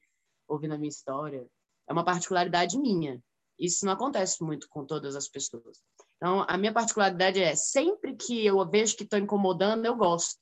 [0.49, 1.47] ouvindo a minha história,
[1.89, 3.20] é uma particularidade minha.
[3.59, 5.79] Isso não acontece muito com todas as pessoas.
[6.16, 10.41] Então, a minha particularidade é sempre que eu vejo que estou incomodando, eu gosto.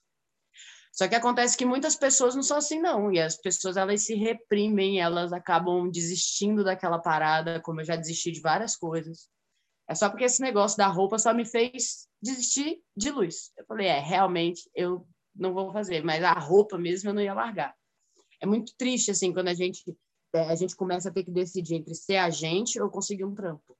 [0.92, 3.12] Só que acontece que muitas pessoas não são assim, não.
[3.12, 8.32] E as pessoas, elas se reprimem, elas acabam desistindo daquela parada, como eu já desisti
[8.32, 9.28] de várias coisas.
[9.88, 13.52] É só porque esse negócio da roupa só me fez desistir de luz.
[13.56, 16.02] Eu falei, é, realmente, eu não vou fazer.
[16.04, 17.74] Mas a roupa mesmo eu não ia largar.
[18.40, 19.82] É muito triste, assim, quando a gente,
[20.34, 23.76] é, a gente começa a ter que decidir entre ser agente ou conseguir um trampo.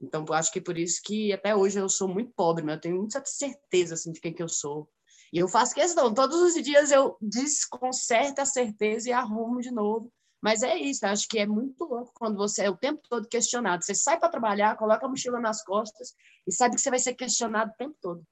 [0.00, 2.96] Então, acho que por isso que até hoje eu sou muito pobre, mas eu tenho
[2.96, 4.88] muita certeza, assim, de quem que eu sou
[5.32, 10.12] e eu faço questão, todos os dias eu desconcerto a certeza e arrumo de novo.
[10.42, 13.84] Mas é isso, acho que é muito louco quando você é o tempo todo questionado.
[13.84, 16.14] Você sai para trabalhar, coloca a mochila nas costas
[16.46, 18.22] e sabe que você vai ser questionado o tempo todo.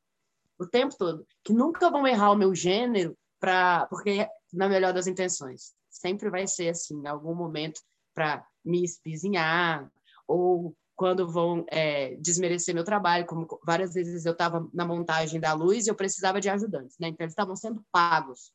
[0.59, 1.25] O tempo todo.
[1.45, 5.73] Que nunca vão errar o meu gênero, pra, porque na melhor das intenções.
[5.89, 7.81] Sempre vai ser assim, em algum momento,
[8.13, 9.91] para me espizinhar
[10.27, 15.55] ou quando vão é, desmerecer meu trabalho, como várias vezes eu estava na montagem da
[15.55, 17.09] luz e eu precisava de ajudantes, né?
[17.09, 18.53] Então eles estavam sendo pagos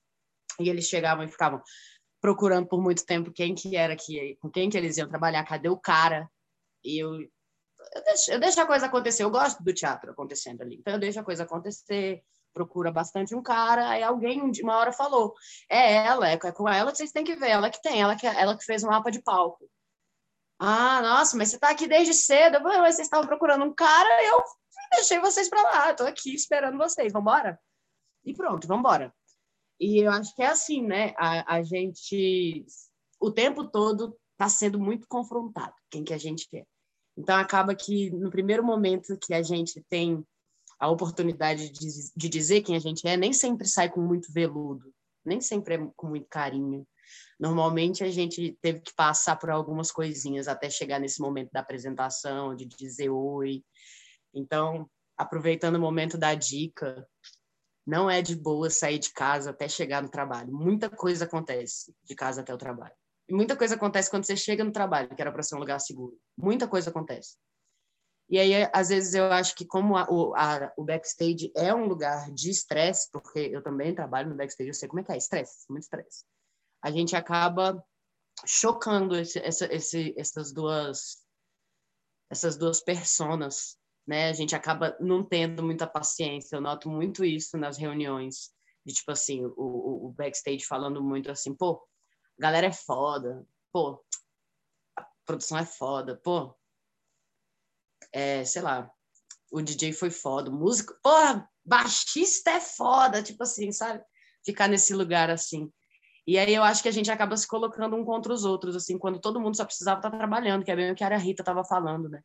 [0.59, 1.59] e eles chegavam e ficavam
[2.21, 5.69] procurando por muito tempo quem que era que com quem que eles iam trabalhar, cadê
[5.69, 6.29] o cara?
[6.83, 10.75] E eu eu deixo, eu deixo a coisa acontecer, eu gosto do teatro acontecendo ali,
[10.75, 12.21] então eu deixo a coisa acontecer,
[12.53, 15.33] procura bastante um cara, aí alguém uma hora falou,
[15.67, 18.27] é ela, é com ela que vocês têm que ver, ela que tem, ela que,
[18.27, 19.67] ela que fez um mapa de palco.
[20.59, 22.61] Ah, nossa, mas você está aqui desde cedo.
[22.63, 24.43] mas vocês estavam procurando um cara e eu
[24.93, 25.91] deixei vocês para lá.
[25.91, 27.11] Estou aqui esperando vocês.
[27.11, 27.59] Vamos embora?
[28.23, 29.13] E pronto, vamos embora.
[29.79, 31.13] E eu acho que é assim, né?
[31.17, 32.65] A, a gente,
[33.19, 36.65] o tempo todo, está sendo muito confrontado quem que a gente é.
[37.17, 40.23] Então, acaba que no primeiro momento que a gente tem
[40.77, 44.93] a oportunidade de, de dizer quem a gente é, nem sempre sai com muito veludo,
[45.23, 46.85] nem sempre é com muito carinho.
[47.39, 52.55] Normalmente a gente teve que passar por algumas coisinhas até chegar nesse momento da apresentação,
[52.55, 53.63] de dizer oi.
[54.33, 57.07] Então, aproveitando o momento da dica,
[57.85, 60.51] não é de boa sair de casa até chegar no trabalho.
[60.51, 62.95] Muita coisa acontece de casa até o trabalho.
[63.27, 65.79] E muita coisa acontece quando você chega no trabalho, que era para ser um lugar
[65.79, 66.17] seguro.
[66.37, 67.37] Muita coisa acontece.
[68.27, 71.85] E aí, às vezes, eu acho que como a, o, a, o backstage é um
[71.85, 75.17] lugar de estresse, porque eu também trabalho no backstage, eu sei como é que é,
[75.17, 76.23] estresse, muito estresse
[76.85, 77.83] a gente acaba
[78.45, 81.25] chocando esse, essa, esse, essas duas
[82.29, 83.75] essas duas personas,
[84.05, 84.29] né?
[84.29, 86.55] A gente acaba não tendo muita paciência.
[86.55, 88.51] Eu noto muito isso nas reuniões,
[88.85, 91.83] de tipo assim, o, o backstage falando muito assim, pô,
[92.37, 94.03] galera é foda, pô,
[94.95, 96.55] a produção é foda, pô,
[98.11, 98.91] é, sei lá,
[99.51, 101.09] o DJ foi foda, músico, pô,
[101.65, 104.03] baixista é foda, tipo assim, sabe?
[104.43, 105.71] Ficar nesse lugar assim.
[106.27, 108.97] E aí eu acho que a gente acaba se colocando um contra os outros, assim,
[108.97, 111.63] quando todo mundo só precisava estar trabalhando, que é bem o que a Rita estava
[111.63, 112.21] falando, né?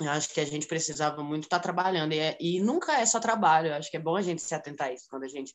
[0.00, 2.12] Eu acho que a gente precisava muito estar trabalhando.
[2.12, 3.68] E, é, e nunca é só trabalho.
[3.68, 5.06] Eu acho que é bom a gente se atentar a isso.
[5.10, 5.52] Quando a gente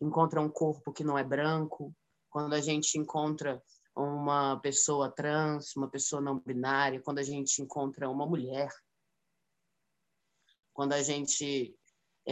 [0.00, 1.94] encontra um corpo que não é branco,
[2.28, 3.62] quando a gente encontra
[3.96, 8.68] uma pessoa trans, uma pessoa não binária, quando a gente encontra uma mulher,
[10.72, 11.74] quando a gente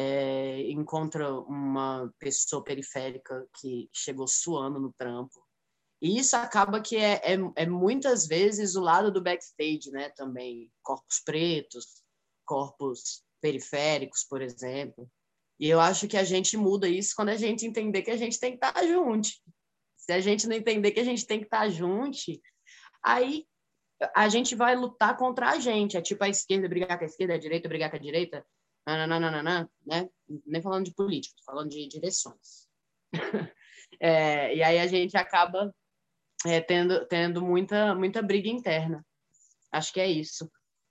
[0.00, 5.44] é, encontra uma pessoa periférica que chegou suando no trampo.
[6.00, 10.10] E isso acaba que é, é, é muitas vezes o lado do backstage, né?
[10.10, 12.04] Também corpos pretos,
[12.44, 15.10] corpos periféricos, por exemplo.
[15.58, 18.38] E eu acho que a gente muda isso quando a gente entender que a gente
[18.38, 19.28] tem que estar junto.
[19.96, 22.16] Se a gente não entender que a gente tem que estar junto,
[23.02, 23.44] aí
[24.14, 25.96] a gente vai lutar contra a gente.
[25.96, 28.46] É tipo a esquerda brigar com a esquerda, a direita brigar com a direita,
[28.96, 30.08] nananana, né?
[30.46, 32.68] Nem falando de político, falando de direções.
[34.00, 35.74] é, e aí a gente acaba
[36.46, 39.04] é, tendo, tendo muita, muita briga interna.
[39.72, 40.50] Acho que é isso.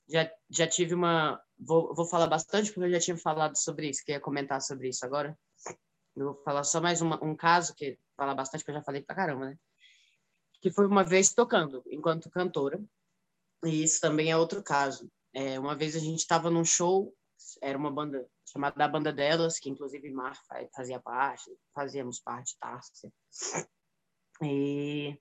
[0.10, 1.42] Já, já tive uma.
[1.58, 5.06] Vou, vou falar bastante, porque eu já tinha falado sobre isso, queria comentar sobre isso
[5.06, 5.38] agora.
[6.16, 9.02] Eu vou falar só mais uma, um caso, que falar bastante, que eu já falei
[9.02, 9.58] pra caramba, né?
[10.62, 12.80] Que foi uma vez tocando, enquanto cantora.
[13.66, 15.12] E isso também é outro caso.
[15.34, 17.14] É, uma vez a gente estava num show,
[17.62, 20.38] era uma banda chamada da Banda Delas, que inclusive Mar
[20.76, 23.12] fazia parte, fazíamos parte, Tárcia.
[24.42, 25.18] E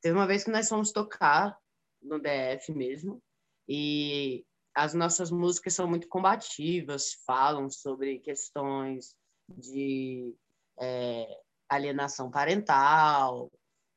[0.00, 1.58] Teve uma vez que nós fomos tocar
[2.00, 3.20] no DF mesmo,
[3.68, 9.16] e as nossas músicas são muito combativas, falam sobre questões
[9.48, 10.34] de
[10.78, 13.50] é, alienação parental,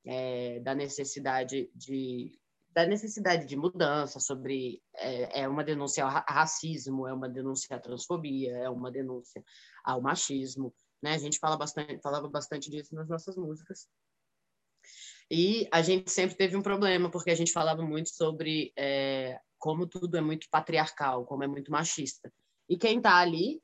[0.03, 2.31] é, da necessidade de
[2.73, 7.79] da necessidade de mudança sobre é, é uma denúncia ao racismo, é uma denúncia à
[7.79, 9.43] transfobia, é uma denúncia
[9.83, 11.13] ao machismo, né?
[11.13, 13.87] A gente fala bastante, falava bastante disso nas nossas músicas.
[15.29, 19.87] E a gente sempre teve um problema, porque a gente falava muito sobre é, como
[19.87, 22.31] tudo é muito patriarcal, como é muito machista.
[22.67, 23.61] E quem está ali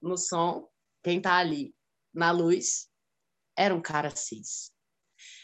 [0.00, 0.68] no som,
[1.02, 1.74] quem está ali
[2.12, 2.88] na luz,
[3.56, 4.72] era um cara cis.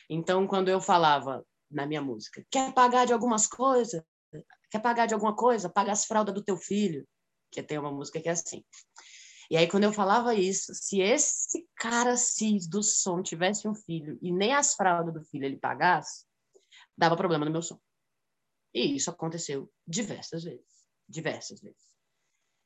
[0.08, 1.44] Então, quando eu falava
[1.74, 4.02] na minha música, quer pagar de algumas coisas?
[4.70, 5.68] Quer pagar de alguma coisa?
[5.68, 7.06] Paga as fraldas do teu filho.
[7.50, 8.64] Que tem uma música que é assim.
[9.50, 14.18] E aí, quando eu falava isso, se esse cara cis do som tivesse um filho
[14.20, 16.24] e nem as fraldas do filho ele pagasse,
[16.96, 17.78] dava problema no meu som.
[18.72, 20.66] E isso aconteceu diversas vezes.
[21.08, 21.93] Diversas vezes.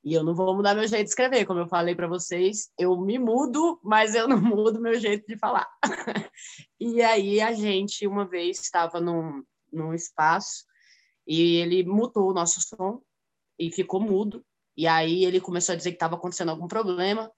[0.04, 2.96] E eu não vou mudar meu jeito de escrever, como eu falei para vocês, eu
[3.00, 5.68] me mudo, mas eu não mudo meu jeito de falar.
[6.80, 9.42] e aí a gente, uma vez, estava num,
[9.72, 10.64] num espaço
[11.26, 13.02] e ele mutou o nosso som
[13.58, 14.44] e ficou mudo.
[14.76, 17.30] E aí ele começou a dizer que estava acontecendo algum problema.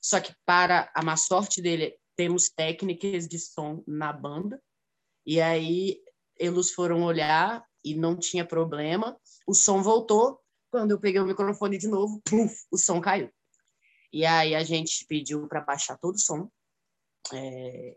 [0.00, 4.60] Só que, para a má sorte dele, temos técnicas de som na banda.
[5.26, 6.00] E aí
[6.38, 9.16] eles foram olhar e não tinha problema.
[9.46, 10.40] O som voltou.
[10.76, 12.22] Quando eu peguei o microfone de novo,
[12.70, 13.32] o som caiu.
[14.12, 16.50] E aí a gente pediu para baixar todo o som.
[17.32, 17.96] É,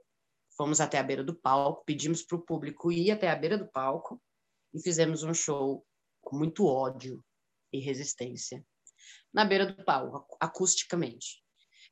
[0.55, 3.67] fomos até a beira do palco, pedimos para o público ir até a beira do
[3.67, 4.17] palco
[4.73, 5.85] e fizemos um show
[6.21, 7.21] com muito ódio
[7.73, 8.65] e resistência
[9.33, 11.43] na beira do palco, acusticamente.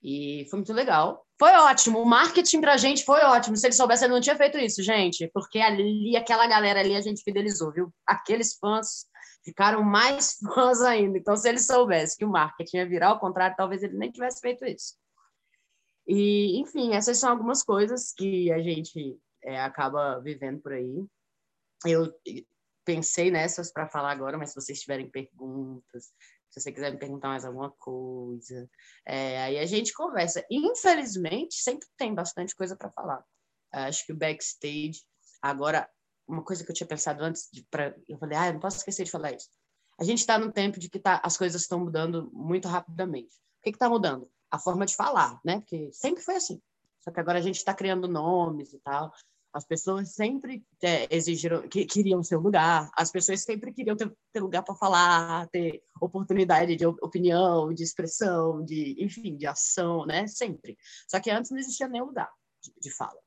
[0.01, 1.25] E foi muito legal.
[1.39, 1.99] Foi ótimo.
[1.99, 3.55] O marketing pra gente foi ótimo.
[3.55, 5.29] Se ele soubesse, ele não tinha feito isso, gente.
[5.33, 7.93] Porque ali, aquela galera ali, a gente fidelizou, viu?
[8.05, 9.05] Aqueles fãs
[9.43, 11.17] ficaram mais fãs ainda.
[11.17, 14.39] Então, se ele soubesse que o marketing ia virar ao contrário, talvez ele nem tivesse
[14.39, 14.95] feito isso.
[16.07, 21.05] E, enfim, essas são algumas coisas que a gente é, acaba vivendo por aí.
[21.85, 22.11] Eu
[22.85, 26.13] pensei nessas para falar agora, mas se vocês tiverem perguntas,
[26.49, 28.69] se você quiser me perguntar mais alguma coisa,
[29.05, 30.45] é, aí a gente conversa.
[30.49, 33.23] Infelizmente, sempre tem bastante coisa para falar.
[33.71, 35.01] Acho que o backstage,
[35.41, 35.89] agora,
[36.27, 38.77] uma coisa que eu tinha pensado antes, de, pra, eu falei, ah, eu não posso
[38.77, 39.49] esquecer de falar isso.
[39.99, 43.35] A gente está no tempo de que tá, as coisas estão mudando muito rapidamente.
[43.59, 44.29] O que está mudando?
[44.49, 45.59] A forma de falar, né?
[45.59, 46.61] Porque sempre foi assim.
[46.99, 49.11] Só que agora a gente está criando nomes e tal.
[49.58, 54.39] As pessoas sempre é, exigiram, que, queriam seu lugar, as pessoas sempre queriam ter, ter
[54.39, 60.28] lugar para falar, ter oportunidade de opinião, de expressão, de, enfim, de ação, né?
[60.28, 60.78] Sempre.
[61.10, 62.30] Só que antes não existia nem lugar
[62.62, 63.20] de, de fala.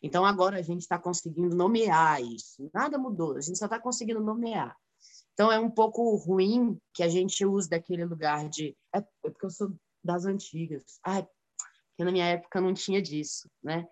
[0.00, 2.70] Então agora a gente está conseguindo nomear isso.
[2.72, 4.76] Nada mudou, a gente só está conseguindo nomear.
[5.32, 9.46] Então é um pouco ruim que a gente use daquele lugar de é, é porque
[9.46, 9.74] eu sou
[10.04, 11.00] das antigas.
[11.04, 13.84] Ah, porque na minha época não tinha disso, né?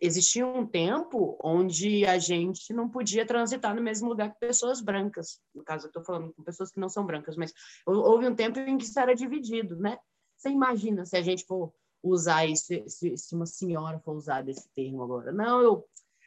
[0.00, 5.40] Existia um tempo onde a gente não podia transitar no mesmo lugar que pessoas brancas.
[5.54, 7.52] No caso, eu estou falando com pessoas que não são brancas, mas
[7.86, 9.98] houve um tempo em que isso era dividido, né?
[10.36, 11.72] Você imagina se a gente for
[12.02, 15.32] usar isso, se, se uma senhora for usar desse termo agora.
[15.32, 15.84] Não, eu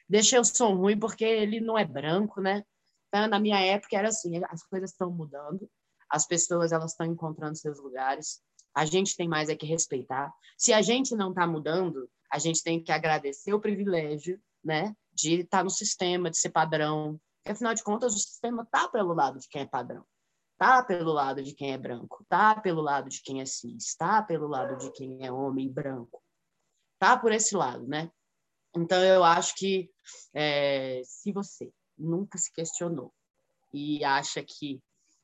[0.08, 2.64] deixei o som ruim porque ele não é branco, né?
[3.08, 5.70] Então, na minha época era assim, as coisas estão mudando,
[6.10, 8.40] as pessoas elas estão encontrando seus lugares,
[8.76, 10.32] a gente tem mais é que respeitar.
[10.58, 15.42] Se a gente não está mudando, a gente tem que agradecer o privilégio, né, de
[15.42, 17.22] estar tá no sistema, de ser padrão.
[17.38, 20.04] Porque, afinal de contas, o sistema está pelo lado de quem é padrão,
[20.54, 24.24] está pelo lado de quem é branco, está pelo lado de quem é cis, está
[24.24, 26.24] pelo lado de quem é homem branco,
[26.96, 28.12] está por esse lado, né?
[28.76, 29.92] Então, eu acho que
[30.34, 33.14] é, se você nunca se questionou
[33.72, 34.82] e acha que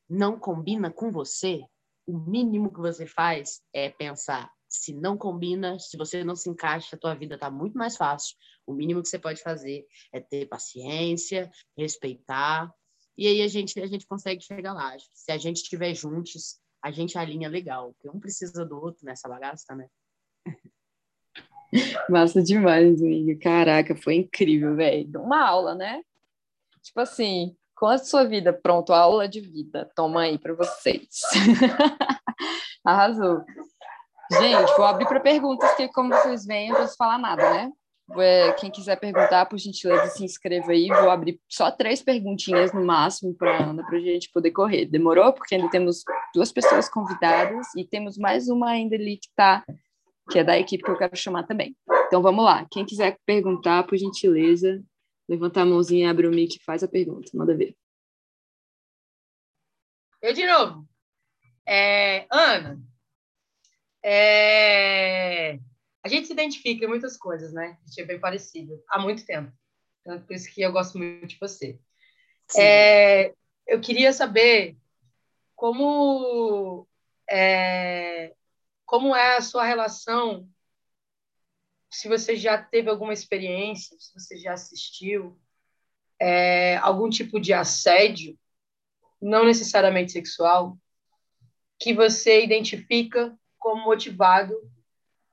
[0.08, 1.66] não combina com você,
[2.06, 6.96] o mínimo que você faz é pensar se não combina, se você não se encaixa,
[6.96, 8.38] a tua vida está muito mais fácil.
[8.66, 12.72] O mínimo que você pode fazer é ter paciência, respeitar,
[13.20, 14.96] e aí a gente a gente consegue chegar lá.
[15.14, 19.28] Se a gente estiver juntos, a gente alinha legal, porque um precisa do outro nessa
[19.28, 19.88] bagaça, né?
[22.10, 23.38] Massa demais, amiga.
[23.38, 25.22] Caraca, foi incrível, velho.
[25.22, 26.02] Uma aula, né?
[26.82, 29.92] Tipo assim, com a sua vida, pronto, aula de vida.
[29.94, 31.20] Toma aí para vocês.
[32.86, 33.44] Arrasou.
[34.32, 37.72] Gente, vou abrir para perguntas, que como vocês veem, eu não posso falar nada, né?
[38.18, 40.88] É, quem quiser perguntar, por gentileza, se inscreva aí.
[40.88, 44.86] Vou abrir só três perguntinhas no máximo para Ana, para a gente poder correr.
[44.86, 45.32] Demorou?
[45.34, 46.04] Porque ainda temos
[46.34, 49.64] duas pessoas convidadas e temos mais uma ainda ali que está,
[50.32, 51.76] que é da equipe que eu quero chamar também.
[52.08, 52.66] Então vamos lá.
[52.72, 54.84] Quem quiser perguntar, por gentileza,
[55.30, 57.30] Levanta a mãozinha, abre o mic e faz a pergunta.
[57.36, 57.78] Manda ver.
[60.20, 60.90] Eu de novo.
[61.68, 62.82] É, Ana,
[64.04, 65.60] é,
[66.04, 67.78] a gente se identifica em muitas coisas, né?
[67.84, 69.52] A gente é bem parecido há muito tempo.
[70.02, 71.80] Então, por isso que eu gosto muito de você.
[72.58, 73.34] É,
[73.68, 74.76] eu queria saber
[75.56, 76.88] como
[77.30, 78.34] é,
[78.86, 80.50] como é a sua relação
[81.90, 85.40] se você já teve alguma experiência, se você já assistiu
[86.20, 88.38] é, algum tipo de assédio,
[89.22, 90.78] não necessariamente sexual,
[91.80, 94.56] que você identifica como motivado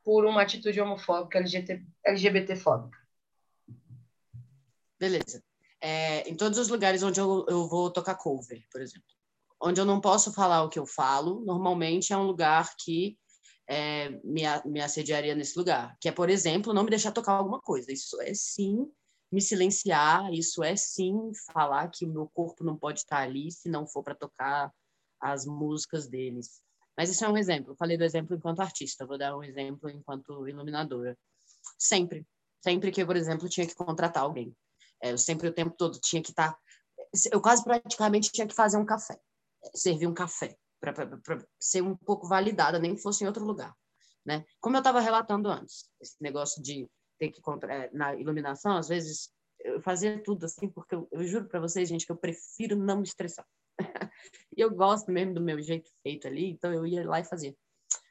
[0.05, 2.99] por uma atitude homofóbica, LGBT, LGBTfóbica.
[4.99, 5.43] Beleza.
[5.81, 9.07] É, em todos os lugares onde eu, eu vou tocar cover, por exemplo,
[9.61, 13.18] onde eu não posso falar o que eu falo, normalmente é um lugar que
[13.68, 15.97] é, me, me assediaria nesse lugar.
[16.01, 17.93] Que é, por exemplo, não me deixar tocar alguma coisa.
[17.93, 18.91] Isso é sim
[19.31, 23.68] me silenciar, isso é sim falar que o meu corpo não pode estar ali se
[23.68, 24.72] não for para tocar
[25.20, 26.62] as músicas deles.
[26.97, 27.73] Mas isso é um exemplo.
[27.73, 31.17] Eu falei do exemplo enquanto artista, vou dar um exemplo enquanto iluminadora.
[31.79, 32.27] Sempre,
[32.63, 34.57] sempre que eu, por exemplo, tinha que contratar alguém.
[35.03, 36.53] É, eu sempre o tempo todo tinha que estar.
[36.53, 36.59] Tá...
[37.31, 39.19] Eu quase praticamente tinha que fazer um café,
[39.75, 40.95] servir um café para
[41.61, 43.75] ser um pouco validada, nem que fosse em outro lugar.
[44.25, 44.45] Né?
[44.61, 46.89] Como eu estava relatando antes, esse negócio de
[47.19, 49.31] ter que é, na iluminação, às vezes
[49.61, 52.99] eu fazia tudo assim, porque eu, eu juro para vocês, gente, que eu prefiro não
[52.99, 53.47] me estressar.
[54.57, 57.55] e eu gosto mesmo do meu jeito feito ali, então eu ia lá e fazia.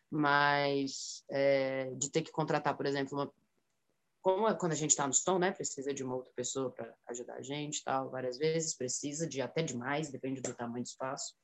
[0.10, 3.34] Mas é, de ter que contratar, por exemplo, uma,
[4.22, 6.94] como é, quando a gente está no som, né, precisa de uma outra pessoa para
[7.10, 11.36] ajudar a gente, tal, várias vezes precisa de até demais, depende do tamanho do espaço.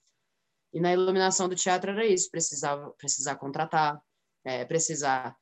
[0.74, 4.02] E na iluminação do teatro era isso, precisava precisar contratar,
[4.44, 5.38] é, precisar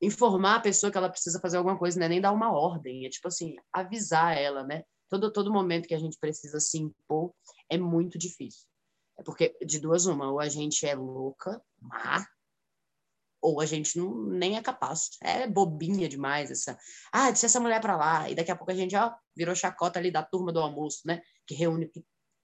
[0.00, 2.08] informar a pessoa que ela precisa fazer alguma coisa, né?
[2.08, 4.82] nem dar uma ordem, é tipo assim, avisar ela, né?
[5.10, 7.34] Todo, todo momento que a gente precisa se impor
[7.68, 8.66] é muito difícil.
[9.18, 12.26] É porque, de duas uma, ou a gente é louca, má,
[13.42, 15.10] ou a gente não, nem é capaz.
[15.22, 16.78] É bobinha demais essa.
[17.12, 18.30] Ah, deixa essa mulher para lá.
[18.30, 21.20] E daqui a pouco a gente, ó, virou chacota ali da turma do almoço, né?
[21.46, 21.90] Que reúne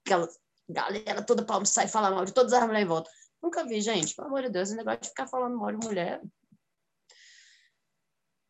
[0.05, 0.37] aquelas
[0.69, 3.09] galera toda pra almoçar e falar mal de todas as mulheres em volta.
[3.41, 4.15] Nunca vi, gente.
[4.15, 6.21] Pelo amor de Deus, esse negócio de ficar falando mal de mulher.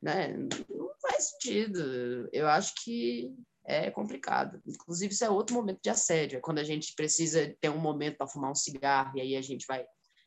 [0.02, 0.34] Né?
[0.70, 2.30] Não faz sentido.
[2.32, 3.34] Eu acho que
[3.68, 4.62] é complicado.
[4.66, 6.38] Inclusive, isso é outro momento de assédio.
[6.38, 9.42] É quando a gente precisa ter um momento para fumar um cigarro e aí a
[9.42, 9.86] gente vai.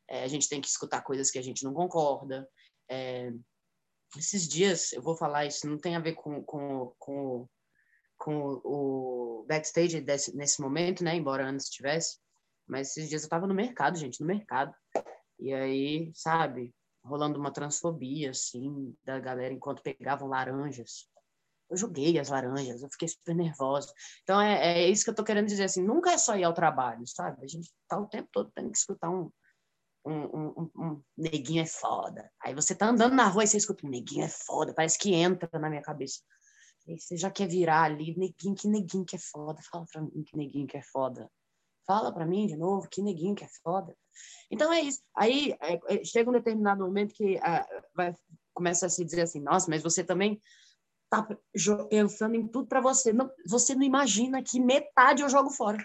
[0.09, 2.49] É, a gente tem que escutar coisas que a gente não concorda.
[2.91, 3.33] É,
[4.19, 7.49] esses dias, eu vou falar isso, não tem a ver com, com, com
[8.21, 11.17] com o backstage desse, nesse momento, né?
[11.17, 12.19] Embora antes tivesse.
[12.69, 14.75] Mas esses dias eu tava no mercado, gente, no mercado.
[15.39, 16.73] E aí, sabe,
[17.03, 21.09] rolando uma transfobia, assim, da galera enquanto pegavam laranjas.
[21.71, 23.93] Eu joguei as laranjas, eu fiquei super nervosa.
[24.23, 26.53] Então, é, é isso que eu tô querendo dizer, assim, nunca é só ir ao
[26.53, 27.45] trabalho, sabe?
[27.45, 29.31] A gente tá o tempo todo tendo que escutar um,
[30.05, 32.31] um, um, um, neguinho é foda.
[32.43, 35.15] Aí você tá andando na rua e você escuta um neguinho é foda, parece que
[35.15, 36.21] entra na minha cabeça.
[36.89, 39.61] Aí você já quer virar ali, neguinho, que neguinho que é foda.
[39.71, 41.31] Fala pra mim que neguinho que é foda.
[41.87, 43.97] Fala para mim de novo, que neguinho que é foda.
[44.51, 45.01] Então é isso.
[45.15, 48.15] Aí é, é, chega um determinado momento que ah, vai,
[48.55, 50.41] começa a se dizer assim, nossa, mas você também
[51.11, 51.27] tá
[51.91, 53.13] pensando em tudo para você.
[53.13, 55.85] Não, você não imagina que metade eu jogo fora.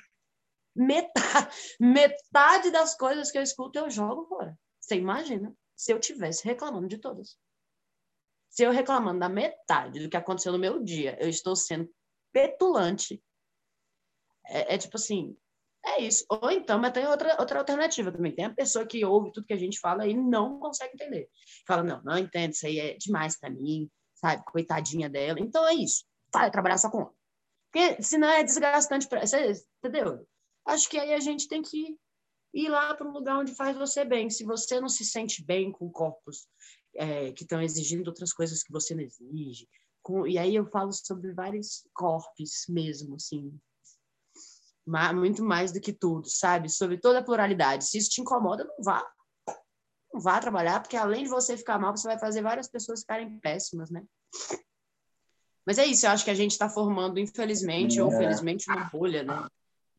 [0.76, 1.50] Metade,
[1.82, 4.58] metade das coisas que eu escuto eu jogo fora.
[4.80, 7.38] Você imagina se eu tivesse reclamando de todas.
[8.50, 11.92] Se eu reclamando da metade do que aconteceu no meu dia, eu estou sendo
[12.32, 13.22] petulante.
[14.48, 15.36] É, é tipo assim,
[15.84, 16.24] é isso.
[16.30, 18.34] Ou então, mas tem outra, outra alternativa também.
[18.34, 21.30] Tem a pessoa que ouve tudo que a gente fala e não consegue entender.
[21.68, 23.90] Fala, não, não entendo, isso aí é demais para mim,
[24.26, 24.44] sabe?
[24.46, 25.40] Coitadinha dela.
[25.40, 26.04] Então é isso.
[26.34, 27.14] Vai trabalhar só com ela.
[27.72, 29.22] Porque senão é desgastante para
[29.84, 30.28] entendeu?
[30.66, 31.98] Acho que aí a gente tem que
[32.54, 34.30] ir lá para um lugar onde faz você bem.
[34.30, 36.48] Se você não se sente bem com corpos
[36.96, 39.68] é, que estão exigindo outras coisas que você não exige.
[40.02, 43.60] Com, e aí eu falo sobre vários corpos mesmo, assim.
[45.16, 46.70] Muito mais do que tudo, sabe?
[46.70, 47.86] Sobre toda a pluralidade.
[47.86, 49.06] Se isso te incomoda, não vá.
[50.16, 53.38] Não vá trabalhar, porque além de você ficar mal, você vai fazer várias pessoas ficarem
[53.38, 54.02] péssimas, né?
[55.68, 58.04] Mas é isso, eu acho que a gente está formando, infelizmente, é.
[58.04, 59.46] ou felizmente, uma bolha, né?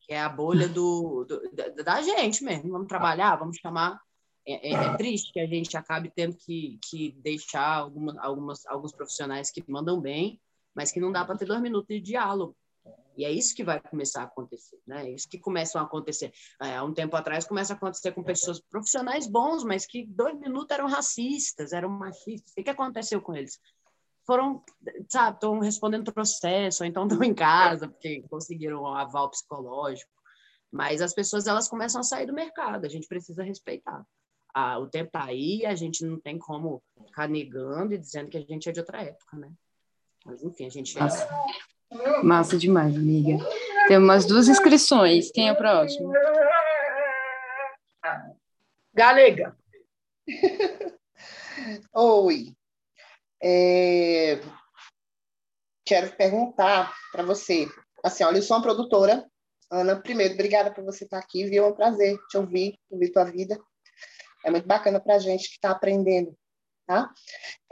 [0.01, 2.71] Que é a bolha do, do da, da gente mesmo.
[2.71, 4.01] Vamos trabalhar, vamos chamar
[4.43, 8.91] é, é, é, triste que a gente acabe tendo que, que deixar alguma, algumas, alguns
[8.91, 10.41] profissionais que mandam bem,
[10.73, 12.57] mas que não dá para ter dois minutos de diálogo.
[13.17, 15.07] E é isso que vai começar a acontecer, né?
[15.07, 16.31] É isso que começam a acontecer.
[16.61, 20.37] É, há um tempo atrás começa a acontecer com pessoas profissionais bons, mas que dois
[20.39, 22.53] minutos eram racistas, eram machistas.
[22.57, 23.59] O que aconteceu com eles?
[24.25, 24.63] Foram,
[25.09, 30.11] sabe, estão respondendo processo, ou então estão em casa porque conseguiram um aval psicológico.
[30.71, 32.85] Mas as pessoas elas começam a sair do mercado.
[32.85, 34.05] A gente precisa respeitar
[34.57, 38.37] a, o tempo tá aí, a gente não tem como ficar negando e dizendo que
[38.37, 39.51] a gente é de outra época, né?
[40.25, 41.03] Mas enfim, a gente é.
[42.23, 43.37] Massa, demais, amiga.
[43.87, 45.31] Tem umas duas inscrições.
[45.31, 46.11] Quem é o próximo?
[48.93, 49.55] Galega.
[51.93, 52.53] Oi.
[53.41, 54.41] É...
[55.85, 57.67] Quero perguntar para você.
[58.03, 59.25] Assim, olha, eu sou uma produtora.
[59.71, 61.65] Ana, primeiro, obrigada por você estar aqui, viu?
[61.65, 63.57] É um prazer te ouvir, ouvir tua vida.
[64.45, 66.37] É muito bacana para a gente que está aprendendo,
[66.85, 67.11] tá?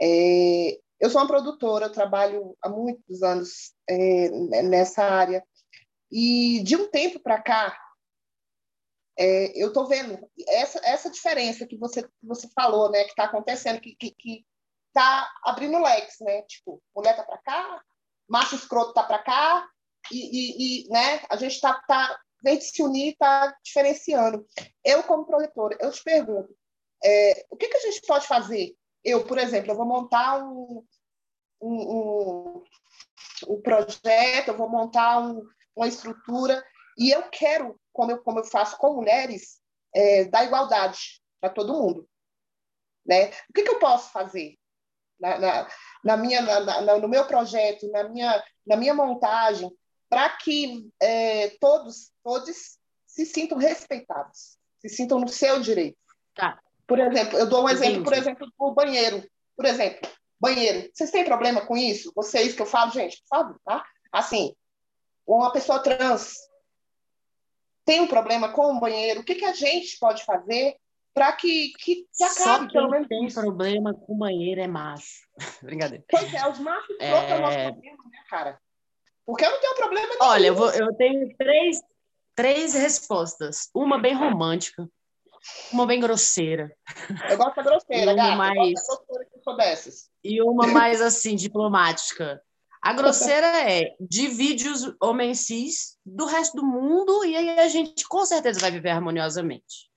[0.00, 4.28] É, eu sou uma produtora, eu trabalho há muitos anos é,
[4.62, 5.44] nessa área.
[6.10, 7.76] E de um tempo para cá,
[9.18, 13.24] é, eu estou vendo essa, essa diferença que você, que você falou, né, que está
[13.24, 14.46] acontecendo, que, que, que
[14.92, 16.42] tá abrindo leques, né?
[16.42, 17.82] Tipo, mulher tá para cá,
[18.28, 19.68] macho escroto tá para cá,
[20.10, 24.46] e, e, e, né, a gente está tá, tá, vem se unir, está diferenciando.
[24.84, 26.54] Eu, como produtora, eu te pergunto,
[27.04, 28.74] é, o que, que a gente pode fazer?
[29.04, 30.84] Eu, por exemplo, eu vou montar um,
[31.60, 32.64] um, um,
[33.48, 35.42] um projeto, eu vou montar um,
[35.74, 36.64] uma estrutura
[36.98, 39.60] e eu quero, como eu, como eu faço com mulheres,
[39.94, 42.08] é, dar igualdade para todo mundo.
[43.04, 43.28] Né?
[43.48, 44.56] O que, que eu posso fazer
[45.20, 45.68] na, na,
[46.04, 49.70] na minha, na, no meu projeto, na minha, na minha montagem,
[50.08, 55.98] para que é, todos, todos se sintam respeitados, se sintam no seu direito.
[56.34, 56.60] Tá.
[56.86, 59.26] Por exemplo, eu dou um exemplo, por exemplo, do banheiro.
[59.56, 60.08] Por exemplo,
[60.40, 60.90] banheiro.
[60.92, 62.12] Vocês têm problema com isso?
[62.14, 63.84] Vocês que eu falo, gente, por favor, tá?
[64.12, 64.54] Assim,
[65.26, 66.34] uma pessoa trans
[67.84, 70.76] tem um problema com o banheiro, o que, que a gente pode fazer
[71.14, 73.08] para que, que, que acabe, Só pelo menos.
[73.08, 75.26] tem problema com o banheiro é macho.
[75.62, 76.04] Brincadeira.
[76.10, 77.10] Pois é, os machos é...
[77.10, 78.60] é o nosso problema, né, cara?
[79.24, 80.18] Porque eu não tenho problema nenhum.
[80.20, 81.80] Olha, eu, vou, eu tenho três,
[82.34, 83.70] três respostas.
[83.74, 84.86] Uma bem romântica,
[85.72, 86.74] uma bem grosseira.
[87.28, 88.36] Eu gosto da grosseira, uma gata.
[88.36, 88.58] Mais...
[88.58, 90.10] Eu gosto da que sou dessas.
[90.22, 92.42] E uma mais, assim, diplomática.
[92.82, 98.06] A grosseira é divide os homens cis do resto do mundo e aí a gente
[98.06, 99.90] com certeza vai viver harmoniosamente.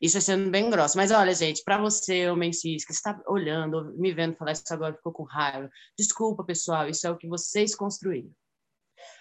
[0.00, 0.98] Isso é sendo bem grosso.
[0.98, 4.94] Mas olha, gente, para você, homem cis, que está olhando, me vendo falar isso agora,
[4.94, 5.70] ficou com raiva.
[5.98, 8.30] Desculpa, pessoal, isso é o que vocês construíram.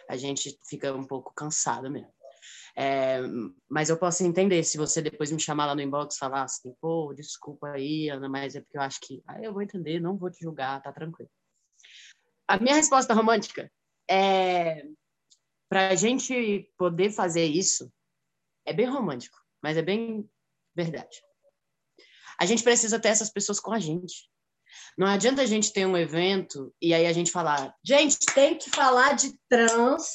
[0.10, 2.13] A gente fica um pouco cansado mesmo.
[2.76, 3.20] É,
[3.70, 6.74] mas eu posso entender se você depois me chamar lá no inbox e falar assim,
[6.82, 9.22] pô, desculpa aí, Ana, mas é porque eu acho que.
[9.28, 11.30] Aí eu vou entender, não vou te julgar, tá tranquilo.
[12.48, 13.72] A minha resposta romântica
[14.10, 14.86] é.
[15.70, 17.92] Para a gente poder fazer isso,
[18.64, 20.30] é bem romântico, mas é bem
[20.76, 21.22] verdade.
[22.40, 24.30] A gente precisa ter essas pessoas com a gente.
[24.98, 28.70] Não adianta a gente ter um evento e aí a gente falar, gente, tem que
[28.70, 30.14] falar de trans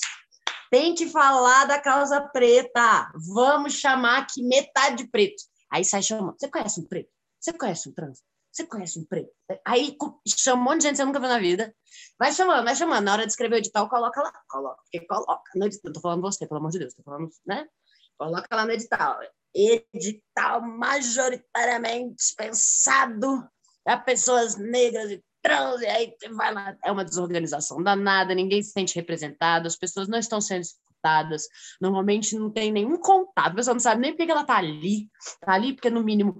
[0.70, 3.10] tem que falar da causa preta.
[3.32, 5.42] Vamos chamar aqui metade preto.
[5.70, 6.36] Aí sai chamando.
[6.38, 7.10] Você conhece um preto?
[7.40, 8.22] Você conhece um trans?
[8.50, 9.30] Você conhece um preto?
[9.64, 9.96] Aí
[10.26, 11.74] chama um monte de gente que você nunca viu na vida.
[12.18, 13.04] Vai chamando, vai chamando.
[13.04, 14.32] Na hora de escrever o edital, coloca lá.
[14.48, 15.92] Coloca, porque coloca no edital.
[15.92, 16.94] Tô falando você, pelo amor de Deus.
[16.94, 17.66] Tô falando, né?
[18.18, 19.18] Coloca lá no edital.
[19.54, 23.48] Edital majoritariamente pensado
[23.86, 26.76] a pessoas negras e trans, e aí vai lá.
[26.84, 31.48] É uma desorganização danada, ninguém se sente representado, as pessoas não estão sendo escutadas,
[31.80, 35.08] normalmente não tem nenhum contato, a pessoa não sabe nem por que ela está ali,
[35.20, 36.38] está ali porque, no mínimo,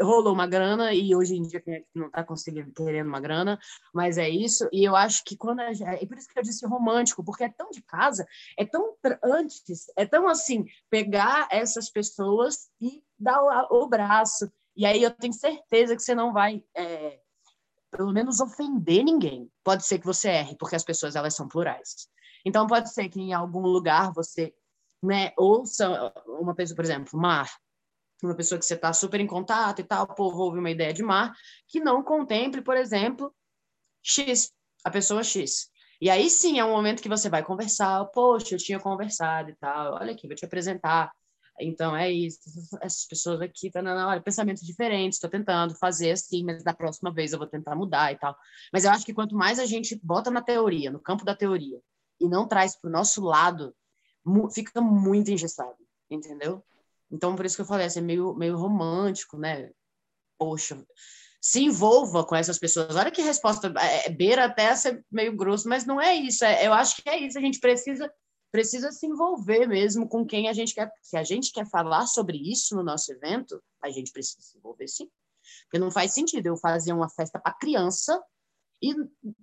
[0.00, 1.62] rolou uma grana e hoje em dia
[1.94, 3.58] não está conseguindo querendo uma grana,
[3.92, 4.68] mas é isso.
[4.72, 7.48] E eu acho que quando é, é por isso que eu disse romântico, porque é
[7.48, 13.82] tão de casa, é tão antes, é tão assim pegar essas pessoas e dar o,
[13.82, 14.50] o braço.
[14.76, 17.19] E aí eu tenho certeza que você não vai é,
[17.90, 19.50] pelo menos ofender ninguém.
[19.64, 22.08] Pode ser que você erre, porque as pessoas elas são plurais.
[22.44, 24.54] Então pode ser que em algum lugar você,
[25.02, 27.50] né, ouça uma pessoa, por exemplo, Mar,
[28.22, 30.92] uma pessoa que você está super em contato e tal, pô, vou ouvir uma ideia
[30.92, 31.34] de Mar,
[31.66, 33.34] que não contemple, por exemplo,
[34.02, 34.52] X,
[34.84, 35.70] a pessoa X.
[36.00, 39.56] E aí sim é um momento que você vai conversar, poxa, eu tinha conversado e
[39.56, 41.12] tal, olha aqui, vou te apresentar
[41.60, 42.38] então é isso,
[42.80, 47.12] essas pessoas aqui, tá, na hora, pensamentos diferentes, estou tentando fazer assim, mas da próxima
[47.12, 48.36] vez eu vou tentar mudar e tal.
[48.72, 51.80] Mas eu acho que quanto mais a gente bota na teoria, no campo da teoria,
[52.20, 53.74] e não traz para o nosso lado,
[54.54, 55.76] fica muito engessado,
[56.10, 56.62] entendeu?
[57.10, 59.70] Então, por isso que eu falei, assim, é meio, meio romântico, né?
[60.38, 60.82] Poxa,
[61.40, 62.94] se envolva com essas pessoas.
[62.94, 66.44] Olha que resposta, é, é beira até ser meio grosso, mas não é isso.
[66.44, 67.38] É, eu acho que é isso.
[67.38, 68.12] A gente precisa
[68.50, 70.90] precisa se envolver mesmo com quem a gente quer.
[71.02, 74.88] Se a gente quer falar sobre isso no nosso evento, a gente precisa se envolver
[74.88, 75.08] sim.
[75.64, 78.20] Porque não faz sentido eu fazer uma festa para criança
[78.82, 78.94] e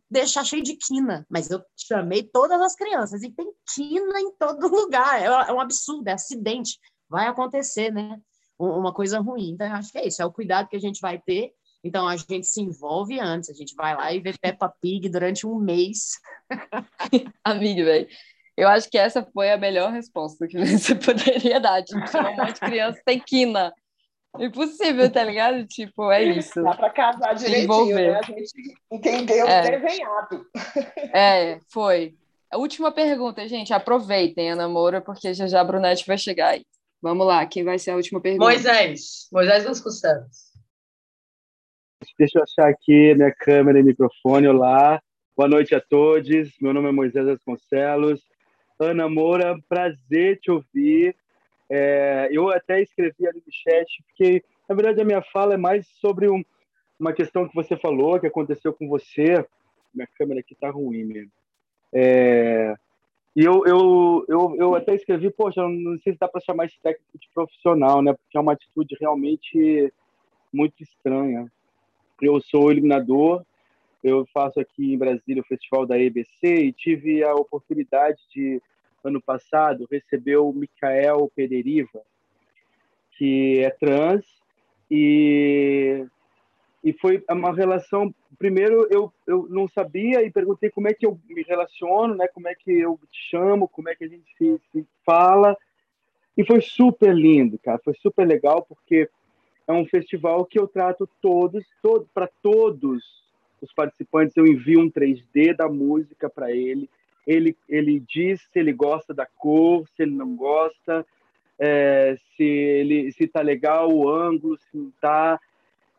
[0.09, 1.25] deixar cheio de quina.
[1.29, 5.21] Mas eu chamei todas as crianças e tem quina em todo lugar.
[5.21, 6.77] É, é um absurdo, é acidente.
[7.09, 8.19] Vai acontecer, né?
[8.59, 9.51] Uma coisa ruim.
[9.51, 11.53] Então, eu acho que é isso, é o cuidado que a gente vai ter.
[11.83, 15.45] Então, a gente se envolve antes, a gente vai lá e vê Peppa Pig durante
[15.45, 16.19] um mês.
[17.45, 18.07] Amigo, velho.
[18.57, 21.83] Eu acho que essa foi a melhor resposta que você poderia dar.
[21.83, 23.71] Tipo, um monte de criança tem quina.
[24.39, 25.65] Impossível, tá ligado?
[25.67, 26.61] Tipo, é isso.
[26.61, 28.19] Dá para casar direitinho, né?
[28.19, 29.79] A gente entendeu é.
[29.79, 30.45] desenhado.
[31.13, 32.15] É, foi.
[32.51, 33.73] A última pergunta, gente.
[33.73, 36.65] Aproveitem a namoro, porque já já a Brunete vai chegar aí.
[37.01, 38.43] Vamos lá, quem vai ser a última pergunta?
[38.43, 39.27] Moisés.
[39.31, 40.47] Moisés Vasconcelos.
[42.17, 44.47] Deixa eu achar aqui minha câmera e microfone.
[44.47, 45.01] Olá.
[45.35, 46.49] Boa noite a todos.
[46.59, 48.21] Meu nome é Moisés Vasconcelos.
[48.79, 51.15] Ana Moura, prazer te ouvir.
[51.69, 55.87] É, eu até escrevi ali no chat, porque, na verdade, a minha fala é mais
[55.99, 56.43] sobre um,
[56.99, 59.45] uma questão que você falou, que aconteceu com você.
[59.93, 61.31] Minha câmera aqui tá ruim mesmo.
[61.93, 62.75] É,
[63.35, 66.79] e eu, eu, eu, eu até escrevi, poxa, não sei se dá para chamar esse
[66.81, 68.13] técnico de profissional, né?
[68.13, 69.93] Porque é uma atitude realmente
[70.51, 71.51] muito estranha.
[72.21, 73.45] Eu sou eliminador,
[74.03, 78.61] eu faço aqui em Brasília o festival da EBC e tive a oportunidade de,
[79.03, 82.01] ano passado, receber o Mikael Pederiva,
[83.17, 84.25] que é trans,
[84.89, 86.05] e,
[86.83, 88.13] e foi uma relação.
[88.37, 92.27] Primeiro, eu, eu não sabia e perguntei como é que eu me relaciono, né?
[92.27, 95.57] como é que eu te chamo, como é que a gente se, se fala.
[96.37, 97.79] E foi super lindo, cara.
[97.83, 99.09] Foi super legal, porque
[99.67, 103.26] é um festival que eu trato todos, todo, para todos
[103.61, 106.89] os participantes, eu envio um 3D da música para ele.
[107.25, 107.55] ele.
[107.67, 111.05] Ele diz se ele gosta da cor, se ele não gosta,
[111.59, 115.39] é, se ele se tá legal o ângulo, se não tá.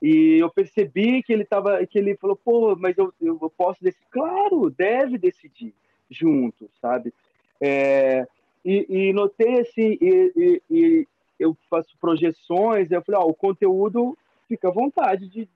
[0.01, 4.07] E eu percebi que ele tava, que ele falou, pô, mas eu, eu posso decidir.
[4.11, 5.75] Claro, deve decidir
[6.09, 7.13] junto, sabe?
[7.61, 8.27] É,
[8.65, 11.07] e, e, notei assim, e, e, e,
[11.39, 14.17] eu faço projeções, eu falei, ó, o conteúdo
[14.49, 15.49] fica à vontade de,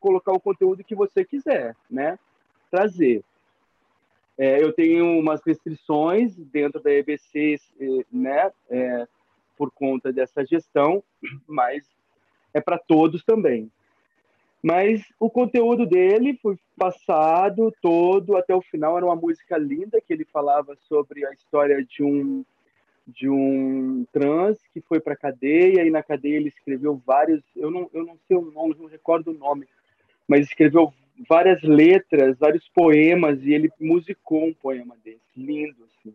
[0.00, 2.18] colocar o conteúdo que você quiser, né?
[2.70, 3.22] Trazer.
[4.38, 7.60] É, eu tenho umas restrições dentro da EBC,
[8.10, 8.50] né?
[8.70, 9.06] É,
[9.56, 11.04] por conta dessa gestão,
[11.46, 11.84] mas
[12.54, 13.70] é para todos também.
[14.62, 18.96] Mas o conteúdo dele foi passado todo até o final.
[18.96, 22.44] Era uma música linda que ele falava sobre a história de um
[23.06, 27.42] de um trans que foi para cadeia e na cadeia ele escreveu vários.
[27.56, 29.66] Eu não eu não sei o nome, não recordo o nome,
[30.30, 30.94] mas escreveu
[31.28, 36.14] várias letras, vários poemas, e ele musicou um poema desse, lindo, assim.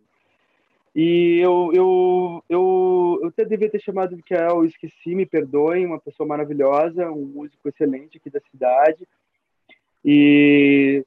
[0.96, 6.26] E eu, eu, eu, eu até devia ter chamado Mikael, esqueci, me perdoem, uma pessoa
[6.26, 9.06] maravilhosa, um músico excelente aqui da cidade.
[10.04, 11.04] E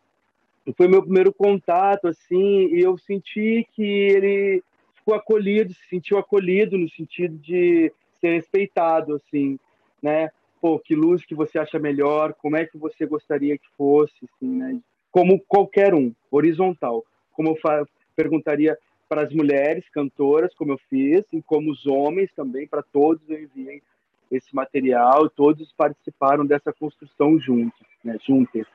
[0.77, 4.63] foi meu primeiro contato, assim, e eu senti que ele
[4.97, 7.91] ficou acolhido, se sentiu acolhido no sentido de
[8.21, 9.59] ser respeitado, assim,
[10.03, 10.31] né?
[10.61, 14.49] Pô, que luz que você acha melhor, como é que você gostaria que fosse, assim,
[14.49, 14.81] né?
[15.11, 17.05] Como qualquer um, horizontal.
[17.33, 18.77] Como eu perguntaria
[19.09, 23.43] para as mulheres cantoras, como eu fiz, e como os homens também, para todos eu
[23.43, 23.83] enviei
[24.31, 28.67] esse material, todos participaram dessa construção juntos, né, juntos.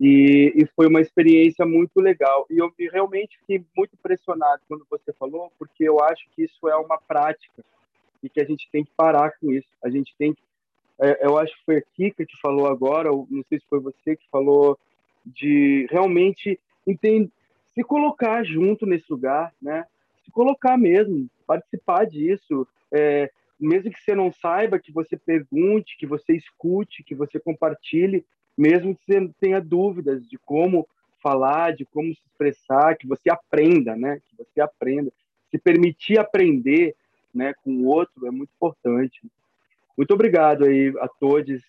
[0.00, 2.46] E, e, foi uma experiência muito legal.
[2.50, 6.76] E eu realmente fiquei muito impressionado quando você falou, porque eu acho que isso é
[6.76, 7.64] uma prática
[8.22, 9.68] e que a gente tem que parar com isso.
[9.82, 10.42] A gente tem que.
[11.00, 14.16] É, eu acho que foi a Kika que falou agora, não sei se foi você
[14.16, 14.78] que falou,
[15.24, 17.30] de realmente entender,
[17.74, 19.84] se colocar junto nesse lugar, né?
[20.24, 22.66] Se colocar mesmo, participar disso.
[22.92, 28.24] É, mesmo que você não saiba, que você pergunte, que você escute, que você compartilhe,
[28.56, 30.86] mesmo que você tenha dúvidas de como
[31.20, 34.20] falar, de como se expressar, que você aprenda, né?
[34.28, 35.10] Que você aprenda.
[35.50, 36.94] Se permitir aprender,
[37.34, 39.20] né, com o outro é muito importante.
[39.96, 41.62] Muito obrigado aí a todos.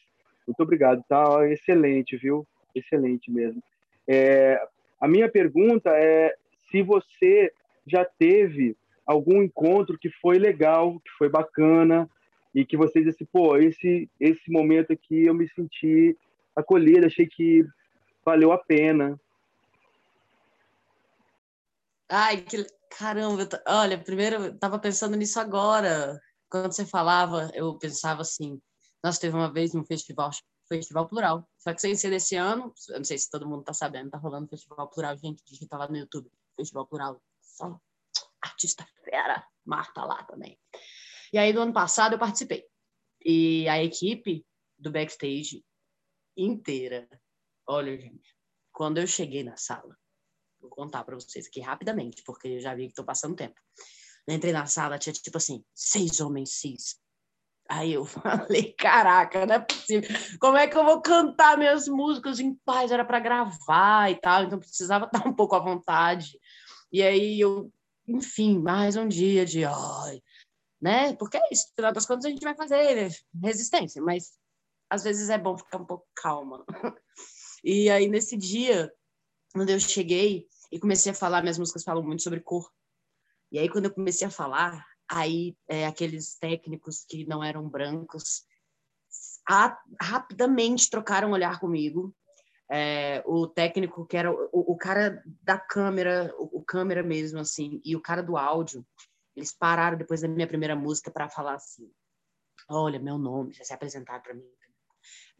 [0.47, 1.47] Muito obrigado, tá?
[1.49, 2.45] Excelente, viu?
[2.73, 3.61] Excelente mesmo.
[4.07, 4.61] É,
[4.99, 6.35] a minha pergunta é
[6.69, 7.51] se você
[7.85, 8.75] já teve
[9.05, 12.09] algum encontro que foi legal, que foi bacana,
[12.55, 16.17] e que você disse, pô, esse, esse momento aqui eu me senti
[16.55, 17.65] acolhido, achei que
[18.23, 19.19] valeu a pena.
[22.09, 22.65] Ai, que
[22.97, 23.47] caramba!
[23.67, 26.17] Olha, primeiro eu tava pensando nisso agora.
[26.55, 28.61] Quando você falava, eu pensava assim:
[29.03, 30.31] nós teve uma vez um festival,
[30.69, 31.45] festival plural.
[31.57, 34.17] Só que sem ser desse ano, eu não sei se todo mundo tá sabendo, tá
[34.17, 37.21] rolando festival plural, gente, digita lá no YouTube, festival plural.
[37.41, 37.77] Só
[38.41, 40.57] artista fera, Marta lá também.
[41.33, 42.65] E aí, do ano passado, eu participei.
[43.19, 44.45] E a equipe
[44.79, 45.61] do backstage
[46.37, 47.05] inteira,
[47.67, 48.33] olha, gente,
[48.71, 49.97] quando eu cheguei na sala,
[50.61, 53.59] vou contar para vocês aqui rapidamente, porque eu já vi que estou passando tempo.
[54.27, 56.97] Eu entrei na sala, tinha tipo assim, seis homens cis.
[57.69, 60.09] Aí eu falei, caraca, não é possível.
[60.39, 62.91] Como é que eu vou cantar minhas músicas em paz?
[62.91, 66.39] Era para gravar e tal, então precisava estar um pouco à vontade.
[66.91, 67.71] E aí eu
[68.07, 70.21] enfim, mais um dia de ai,
[70.79, 71.13] né?
[71.15, 73.09] Porque é isso, final das contas a gente vai fazer
[73.41, 74.33] resistência, mas
[74.89, 76.63] às vezes é bom ficar um pouco calma.
[77.67, 78.93] E aí nesse dia,
[79.51, 82.71] quando eu cheguei e comecei a falar, minhas músicas falam muito sobre cor.
[83.55, 88.43] E aí quando eu comecei a falar, aí é, aqueles técnicos que não eram brancos
[89.47, 92.13] a, rapidamente trocaram olhar comigo
[92.69, 97.79] é, o técnico que era o, o cara da câmera, o, o, câmera mesmo, assim,
[97.85, 98.85] e o cara do áudio,
[99.37, 101.89] eles pararam depois da minha primeira música para falar assim:
[102.67, 104.51] Olha, meu nome, já se apresentar para mim.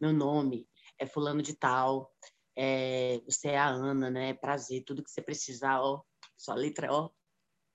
[0.00, 0.66] Meu nome
[0.98, 2.10] é Fulano de Tal,
[2.56, 4.32] é, você é a Ana, né?
[4.32, 6.00] Prazer, tudo que você precisar, ó,
[6.34, 7.10] sua letra, ó,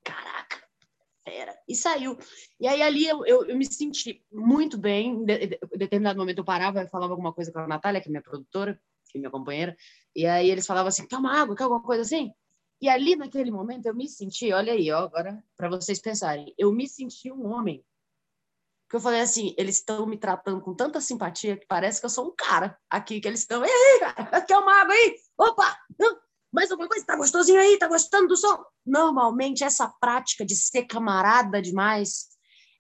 [0.03, 0.63] caraca,
[1.23, 1.57] fera.
[1.67, 2.17] E saiu.
[2.59, 5.11] E aí ali eu, eu, eu me senti muito bem.
[5.11, 8.07] Em de, de, determinado momento eu parava e falava alguma coisa com a Natália, que
[8.07, 8.79] é minha produtora
[9.11, 9.75] que é minha companheira,
[10.15, 12.31] e aí eles falavam assim, quer uma água, quer alguma coisa assim?
[12.81, 16.71] E ali naquele momento eu me senti, olha aí, ó, agora para vocês pensarem, eu
[16.71, 17.85] me senti um homem.
[18.83, 22.09] Porque eu falei assim, eles estão me tratando com tanta simpatia que parece que eu
[22.09, 25.15] sou um cara aqui, que eles estão, ei, cara, quer uma água aí?
[25.37, 25.77] Opa,
[26.51, 27.05] mais alguma coisa?
[27.05, 27.77] Tá gostosinho aí?
[27.77, 28.63] Tá gostando do som?
[28.85, 32.27] Normalmente essa prática de ser camarada demais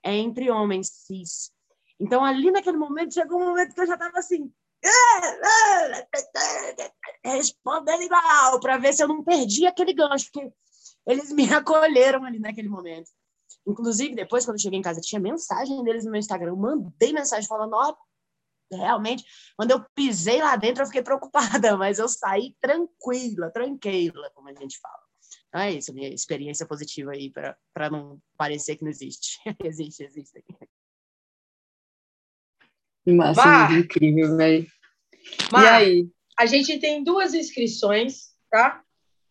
[0.03, 1.51] é entre homens cis.
[1.99, 4.51] Então ali naquele momento chegou um momento que eu já tava assim,
[7.23, 10.51] respondendo igual, para ver se eu não perdi aquele gancho, porque
[11.07, 13.09] eles me acolheram ali naquele momento.
[13.67, 16.49] Inclusive, depois, quando eu cheguei em casa, tinha mensagem deles no meu Instagram.
[16.49, 17.95] Eu mandei mensagem falando: ó,
[18.71, 19.23] realmente,
[19.57, 21.41] quando eu pisei lá dentro, eu fiquei preocupada,
[21.77, 25.01] mas eu saí tranquila, tranquila, como a gente fala.
[25.47, 29.37] Então é isso, minha experiência positiva aí, para não parecer que não existe.
[29.63, 30.43] existe, existe.
[33.05, 34.67] Massa, Mar, incrível, velho.
[35.51, 36.09] E aí?
[36.39, 38.83] A gente tem duas inscrições, tá?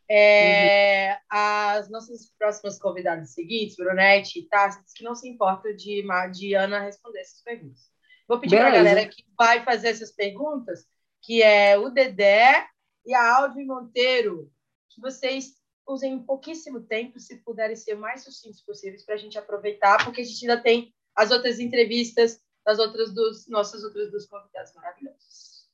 [0.08, 1.18] É, uhum.
[1.30, 6.80] As nossas próximas convidadas seguintes, Brunete e Tassi, que não se importa de, de Ana
[6.80, 7.89] responder essas perguntas.
[8.30, 10.86] Vou pedir para a galera que vai fazer essas perguntas,
[11.20, 12.64] que é o Dedé
[13.04, 14.48] e a Alvin Monteiro,
[14.88, 19.18] que vocês usem um pouquíssimo tempo, se puderem ser o mais sucintos possíveis, para a
[19.18, 24.12] gente aproveitar, porque a gente ainda tem as outras entrevistas das outras dos nossas outras
[24.12, 25.68] duas convidadas maravilhosas.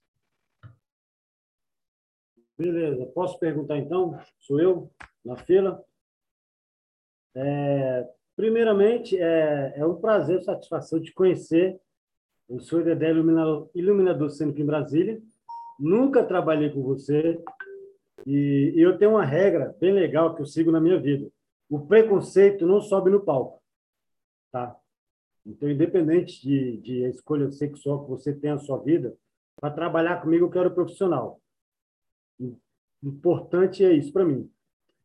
[2.57, 4.19] Beleza, posso perguntar então?
[4.39, 4.91] Sou eu
[5.23, 5.85] na fila.
[7.35, 11.79] É, primeiramente, é, é um prazer, satisfação de conhecer.
[12.49, 15.21] Eu sou Dedé iluminador, iluminador cênico em Brasília.
[15.79, 17.43] Nunca trabalhei com você
[18.25, 21.29] e eu tenho uma regra bem legal que eu sigo na minha vida.
[21.69, 23.61] O preconceito não sobe no palco,
[24.53, 24.77] tá?
[25.45, 29.17] Então, independente de, de escolha sexual que você tem na sua vida,
[29.61, 31.41] para trabalhar comigo eu quero profissional.
[33.03, 34.51] Importante é isso para mim.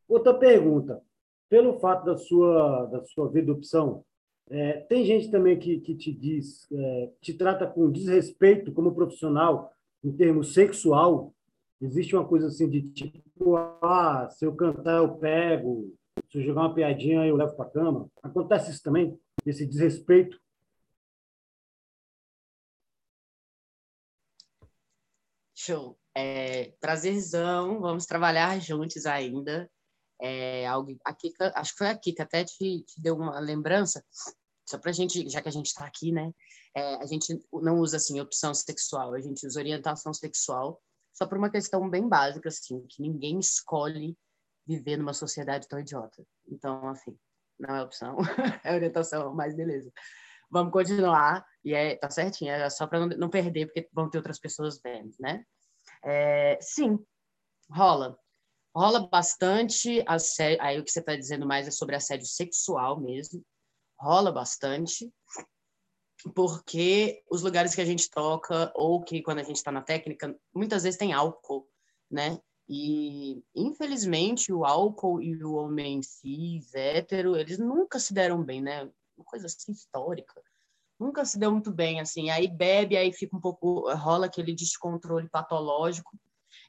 [0.08, 1.02] Outra pergunta.
[1.50, 4.06] Pelo fato da sua, da sua vida opção,
[4.52, 9.74] é, tem gente também que, que te diz, é, te trata com desrespeito como profissional
[10.04, 11.34] em termos sexual.
[11.82, 15.96] Existe uma coisa assim de tipo, ah, se eu cantar eu pego,
[16.30, 18.10] se eu jogar uma piadinha eu levo para cama.
[18.22, 20.38] Acontece isso também, esse desrespeito
[25.56, 25.96] Show.
[26.18, 29.70] É, prazerzão, vamos trabalhar juntos ainda.
[30.20, 34.04] É, a Kika, acho que foi a Kika até te, te deu uma lembrança,
[34.72, 36.34] só para gente, já que a gente está aqui, né?
[36.76, 40.82] É, a gente não usa assim opção sexual, a gente usa orientação sexual,
[41.14, 44.18] só por uma questão bem básica, assim, que ninguém escolhe
[44.66, 46.24] viver numa sociedade tão idiota.
[46.48, 47.18] Então, assim,
[47.60, 48.18] não é opção,
[48.64, 49.92] é orientação, mas beleza.
[50.50, 54.18] Vamos continuar, e é, tá certinho, é só para não, não perder, porque vão ter
[54.18, 55.44] outras pessoas vendo, né?
[56.04, 56.98] É, sim,
[57.70, 58.18] rola.
[58.74, 60.62] Rola bastante assédio.
[60.62, 63.44] Aí o que você está dizendo mais é sobre assédio sexual mesmo.
[64.02, 65.14] Rola bastante,
[66.34, 70.36] porque os lugares que a gente toca, ou que quando a gente está na técnica,
[70.54, 71.68] muitas vezes tem álcool,
[72.10, 72.40] né?
[72.68, 78.90] E, infelizmente, o álcool e o homem cis, hétero, eles nunca se deram bem, né?
[79.16, 80.42] Uma coisa assim histórica
[81.02, 82.30] nunca se deu muito bem, assim.
[82.30, 86.16] Aí bebe, aí fica um pouco, rola aquele descontrole patológico.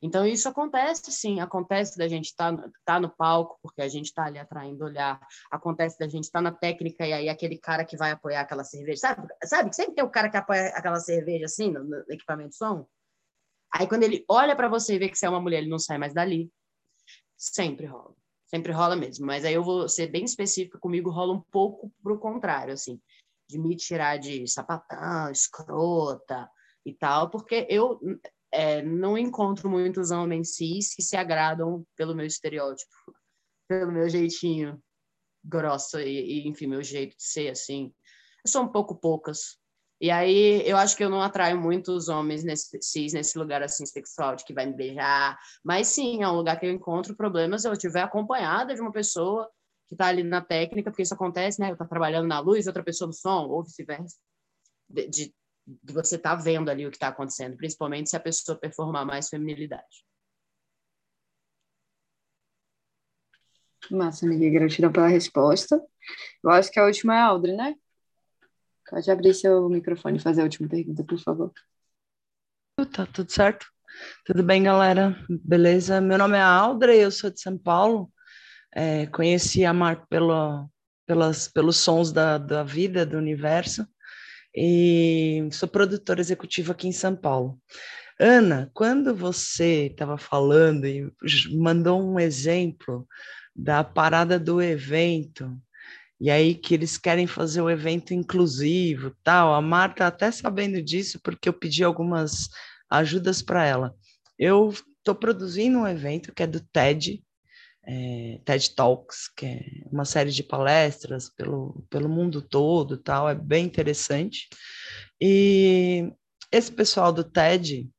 [0.02, 1.40] Então, isso acontece, sim.
[1.40, 5.20] Acontece da gente estar tá, tá no palco, porque a gente está ali atraindo olhar.
[5.50, 8.64] Acontece da gente estar tá na técnica e aí aquele cara que vai apoiar aquela
[8.64, 9.00] cerveja.
[9.00, 12.56] Sabe, sabe que sempre tem o cara que apoia aquela cerveja assim no, no equipamento
[12.56, 12.86] som?
[13.72, 15.78] Aí, quando ele olha para você e vê que você é uma mulher, ele não
[15.78, 16.50] sai mais dali.
[17.36, 18.14] Sempre rola.
[18.44, 19.24] Sempre rola mesmo.
[19.24, 23.00] Mas aí eu vou ser bem específica comigo, rola um pouco pro contrário, assim
[23.52, 26.50] de me tirar de sapatão, escrota
[26.86, 28.00] e tal, porque eu
[28.52, 32.92] é, não encontro muitos homens cis que se agradam pelo meu estereótipo,
[33.66, 34.80] pelo meu jeitinho
[35.42, 37.92] grosso e, e, enfim, meu jeito de ser, assim.
[38.46, 39.58] Sou um pouco poucas.
[40.00, 43.86] E aí eu acho que eu não atraio muitos homens nesse, cis nesse lugar assim
[43.86, 45.38] sexual, de que vai me beijar.
[45.64, 48.92] Mas sim, é um lugar que eu encontro problemas se eu estiver acompanhada de uma
[48.92, 49.48] pessoa
[49.88, 51.68] que está ali na técnica, porque isso acontece, né?
[51.68, 54.16] Eu estou trabalhando na luz, outra pessoa no som, ou vice-versa.
[54.88, 55.34] De, de,
[55.84, 59.28] você estar tá vendo ali o que está acontecendo, principalmente se a pessoa performar mais
[59.28, 60.04] feminilidade.
[63.90, 64.48] Massa, amiga.
[64.58, 65.80] Gratidão pela resposta.
[66.42, 67.74] Eu acho que a última é a Audrey, né?
[68.88, 71.52] Pode abrir seu microfone e fazer a última pergunta, por favor.
[72.92, 73.66] Tá tudo certo?
[74.24, 75.16] Tudo bem, galera?
[75.28, 76.00] Beleza?
[76.00, 78.12] Meu nome é Audrey, eu sou de São Paulo.
[78.74, 80.68] É, conheci a Mar pelo,
[81.06, 83.86] pelas, pelos sons da, da vida, do universo,
[84.54, 87.58] e sou produtora executiva aqui em São Paulo.
[88.18, 91.10] Ana, quando você estava falando e
[91.52, 93.06] mandou um exemplo
[93.54, 95.56] da parada do evento,
[96.20, 101.18] e aí que eles querem fazer o evento inclusivo, tal, a Marta até sabendo disso,
[101.20, 102.48] porque eu pedi algumas
[102.88, 103.94] ajudas para ela.
[104.38, 107.22] Eu estou produzindo um evento que é do TED,
[107.84, 109.60] é, TED Talks, que é
[109.90, 114.48] uma série de palestras pelo, pelo mundo todo, tal, é bem interessante.
[115.20, 116.12] E
[116.50, 117.90] esse pessoal do TED,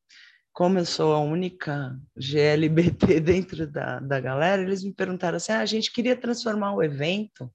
[0.54, 5.60] como eu sou a única GLBT dentro da, da galera, eles me perguntaram assim: ah,
[5.60, 7.52] a gente queria transformar o evento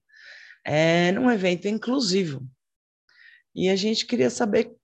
[0.65, 2.45] é, num evento inclusivo.
[3.55, 4.75] E a gente queria saber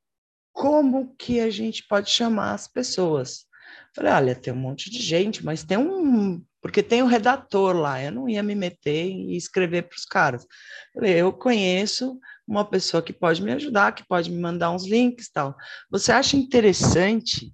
[0.52, 3.46] como que a gente pode chamar as pessoas.
[3.94, 8.02] Falei, olha, tem um monte de gente, mas tem um porque tem o redator lá,
[8.02, 10.48] eu não ia me meter e escrever para os caras.
[10.96, 15.56] Eu conheço uma pessoa que pode me ajudar, que pode me mandar uns links tal.
[15.92, 17.54] Você acha interessante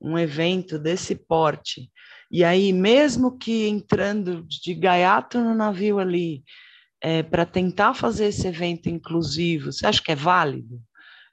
[0.00, 1.88] um evento desse porte?
[2.32, 6.42] E aí, mesmo que entrando de gaiato no navio ali,
[7.00, 10.82] é, para tentar fazer esse evento inclusivo, você acha que é válido?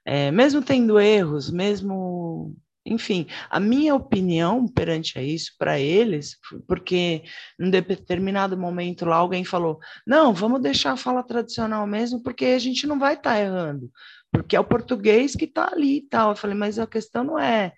[0.04, 2.54] É, mesmo tendo erros, mesmo
[2.86, 7.24] enfim, a minha opinião perante a isso, para eles, porque
[7.58, 12.58] em determinado momento lá alguém falou: não, vamos deixar a fala tradicional mesmo, porque a
[12.58, 13.90] gente não vai estar tá errando,
[14.30, 16.30] porque é o português que está ali e tal.
[16.30, 17.72] Eu falei: mas a questão não é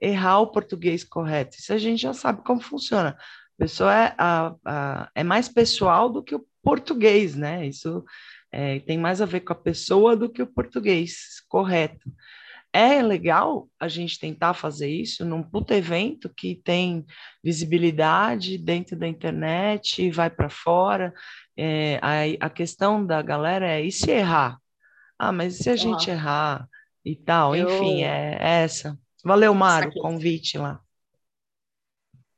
[0.00, 3.10] errar o português correto, isso a gente já sabe como funciona.
[3.10, 7.66] A pessoa é, a, a, é mais pessoal do que o português, né?
[7.66, 8.04] Isso
[8.52, 12.10] é, tem mais a ver com a pessoa do que o português correto
[12.76, 17.04] é legal a gente tentar fazer isso num puto evento que tem
[17.42, 21.12] visibilidade dentro da internet, vai para fora.
[21.56, 24.58] É, a, a questão da galera é e se errar?
[25.18, 26.68] Ah, mas e se a gente errar
[27.04, 27.56] e tal?
[27.56, 28.98] Eu- Enfim, é, é essa.
[29.24, 30.80] Valeu, Mário, convite lá.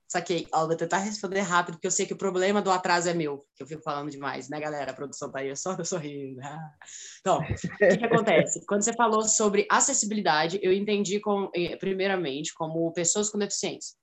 [0.08, 0.46] Saquei.
[0.50, 3.62] Vou tentar responder rápido, porque eu sei que o problema do atraso é meu, que
[3.62, 4.90] eu fico falando demais, né, galera?
[4.90, 6.40] A produção tá aí, é só sorrindo.
[7.20, 8.64] Então, o que, que acontece?
[8.66, 13.94] Quando você falou sobre acessibilidade, eu entendi, com, eh, primeiramente, como pessoas com deficiência.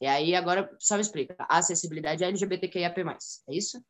[0.00, 1.36] E aí, agora, só me explica.
[1.48, 3.82] Acessibilidade é LGBTQIAP+, é isso?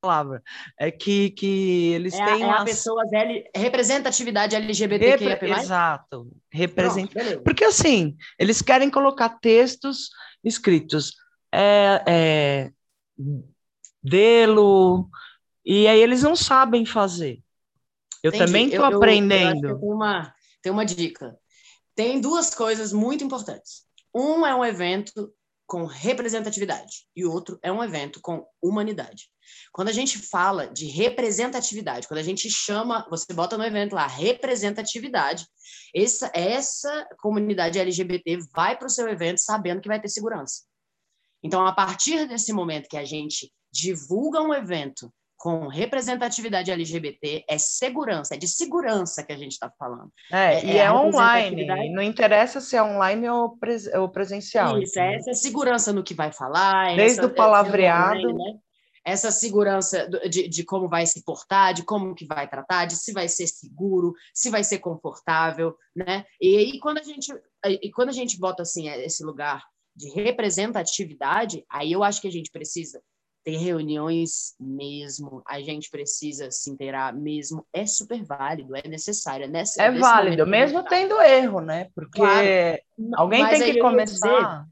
[0.00, 0.42] Palavra.
[0.78, 5.42] É que, que eles É têm é uma a pessoas L, representatividade Repre- LGBTQIAP+.
[5.60, 6.30] Exato.
[6.52, 7.12] Representa...
[7.12, 7.42] Pronto.
[7.42, 10.10] Porque assim, eles querem colocar textos
[10.44, 11.14] escritos
[11.52, 12.70] é, é,
[14.02, 15.08] delo,
[15.64, 17.40] e aí eles não sabem fazer.
[18.22, 18.46] Eu Entendi.
[18.46, 19.60] também estou Eu- eu- eu aprendendo.
[19.80, 21.36] tenho uma, tenho uma dica.
[21.96, 23.82] Tem duas coisas muito importantes.
[24.14, 25.32] Um é um evento
[25.68, 29.28] com representatividade e outro é um evento com humanidade.
[29.70, 34.06] Quando a gente fala de representatividade, quando a gente chama, você bota no evento lá,
[34.06, 35.46] representatividade,
[35.94, 40.62] essa, essa comunidade LGBT vai para o seu evento sabendo que vai ter segurança.
[41.42, 47.56] Então, a partir desse momento que a gente divulga um evento com representatividade LGBT, é
[47.58, 50.12] segurança, é de segurança que a gente está falando.
[50.32, 54.78] É, e é a online, não interessa se é online ou, pres- ou presencial.
[54.82, 56.96] Isso, é essa segurança no que vai falar.
[56.96, 58.18] Desde essa, o palavreado.
[58.18, 58.58] essa online, né?
[59.04, 63.12] Essa segurança de, de como vai se portar, de como que vai tratar, de se
[63.12, 66.24] vai ser seguro, se vai ser confortável, né?
[66.40, 67.32] E aí quando a gente
[67.64, 69.64] e quando a gente bota assim esse lugar
[69.96, 73.00] de representatividade, aí eu acho que a gente precisa
[73.48, 79.48] ter reuniões mesmo, a gente precisa se inteirar mesmo, é super válido, é necessário, é
[79.48, 80.90] nesse, É válido, mesmo tá.
[80.90, 81.88] tendo erro, né?
[81.94, 82.48] Porque Claro.
[83.16, 84.28] alguém Mas tem que eu ia começar.
[84.28, 84.68] dizer-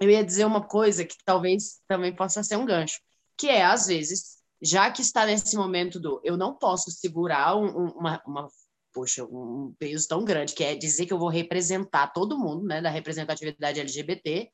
[0.00, 3.00] eu ia dizer uma coisa que talvez também possa ser um gancho,
[3.36, 7.66] que é, às vezes, já que está nesse momento do eu não posso segurar um-
[7.86, 8.48] um- uma, uma
[8.94, 12.80] poxa, um peso tão grande, que é dizer que eu vou representar todo mundo, né,
[12.80, 14.48] da representatividade LGBT,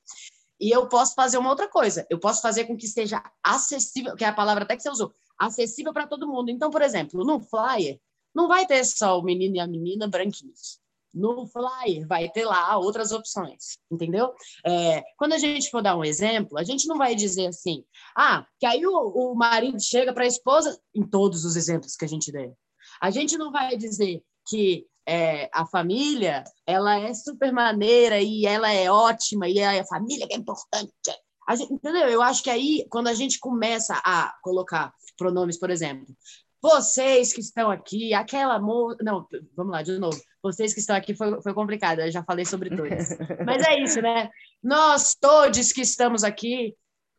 [0.60, 4.24] e eu posso fazer uma outra coisa, eu posso fazer com que seja acessível, que
[4.24, 6.50] é a palavra até que você usou, acessível para todo mundo.
[6.50, 8.00] Então, por exemplo, no flyer,
[8.34, 10.80] não vai ter só o menino e a menina branquinhos.
[11.14, 14.32] No flyer vai ter lá outras opções, entendeu?
[14.64, 17.82] É, quando a gente for dar um exemplo, a gente não vai dizer assim,
[18.16, 22.04] ah, que aí o, o marido chega para a esposa, em todos os exemplos que
[22.04, 22.52] a gente der.
[23.00, 28.70] A gente não vai dizer que é, a família ela é super maneira e ela
[28.70, 30.92] é ótima e é a família que é importante.
[31.48, 32.06] A gente- entendeu?
[32.08, 36.06] Eu acho que aí, quando a gente começa a colocar pronomes, por exemplo,
[36.60, 38.98] vocês que estão aqui, aquela moça.
[39.02, 39.26] Não,
[39.56, 40.20] vamos lá, de novo.
[40.42, 43.08] Vocês que estão aqui foi, foi complicado, eu já falei sobre todos.
[43.46, 44.28] Mas é isso, né?
[44.62, 46.74] Nós todos que estamos aqui,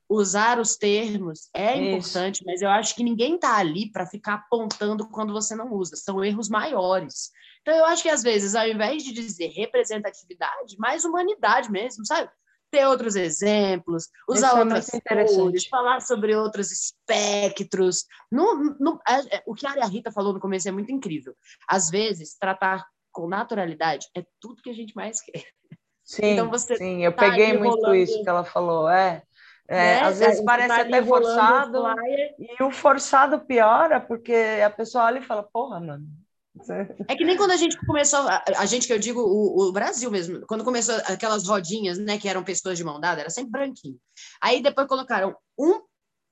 [0.07, 2.09] usar os termos é Isso.
[2.09, 5.95] importante, mas eu acho que ninguém está ali para ficar apontando quando você não usa.
[5.95, 7.29] São erros maiores.
[7.69, 12.29] Então, eu acho que às vezes, ao invés de dizer representatividade, mais humanidade mesmo, sabe?
[12.71, 15.35] Ter outros exemplos, usar Isso é outras interessante.
[15.37, 18.05] cores, falar sobre outros espectros.
[18.31, 21.35] Não, não, é- o que a Aria Rita falou no começo é muito incrível.
[21.67, 25.43] Às vezes, tratar com naturalidade é tudo que a gente mais quer.
[26.03, 28.89] Sim, Então, você sim, eu tá peguei muito rolando- isso que ela falou.
[28.89, 29.21] É,
[29.67, 30.01] é, Né?
[30.01, 32.35] às vezes parece tá até o forçado, flyer.
[32.39, 34.33] e o forçado piora, porque
[34.65, 36.07] a pessoa olha e fala, porra, mano.
[37.07, 39.71] É que nem quando a gente começou, a, a gente que eu digo, o, o
[39.71, 43.51] Brasil mesmo, quando começou aquelas rodinhas, né, que eram pessoas de mão dada, era sempre
[43.51, 43.99] branquinho.
[44.41, 45.81] Aí depois colocaram um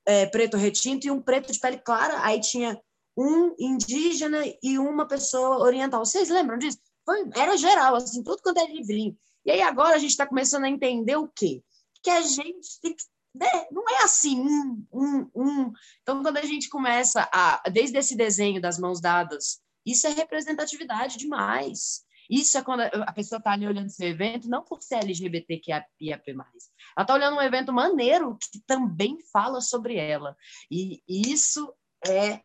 [0.05, 2.79] é, preto retinto e um preto de pele clara, aí tinha
[3.17, 6.05] um indígena e uma pessoa oriental.
[6.05, 6.77] Vocês lembram disso?
[7.05, 9.17] Foi, era geral, assim, tudo quanto é livrinho.
[9.45, 11.63] E aí agora a gente está começando a entender o quê?
[12.03, 13.03] Que a gente tem que
[13.37, 13.67] né?
[13.71, 15.73] não é assim, um, um, um.
[16.01, 21.17] Então, quando a gente começa a, desde esse desenho das mãos dadas, isso é representatividade
[21.17, 22.05] demais.
[22.29, 25.93] Isso é quando a pessoa está ali olhando seu evento, não por ser LGBTQIAP+.
[26.27, 26.51] Ela
[26.99, 30.35] está olhando um evento maneiro que também fala sobre ela.
[30.69, 31.73] E isso
[32.05, 32.41] é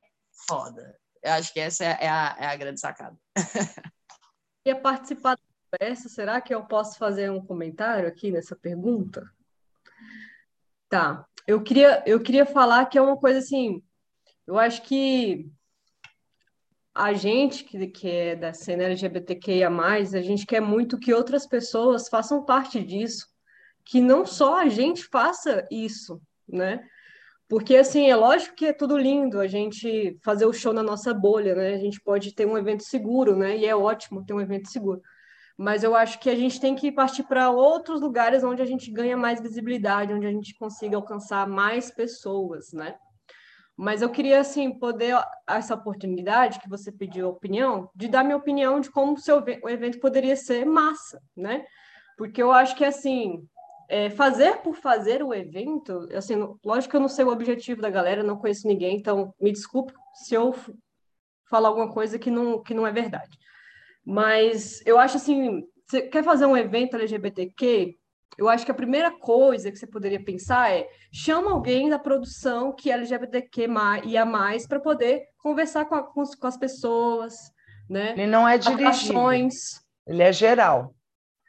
[0.47, 0.97] foda.
[1.21, 3.19] Eu acho que essa é a, é a grande sacada.
[4.65, 5.43] Queria participar da
[5.79, 9.29] conversa, será que eu posso fazer um comentário aqui nessa pergunta?
[10.89, 13.83] Tá, eu queria, eu queria falar que é uma coisa assim,
[14.47, 15.51] eu acho que
[16.95, 22.09] a gente que, que é da cena LGBTQIA+, a gente quer muito que outras pessoas
[22.09, 23.27] façam parte disso,
[23.85, 26.85] que não só a gente faça isso, né?
[27.49, 31.13] Porque, assim, é lógico que é tudo lindo a gente fazer o show na nossa
[31.13, 31.75] bolha, né?
[31.75, 33.57] A gente pode ter um evento seguro, né?
[33.59, 35.03] E é ótimo ter um evento seguro.
[35.57, 38.91] Mas eu acho que a gente tem que partir para outros lugares onde a gente
[38.91, 42.97] ganha mais visibilidade, onde a gente consiga alcançar mais pessoas, né?
[43.77, 45.17] Mas eu queria, assim, poder,
[45.49, 49.69] essa oportunidade que você pediu opinião, de dar minha opinião de como o seu o
[49.69, 51.65] evento poderia ser massa, né?
[52.17, 53.47] Porque eu acho que, assim,
[53.89, 56.35] é, fazer por fazer o evento, assim,
[56.65, 59.93] lógico que eu não sei o objetivo da galera, não conheço ninguém, então me desculpe
[60.15, 60.55] se eu
[61.51, 63.39] falar alguma coisa que não, que não é verdade.
[64.05, 67.99] Mas eu acho assim, você quer fazer um evento LGBTQ?
[68.39, 72.73] Eu acho que a primeira coisa que você poderia pensar é chama alguém da produção
[72.73, 73.69] que é LGBTQ
[74.05, 77.35] e a mais para poder conversar com, a, com, com, as pessoas,
[77.89, 78.13] né?
[78.13, 79.19] Ele não é dirigido.
[80.07, 80.95] Ele é geral.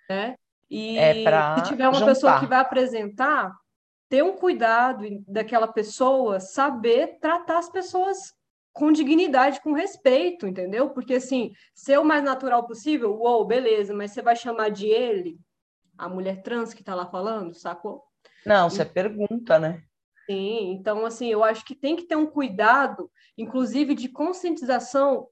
[0.10, 0.36] Né?
[0.70, 2.06] E é se tiver uma juntar.
[2.06, 3.56] pessoa que vai apresentar,
[4.10, 8.34] ter um cuidado daquela pessoa, saber tratar as pessoas
[8.74, 10.90] com dignidade, com respeito, entendeu?
[10.90, 15.38] Porque assim, ser o mais natural possível, uou, beleza, mas você vai chamar de ele,
[15.98, 18.04] a mulher trans que está lá falando, sacou?
[18.46, 18.86] Não, você e...
[18.86, 19.84] pergunta, né?
[20.26, 25.28] Sim, então assim, eu acho que tem que ter um cuidado, inclusive de conscientização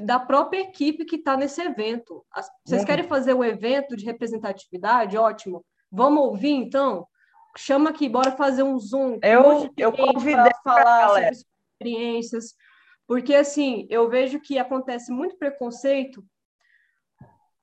[0.00, 2.24] da própria equipe que está nesse evento.
[2.32, 2.86] As, vocês uhum.
[2.86, 5.16] querem fazer um evento de representatividade?
[5.16, 5.64] Ótimo.
[5.90, 7.06] Vamos ouvir, então?
[7.56, 9.18] Chama aqui, bora fazer um Zoom.
[9.22, 12.54] Eu, eu convidei falar sobre experiências.
[13.06, 16.24] Porque, assim, eu vejo que acontece muito preconceito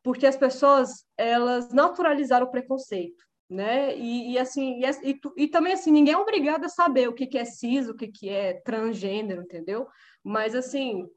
[0.04, 3.96] porque as pessoas, elas naturalizaram o preconceito, né?
[3.98, 7.28] E, e assim, e, e, e, também, assim, ninguém é obrigado a saber o que,
[7.28, 9.88] que é cis, o que, que é transgênero, entendeu?
[10.24, 11.08] Mas, assim,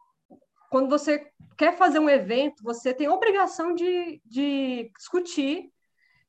[0.71, 1.27] quando você
[1.57, 5.71] quer fazer um evento, você tem a obrigação de, de discutir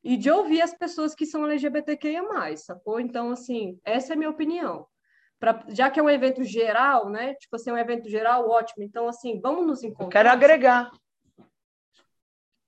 [0.03, 2.99] e de ouvir as pessoas que são LGBTQIA+, sacou?
[2.99, 4.85] Então, assim, essa é a minha opinião.
[5.39, 7.35] Pra, já que é um evento geral, né?
[7.35, 8.83] Tipo assim, é um evento geral, ótimo.
[8.83, 10.05] Então, assim, vamos nos encontrar.
[10.05, 10.91] Eu quero agregar.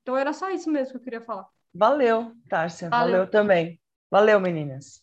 [0.06, 1.48] Então, era só isso mesmo que eu queria falar.
[1.74, 2.92] Valeu, Tárcia.
[2.92, 3.82] Valeu, Valeu também.
[4.12, 5.02] Valeu, meninas.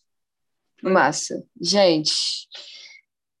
[0.81, 1.45] Massa.
[1.59, 2.47] Gente,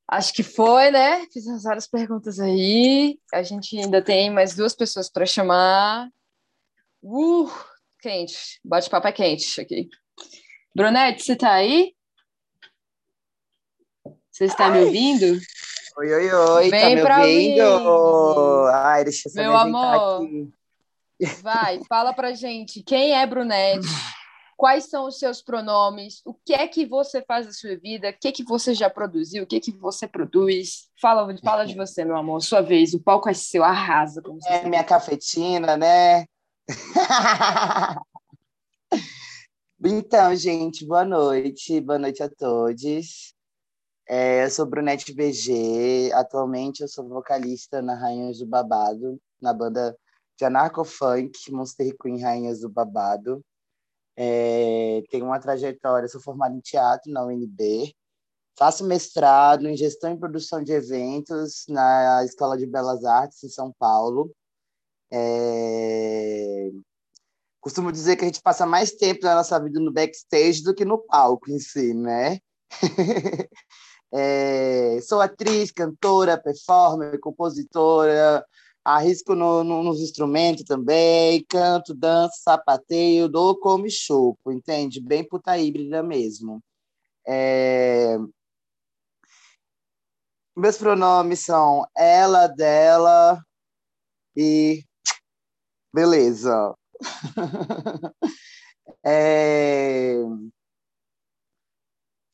[0.05, 1.25] Acho que foi, né?
[1.31, 3.17] Fizemos várias perguntas aí.
[3.33, 6.09] A gente ainda tem mais duas pessoas para chamar.
[7.01, 7.49] Uh,
[8.01, 8.59] quente.
[8.63, 9.89] Bate-papo é quente aqui.
[10.75, 11.95] Brunete, você está aí?
[14.29, 15.39] Você está me ouvindo?
[15.97, 16.69] Oi, oi, oi.
[16.69, 17.79] Tá Vem tá me ouvindo?
[17.79, 18.71] Mim.
[18.73, 20.23] Ai, deixa eu Meu amor.
[20.25, 20.53] Aqui.
[21.41, 22.83] Vai, fala pra gente.
[22.83, 23.87] Quem é Brunete?
[24.63, 28.13] quais são os seus pronomes, o que é que você faz da sua vida, o
[28.17, 30.89] que é que você já produziu, o que é que você produz.
[31.01, 34.21] Fala, fala de você, meu amor, sua vez, o palco é seu, arrasa.
[34.21, 34.69] Como é sabe.
[34.69, 36.25] minha cafetina, né?
[39.83, 43.33] então, gente, boa noite, boa noite a todos.
[44.07, 49.93] É, eu sou Brunete BG, atualmente eu sou vocalista na Rainhas do Babado, na banda
[50.37, 53.43] de anarco-funk Monster Queen Rainhas do Babado.
[54.15, 57.95] É, tenho uma trajetória, sou formada em teatro na UNB,
[58.57, 63.73] faço mestrado em gestão e produção de eventos na Escola de Belas Artes em São
[63.79, 64.31] Paulo.
[65.11, 66.69] É,
[67.59, 70.85] costumo dizer que a gente passa mais tempo na nossa vida no backstage do que
[70.85, 72.39] no palco em si, né?
[74.11, 78.45] é, sou atriz, cantora, performer, compositora,
[78.83, 84.99] arrisco no, no, nos instrumentos também, canto, danço, sapateio, dou como choco, entende?
[85.01, 86.61] Bem puta híbrida mesmo.
[87.25, 88.17] É...
[90.55, 93.41] Meus pronomes são ela, dela
[94.35, 94.83] e
[95.93, 96.75] beleza.
[99.05, 100.15] é...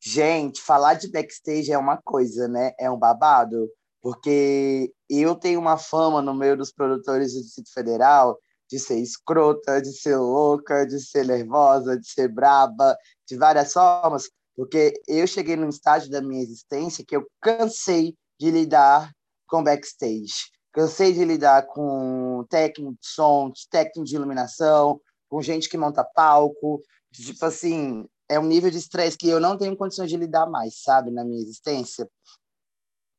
[0.02, 2.72] Gente, falar de backstage é uma coisa, né?
[2.78, 3.70] É um babado
[4.02, 8.38] porque eu tenho uma fama no meio dos produtores do Distrito Federal
[8.70, 12.96] de ser escrota, de ser louca, de ser nervosa, de ser braba,
[13.28, 18.50] de várias formas, porque eu cheguei num estágio da minha existência que eu cansei de
[18.50, 19.12] lidar
[19.48, 20.50] com backstage.
[20.72, 26.80] Cansei de lidar com técnico de som, técnico de iluminação, com gente que monta palco.
[27.12, 30.80] Tipo assim, é um nível de estresse que eu não tenho condições de lidar mais,
[30.80, 32.08] sabe, na minha existência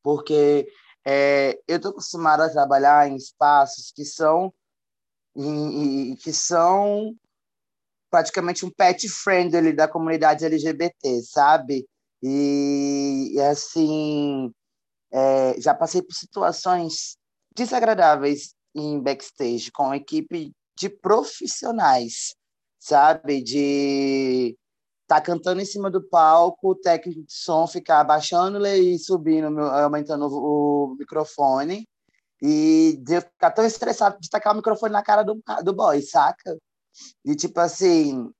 [0.03, 0.67] porque
[1.05, 4.53] é, eu estou acostumada a trabalhar em espaços que são
[5.35, 7.15] em, que são
[8.09, 11.87] praticamente um pet friendly da comunidade LGBT, sabe?
[12.21, 14.53] E, assim,
[15.11, 17.17] é, já passei por situações
[17.55, 22.35] desagradáveis em backstage com equipe de profissionais,
[22.79, 23.41] sabe?
[23.41, 24.57] De
[25.11, 30.25] tá cantando em cima do palco, o técnico de som ficar abaixando e subindo, aumentando
[30.31, 31.85] o, microfone,
[32.41, 36.01] e de eu ficar tão estressado de tacar o microfone na cara do, do boy,
[36.01, 36.57] saca?
[37.25, 38.31] E tipo assim,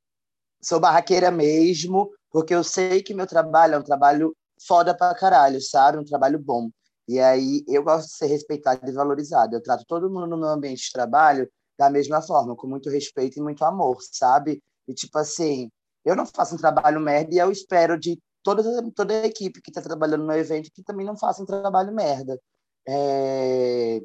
[0.64, 4.34] sou barraqueira mesmo, porque eu sei que meu trabalho é um trabalho
[4.66, 5.98] foda pra caralho, sabe?
[5.98, 6.70] Um trabalho bom.
[7.06, 9.58] E aí eu gosto de ser respeitado e valorizado.
[9.58, 13.40] Eu trato todo mundo no meu ambiente de trabalho da mesma forma, com muito respeito
[13.40, 14.64] e muito amor, sabe?
[14.88, 15.70] E tipo assim,
[16.04, 19.70] eu não faço um trabalho merda e eu espero de toda, toda a equipe que
[19.70, 22.40] está trabalhando no evento que também não faça um trabalho merda.
[22.88, 24.02] É...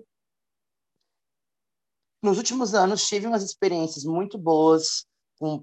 [2.23, 5.07] Nos últimos anos, tive umas experiências muito boas
[5.39, 5.61] com,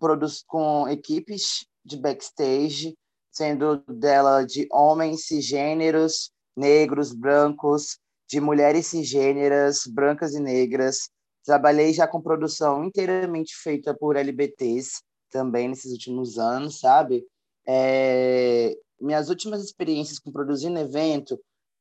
[0.48, 2.96] com equipes de backstage,
[3.32, 8.00] sendo dela de homens cisgêneros, negros, brancos,
[8.30, 11.10] de mulheres cisgêneras, brancas e negras.
[11.44, 15.02] Trabalhei já com produção inteiramente feita por LBTs
[15.34, 17.28] também nesses últimos anos, sabe?
[17.68, 18.78] É...
[19.02, 21.38] Minhas últimas experiências com produzindo evento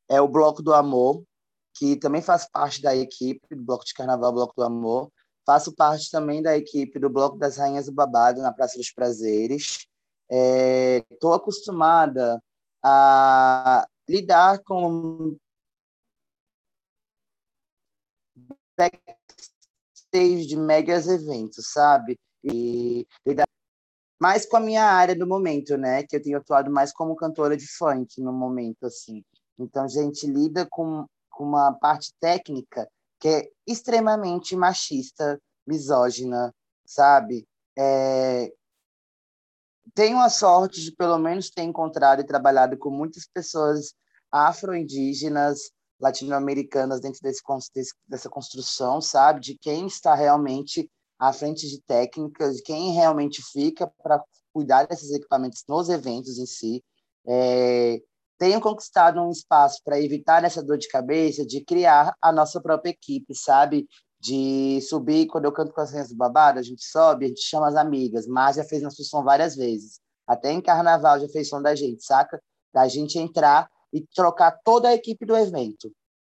[0.08, 1.22] é o Bloco do Amor,
[1.74, 5.12] que também faz parte da equipe do Bloco de Carnaval Bloco do Amor.
[5.46, 9.86] Faço parte também da equipe do Bloco das Rainhas do Babado na Praça dos Prazeres.
[11.10, 11.36] Estou é...
[11.36, 12.42] acostumada
[12.82, 15.36] a lidar com
[18.76, 22.18] backstage de megas eventos, sabe?
[22.44, 23.46] E lidar
[24.20, 26.02] mais com a minha área do momento, né?
[26.04, 29.24] Que eu tenho atuado mais como cantora de funk no momento, assim.
[29.58, 32.88] Então, a gente lida com, com uma parte técnica
[33.18, 36.52] que é extremamente machista, misógina,
[36.84, 37.46] sabe?
[37.78, 38.52] É...
[39.94, 43.94] Tenho a sorte de, pelo menos, ter encontrado e trabalhado com muitas pessoas
[44.30, 45.70] afro-indígenas,
[46.00, 47.42] latino-americanas dentro desse,
[47.74, 49.40] desse, dessa construção, sabe?
[49.40, 50.90] De quem está realmente
[51.22, 54.20] à frente de técnicas, quem realmente fica para
[54.52, 56.82] cuidar desses equipamentos nos eventos em si.
[57.24, 58.02] É,
[58.36, 62.90] tenho conquistado um espaço para evitar essa dor de cabeça, de criar a nossa própria
[62.90, 63.86] equipe, sabe?
[64.18, 67.42] De subir, quando eu canto com as crianças do babado, a gente sobe, a gente
[67.42, 68.26] chama as amigas.
[68.26, 70.00] Mas já fez nosso som várias vezes.
[70.26, 72.42] Até em carnaval já fez som da gente, saca?
[72.74, 75.92] Da gente entrar e trocar toda a equipe do evento.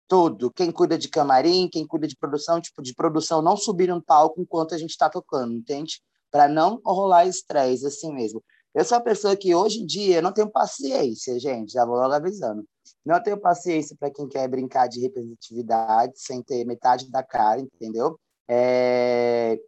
[0.07, 0.51] Tudo.
[0.51, 4.41] Quem cuida de camarim, quem cuida de produção, tipo, de produção não subir no palco
[4.41, 6.01] enquanto a gente está tocando, entende?
[6.31, 8.43] Para não rolar estresse assim mesmo.
[8.73, 12.13] Eu sou uma pessoa que hoje em dia não tenho paciência, gente, já vou logo
[12.13, 12.63] avisando.
[13.05, 18.19] Não tenho paciência para quem quer brincar de representatividade sem ter metade da cara, entendeu?
[18.47, 19.59] É...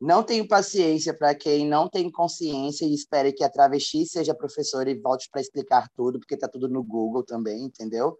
[0.00, 4.90] Não tenho paciência para quem não tem consciência e espera que a travesti seja professora
[4.90, 8.18] e volte para explicar tudo, porque está tudo no Google também, entendeu?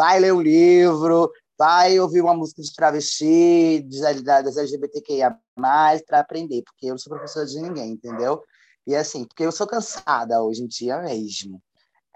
[0.00, 3.86] Vai ler um livro, vai ouvir uma música de travesti,
[4.24, 8.42] das LGBTQIA+, para aprender, porque eu não sou professora de ninguém, entendeu?
[8.86, 11.60] E assim, porque eu sou cansada hoje em dia mesmo.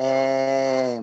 [0.00, 0.98] É...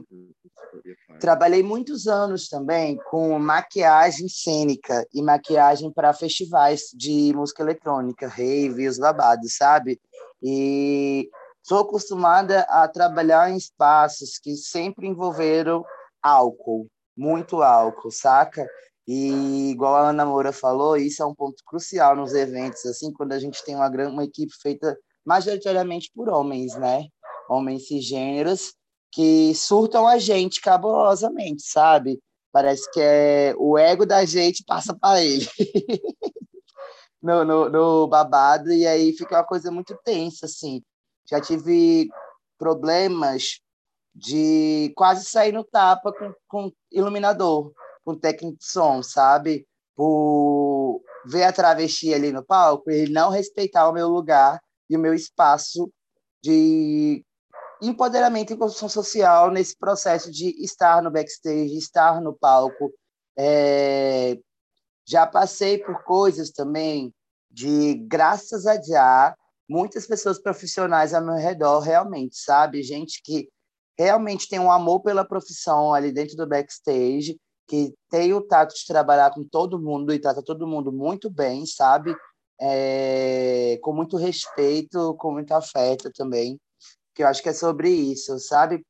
[1.20, 8.88] Trabalhei muitos anos também com maquiagem cênica e maquiagem para festivais de música eletrônica, rave,
[8.88, 10.02] os babados, sabe?
[10.42, 11.30] E
[11.62, 15.86] sou acostumada a trabalhar em espaços que sempre envolveram
[16.22, 18.68] álcool, muito álcool, saca?
[19.08, 23.34] E igual a Ana Moura falou, isso é um ponto crucial nos eventos, assim, quando
[23.34, 27.08] a gente tem uma, uma equipe feita majoritariamente por homens, né?
[27.50, 28.74] Homens cisgêneros
[29.12, 32.20] que surtam a gente cabulosamente, sabe?
[32.52, 35.48] Parece que é o ego da gente passa para ele
[37.22, 40.82] no, no, no, babado, e aí fica uma coisa muito tensa, assim.
[41.30, 42.10] Já tive
[42.58, 43.60] problemas
[44.14, 47.74] de quase sair no tapa com, com iluminador,
[48.04, 49.68] com técnico de som, sabe?
[49.96, 55.00] Por ver a travesti ali no palco e não respeitar o meu lugar e o
[55.00, 55.92] meu espaço
[56.44, 57.24] de
[57.82, 62.94] empoderamento e construção social nesse processo de estar no backstage, estar no palco.
[63.38, 64.38] É...
[65.08, 67.14] Já passei por coisas também
[67.50, 69.36] de, graças a já,
[69.68, 72.84] muitas pessoas profissionais ao meu redor, realmente, sabe?
[72.84, 73.50] Gente que
[74.04, 78.86] realmente tem um amor pela profissão ali dentro do backstage, que tem o tato de
[78.86, 82.16] trabalhar com todo mundo e trata todo mundo muito bem, sabe?
[82.60, 83.80] É...
[83.82, 86.60] com muito respeito, com muito afeto também
[87.14, 88.86] que eu acho que é sobre isso, sabe?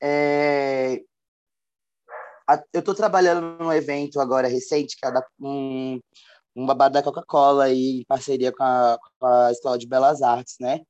[0.00, 1.00] É...
[2.72, 5.98] Eu estou trabalhando num evento agora recente, que é da, um,
[6.54, 10.80] um babado da Coca-Cola, em parceria com a, com a Escola de Belas Artes, né?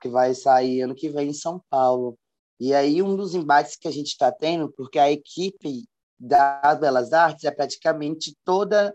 [0.00, 2.18] Que vai sair ano que vem em São Paulo.
[2.58, 5.84] E aí, um dos embates que a gente está tendo, porque a equipe
[6.18, 8.94] das Belas Artes é praticamente toda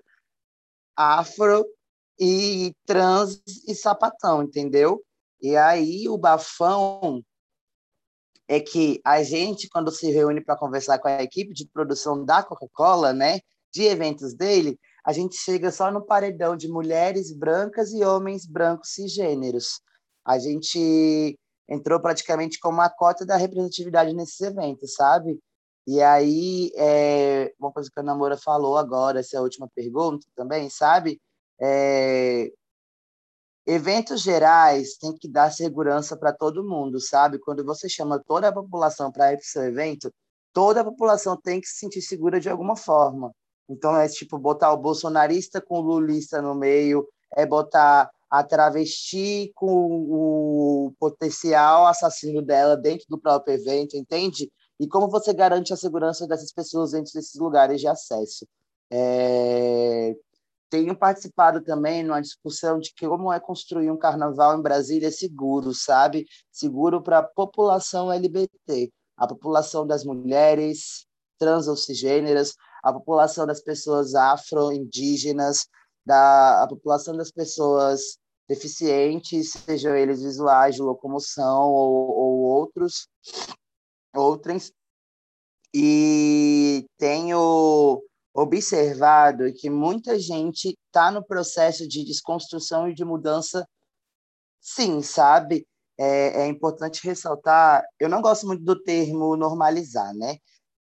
[0.95, 1.65] afro
[2.19, 5.03] e trans e sapatão, entendeu?
[5.41, 7.23] E aí o bafão
[8.47, 12.43] é que a gente, quando se reúne para conversar com a equipe de produção da
[12.43, 13.39] Coca-Cola, né,
[13.71, 18.89] de eventos dele, a gente chega só no paredão de mulheres brancas e homens brancos
[18.93, 19.81] cisgêneros.
[20.25, 25.39] A gente entrou praticamente como a cota da representatividade nesses eventos, sabe?
[25.87, 30.27] E aí, é, uma coisa que a Namora falou agora, essa é a última pergunta
[30.35, 31.19] também, sabe?
[31.59, 32.51] É,
[33.65, 37.39] eventos gerais têm que dar segurança para todo mundo, sabe?
[37.39, 40.13] Quando você chama toda a população para ir para o seu evento,
[40.53, 43.31] toda a população tem que se sentir segura de alguma forma.
[43.69, 49.51] Então, é tipo botar o bolsonarista com o lulista no meio, é botar a travesti
[49.53, 54.49] com o potencial assassino dela dentro do próprio evento, entende?
[54.79, 58.47] E como você garante a segurança dessas pessoas dentro desses lugares de acesso?
[58.89, 60.15] É...
[60.69, 66.25] Tenho participado também numa discussão de como é construir um carnaval em Brasília seguro, sabe?
[66.49, 71.05] Seguro para a população LGBT, a população das mulheres
[71.37, 75.67] trans ou cisgêneras, a população das pessoas afro-indígenas,
[76.05, 78.20] da a população das pessoas
[78.51, 83.07] deficientes, sejam eles visuais, de locomoção ou, ou outros,
[84.13, 84.73] outros.
[85.73, 88.03] E tenho
[88.33, 93.65] observado que muita gente está no processo de desconstrução e de mudança,
[94.59, 95.65] sim, sabe?
[95.97, 100.35] É, é importante ressaltar, eu não gosto muito do termo normalizar, né?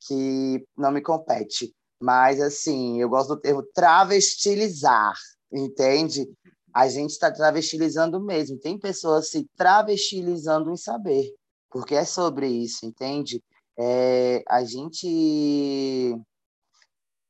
[0.08, 1.74] Que não me compete.
[2.02, 5.14] Mas, assim, eu gosto do termo travestilizar,
[5.52, 6.26] entende?
[6.74, 8.58] A gente está travestilizando mesmo.
[8.58, 11.34] Tem pessoas se travestilizando em saber,
[11.70, 13.44] porque é sobre isso, entende?
[13.78, 16.16] É, a gente.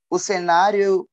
[0.10, 1.08] O cenário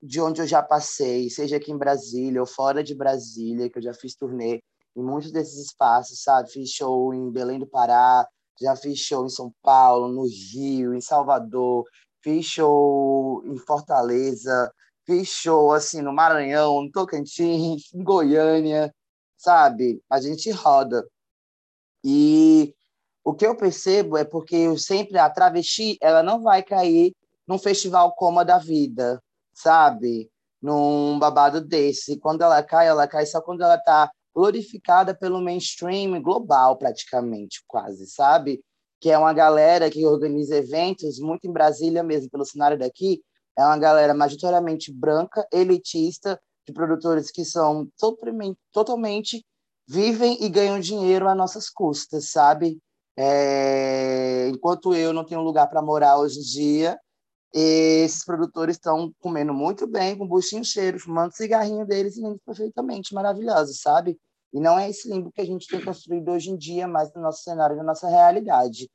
[0.00, 3.82] de onde eu já passei, seja aqui em Brasília ou fora de Brasília, que eu
[3.82, 4.62] já fiz turnê
[4.94, 6.50] em muitos desses espaços, sabe?
[6.50, 8.26] Fiz show em Belém do Pará,
[8.60, 11.84] já fiz show em São Paulo, no Rio, em Salvador,
[12.22, 14.72] fiz show em Fortaleza,
[15.06, 18.94] fiz show assim no Maranhão, no Tocantins, em Goiânia,
[19.36, 20.02] sabe?
[20.10, 21.06] A gente roda.
[22.04, 22.74] E
[23.24, 27.14] o que eu percebo é porque eu sempre a travesti, ela não vai cair
[27.46, 29.22] num festival como a da vida,
[29.54, 30.30] sabe?
[30.60, 32.18] Num babado desse.
[32.18, 38.06] Quando ela cai, ela cai só quando ela tá glorificada pelo mainstream global, praticamente, quase,
[38.06, 38.60] sabe?
[39.00, 43.22] que é uma galera que organiza eventos, muito em Brasília mesmo, pelo cenário daqui,
[43.56, 47.88] é uma galera majoritariamente branca, elitista, de produtores que são
[48.72, 49.44] totalmente,
[49.88, 52.78] vivem e ganham dinheiro às nossas custas, sabe?
[53.18, 54.48] É...
[54.48, 56.98] enquanto eu não tenho lugar para morar hoje em dia,
[57.54, 63.14] esses produtores estão comendo muito bem, com buchinho cheiro, fumando cigarrinho deles e indo perfeitamente
[63.14, 64.18] maravilhosos, sabe?
[64.52, 67.22] E não é esse limbo que a gente tem construído hoje em dia, mas no
[67.22, 68.90] nosso cenário, na nossa realidade.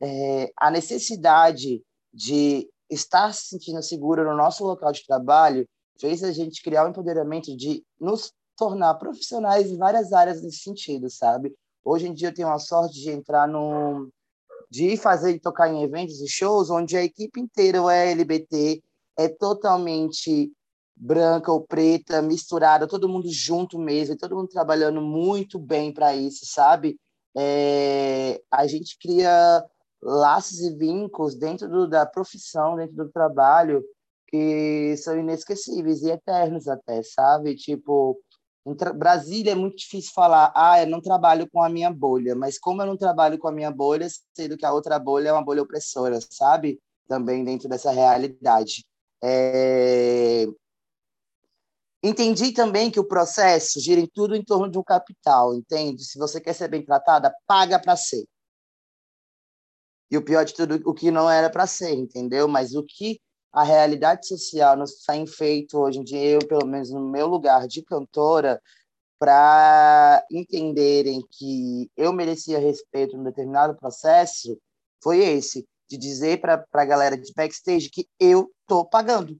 [0.00, 1.82] É, a necessidade
[2.12, 5.66] de estar se sentindo segura no nosso local de trabalho
[5.98, 11.10] fez a gente criar o empoderamento de nos tornar profissionais em várias áreas nesse sentido,
[11.10, 11.54] sabe?
[11.84, 14.08] Hoje em dia eu tenho a sorte de entrar no
[14.70, 18.82] de fazer e tocar em eventos e shows onde a equipe inteira é LGBT,
[19.16, 20.50] é totalmente
[20.96, 26.44] branca ou preta, misturada, todo mundo junto mesmo, todo mundo trabalhando muito bem para isso,
[26.46, 26.98] sabe?
[27.36, 29.64] É, a gente cria
[30.04, 33.82] laços e vínculos dentro do, da profissão, dentro do trabalho,
[34.28, 37.56] que são inesquecíveis e eternos até, sabe?
[37.56, 38.20] Tipo,
[38.94, 42.82] Brasília é muito difícil falar, ah, eu não trabalho com a minha bolha, mas como
[42.82, 45.62] eu não trabalho com a minha bolha, sendo que a outra bolha é uma bolha
[45.62, 46.80] opressora, sabe?
[47.08, 48.84] Também dentro dessa realidade.
[49.22, 50.46] É...
[52.02, 56.04] Entendi também que o processo gira em tudo em torno de um capital, entende?
[56.04, 58.26] Se você quer ser bem tratada, paga para ser.
[60.10, 62.46] E o pior de tudo, o que não era para ser, entendeu?
[62.46, 63.20] Mas o que
[63.52, 67.66] a realidade social nos tem feito hoje em dia, eu, pelo menos no meu lugar
[67.66, 68.60] de cantora,
[69.18, 74.58] para entenderem que eu merecia respeito num determinado processo,
[75.02, 79.38] foi esse, de dizer para a galera de backstage que eu tô pagando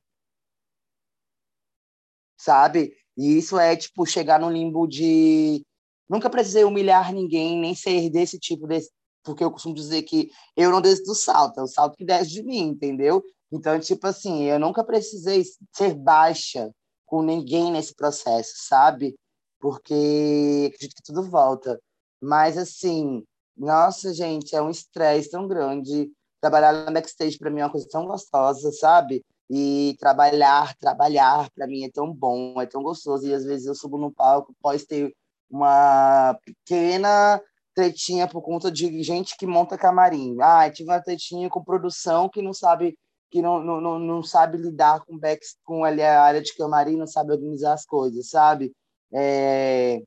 [2.45, 2.95] sabe?
[3.16, 5.65] E isso é, tipo, chegar no limbo de.
[6.09, 8.91] Nunca precisei humilhar ninguém, nem ser desse tipo, desse...
[9.24, 12.30] porque eu costumo dizer que eu não desço do salto, é o salto que desce
[12.30, 13.22] de mim, entendeu?
[13.51, 15.42] Então, tipo assim, eu nunca precisei
[15.72, 16.70] ser baixa
[17.06, 19.16] com ninguém nesse processo, sabe?
[19.60, 21.80] Porque acredito que tudo volta.
[22.20, 23.24] Mas, assim,
[23.56, 26.10] nossa, gente, é um estresse tão grande.
[26.40, 29.24] Trabalhar na backstage para mim é uma coisa tão gostosa, sabe?
[29.48, 33.26] E trabalhar, trabalhar, para mim é tão bom, é tão gostoso.
[33.26, 35.14] E às vezes eu subo no palco, pode ter
[35.48, 37.40] uma pequena
[37.74, 40.36] tretinha por conta de gente que monta camarim.
[40.40, 42.96] Ah, tive uma tretinha com produção que não sabe
[43.30, 47.06] que não, não, não sabe lidar com back, com ali, a área de camarim, não
[47.06, 48.72] sabe organizar as coisas, sabe?
[49.12, 50.01] É...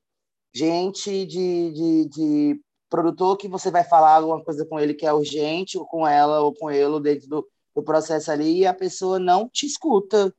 [0.54, 5.12] gente de, de, de produtor que você vai falar alguma coisa com ele que é
[5.12, 9.20] urgente, ou com ela, ou com ele, dentro do, do processo ali, e a pessoa
[9.20, 10.34] não te escuta.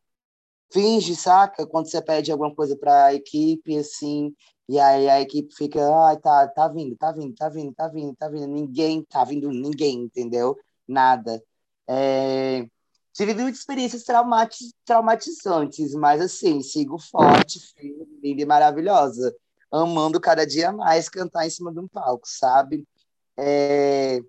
[0.72, 1.66] Finge, saca?
[1.66, 4.34] Quando você pede alguma coisa para a equipe, assim,
[4.68, 8.14] e aí a equipe fica, ah, tá, tá vindo, tá vindo, tá vindo, tá vindo,
[8.16, 8.46] tá vindo.
[8.46, 10.56] Ninguém tá vindo, ninguém, entendeu?
[10.86, 11.42] Nada.
[11.88, 12.66] É...
[13.12, 14.04] Tive muitas experiências
[14.84, 17.58] traumatizantes, mas assim, sigo forte,
[18.22, 19.34] linda e maravilhosa
[19.70, 22.86] amando cada dia mais cantar em cima de um palco, sabe?
[23.36, 24.20] É...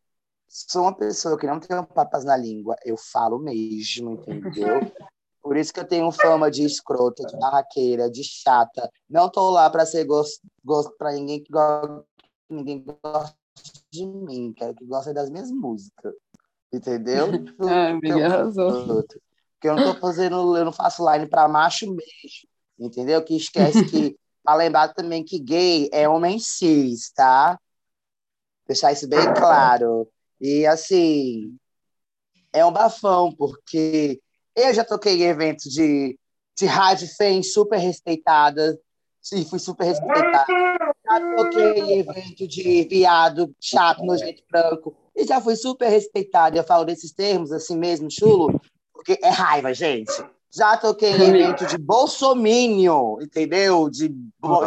[0.48, 4.80] Sou uma pessoa que não tem papas na língua, eu falo mesmo, entendeu?
[5.42, 8.90] Por isso que eu tenho fama de escrota, de barraqueira, de chata.
[9.10, 12.06] Não tô lá para ser gosto, gosto para ninguém que gosta,
[12.50, 13.36] ninguém gosta
[13.92, 16.14] de mim, quero que goste das minhas músicas.
[16.72, 17.28] Entendeu?
[17.62, 19.04] Ah, amiga, arrasou.
[19.04, 22.50] Porque eu não tô fazendo, eu não faço line para macho mesmo.
[22.80, 23.24] Entendeu?
[23.24, 24.18] Que esquece que
[24.50, 27.60] Pra lembrar também que gay é homem cis, tá?
[28.66, 30.10] Deixar isso bem claro.
[30.42, 31.56] E, assim,
[32.52, 34.20] é um bafão, porque
[34.64, 36.18] eu já toquei em eventos de,
[36.58, 38.78] de rádio fem super respeitadas,
[39.34, 40.46] e fui super respeitada.
[41.06, 46.58] Já toquei em evento de viado chato, nojento branco, e já fui super respeitada.
[46.58, 48.60] Eu falo desses termos assim mesmo, chulo,
[48.94, 50.12] porque é raiva, gente.
[50.52, 53.90] Já toquei em evento de bolsomínio, entendeu?
[53.90, 54.12] De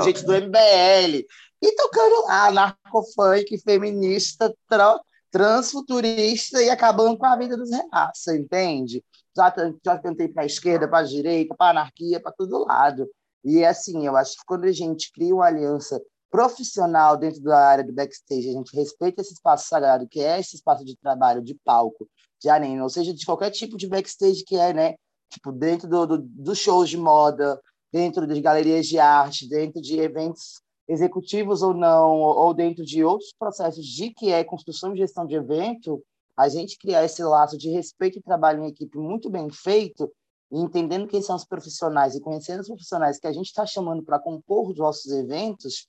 [0.05, 1.27] gente do MBL.
[1.60, 5.01] E tocando lá, narcofunk, feminista, tra
[5.31, 9.02] transfuturista e acabando com a vida dos reaça, entende?
[9.36, 9.54] Já,
[9.84, 13.09] já tentei para a esquerda, para a direita, para a anarquia, para todo lado.
[13.44, 16.00] E assim, eu acho que quando a gente cria uma aliança
[16.30, 20.56] profissional dentro da área do backstage, a gente respeita esse espaço sagrado, que é esse
[20.56, 22.09] espaço de trabalho, de palco,
[22.40, 24.94] de arena, ou seja, de qualquer tipo de backstage que é, né?
[25.32, 27.60] tipo, dentro do, do, dos shows de moda,
[27.92, 33.32] dentro das galerias de arte, dentro de eventos executivos ou não, ou dentro de outros
[33.38, 36.02] processos de que é construção e gestão de evento,
[36.36, 40.10] a gente criar esse laço de respeito e trabalho em equipe muito bem feito,
[40.50, 44.18] entendendo quem são os profissionais e conhecendo os profissionais que a gente está chamando para
[44.18, 45.86] compor os nossos eventos,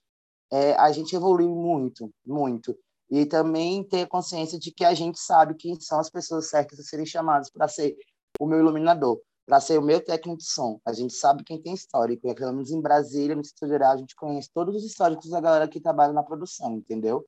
[0.51, 2.77] é, a gente evolui muito, muito.
[3.09, 6.83] E também ter consciência de que a gente sabe quem são as pessoas certas a
[6.83, 7.95] serem chamadas para ser
[8.39, 10.79] o meu iluminador para ser o meu técnico de som.
[10.85, 14.15] A gente sabe quem tem histórico, e pelo menos em Brasília, no Distrito a gente
[14.15, 17.25] conhece todos os históricos da galera que trabalha na produção, entendeu?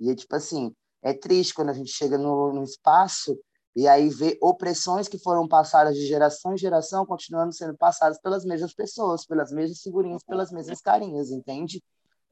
[0.00, 3.38] E tipo assim, é triste quando a gente chega no, no espaço
[3.76, 8.44] e aí vê opressões que foram passadas de geração em geração continuando sendo passadas pelas
[8.44, 11.82] mesmas pessoas, pelas mesmas figurinhas, pelas mesmas carinhas, entende?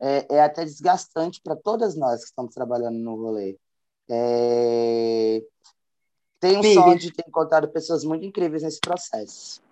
[0.00, 3.56] É, é até desgastante para todas nós que estamos trabalhando no rolê.
[4.10, 5.40] É...
[6.40, 6.80] Tenho Amiga.
[6.80, 9.62] sorte de ter encontrado pessoas muito incríveis nesse processo.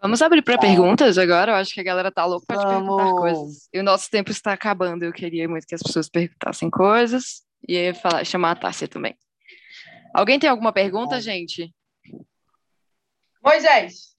[0.00, 1.52] Vamos abrir para perguntas agora?
[1.52, 3.68] Eu acho que a galera tá louca para perguntar coisas.
[3.72, 5.04] E o nosso tempo está acabando.
[5.04, 9.16] Eu queria muito que as pessoas perguntassem coisas e ia falar, chamar a Tássia também.
[10.14, 11.72] Alguém tem alguma pergunta, gente?
[13.42, 14.16] Moisés.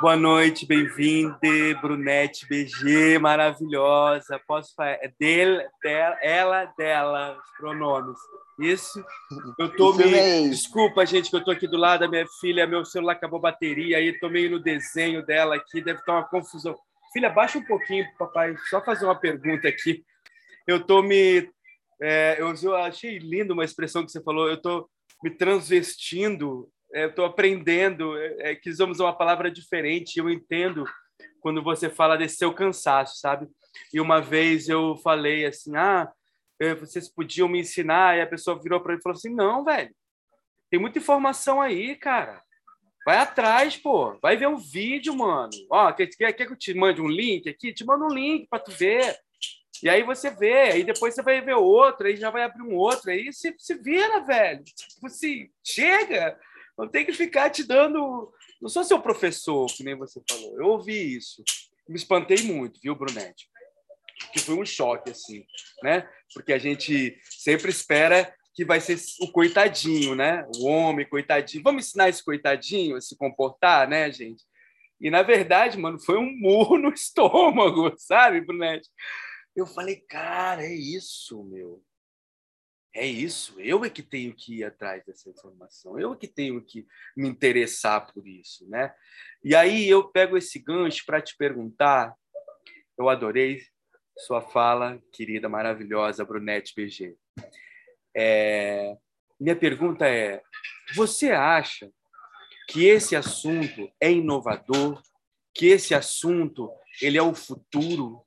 [0.00, 1.38] Boa noite, bem-vinda,
[1.82, 4.40] Brunete BG, maravilhosa.
[4.46, 4.92] Posso falar?
[4.92, 8.18] É dele, dela, ela, dela, os pronomes.
[8.60, 9.04] Isso?
[9.58, 10.50] Eu tô Isso meio.
[10.50, 13.42] Desculpa, gente, que eu tô aqui do lado da minha filha, meu celular acabou a
[13.42, 16.76] bateria, aí tô meio no desenho dela aqui, deve estar uma confusão.
[17.12, 20.04] Filha, baixa um pouquinho, papai, só fazer uma pergunta aqui.
[20.66, 21.50] Eu tô me.
[22.00, 24.88] É, eu, eu achei lindo uma expressão que você falou, eu tô
[25.22, 30.18] me transvestindo é, estou aprendendo, é, é, que usamos uma palavra diferente.
[30.18, 30.84] Eu entendo
[31.40, 33.46] quando você fala desse seu cansaço, sabe?
[33.92, 36.10] E uma vez eu falei assim, ah,
[36.60, 39.64] é, vocês podiam me ensinar, e a pessoa virou para mim e falou assim, não,
[39.64, 39.94] velho,
[40.70, 42.42] tem muita informação aí, cara.
[43.08, 44.18] Vai atrás, pô.
[44.20, 45.48] Vai ver um vídeo, mano.
[45.70, 47.72] Ó, quer, quer, que eu te mande um link aqui?
[47.72, 49.18] Te mando um link para tu ver.
[49.82, 52.76] E aí você vê, aí depois você vai ver outro, aí já vai abrir um
[52.76, 54.62] outro, aí se, se vira, velho.
[54.62, 56.38] Tipo assim, chega.
[56.76, 58.30] Não tem que ficar te dando.
[58.60, 60.60] Não sou seu professor, que nem você falou.
[60.60, 61.42] Eu ouvi isso.
[61.88, 63.48] Me espantei muito, viu, Brunete?
[64.34, 65.46] Que foi um choque, assim,
[65.82, 66.06] né?
[66.34, 70.44] Porque a gente sempre espera que vai ser o coitadinho, né?
[70.56, 71.62] O homem, coitadinho.
[71.62, 74.42] Vamos ensinar esse coitadinho a se comportar, né, gente?
[75.00, 78.88] E, na verdade, mano, foi um murro no estômago, sabe, Brunete?
[79.54, 81.80] Eu falei, cara, é isso, meu.
[82.92, 86.60] É isso, eu é que tenho que ir atrás dessa informação, eu é que tenho
[86.60, 86.84] que
[87.16, 88.92] me interessar por isso, né?
[89.44, 92.12] E aí eu pego esse gancho para te perguntar,
[92.98, 93.62] eu adorei
[94.16, 97.14] sua fala, querida, maravilhosa, Brunete BG.
[98.20, 98.96] É,
[99.38, 100.42] minha pergunta é:
[100.96, 101.88] você acha
[102.68, 105.00] que esse assunto é inovador,
[105.54, 106.68] que esse assunto
[107.00, 108.26] ele é o futuro,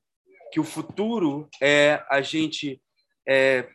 [0.53, 2.81] que o futuro é a gente
[3.27, 3.67] é,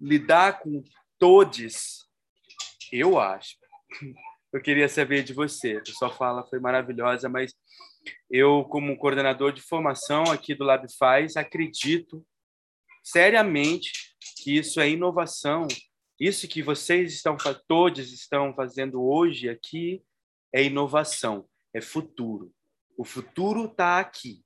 [0.00, 0.84] lidar com
[1.18, 2.08] todos,
[2.92, 3.56] eu acho.
[4.52, 5.82] Eu queria saber de você.
[5.86, 7.52] A sua fala foi maravilhosa, mas
[8.30, 12.24] eu, como coordenador de formação aqui do Lab Faz, acredito
[13.02, 15.66] seriamente que isso é inovação.
[16.18, 17.36] Isso que vocês estão,
[17.68, 20.02] todos estão fazendo hoje aqui
[20.52, 22.52] é inovação, é futuro.
[22.96, 24.42] O futuro está aqui.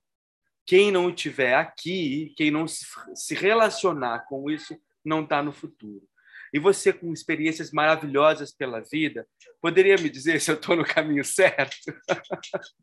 [0.67, 6.03] Quem não estiver aqui, quem não se relacionar com isso, não está no futuro.
[6.53, 9.27] E você, com experiências maravilhosas pela vida,
[9.61, 11.77] poderia me dizer se eu estou no caminho certo?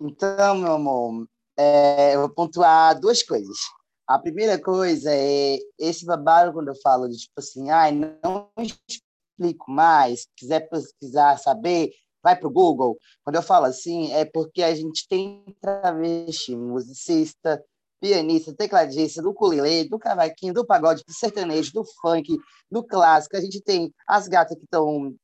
[0.00, 1.26] então, meu amor,
[1.56, 3.56] é, eu vou pontuar duas coisas.
[4.06, 9.70] A primeira coisa é esse babado quando eu falo de tipo assim, ai, não explico
[9.70, 11.90] mais, quiser pesquisar, saber,
[12.22, 12.98] vai para o Google.
[13.22, 17.64] Quando eu falo assim, é porque a gente tem travesti, musicista,
[18.00, 22.36] pianista, tecladista, do ukulele, do cavaquinho, do pagode, do sertanejo, do funk,
[22.70, 23.36] do clássico.
[23.36, 25.14] A gente tem as gatas que estão...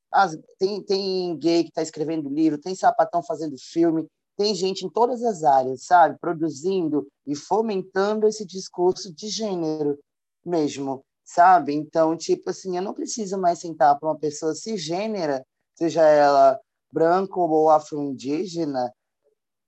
[0.59, 4.07] Tem, tem gay que está escrevendo livro, tem sapatão fazendo filme,
[4.41, 6.19] tem gente em todas as áreas, sabe?
[6.19, 9.99] Produzindo e fomentando esse discurso de gênero
[10.43, 11.75] mesmo, sabe?
[11.75, 15.45] Então, tipo assim, eu não preciso mais sentar para uma pessoa cisgênera,
[15.75, 16.59] seja ela
[16.91, 18.91] branco ou afro-indígena,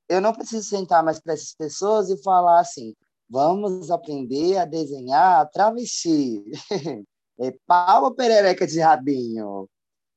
[0.09, 2.95] eu não preciso sentar mais para essas pessoas e falar assim:
[3.29, 6.43] vamos aprender a desenhar travesti.
[7.39, 9.69] é pau ou perereca de rabinho,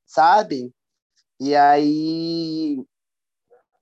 [0.06, 0.72] sabe?
[1.38, 2.82] E aí,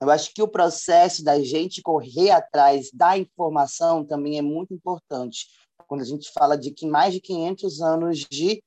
[0.00, 5.46] eu acho que o processo da gente correr atrás da informação também é muito importante.
[5.86, 8.62] Quando a gente fala de que mais de 500 anos de,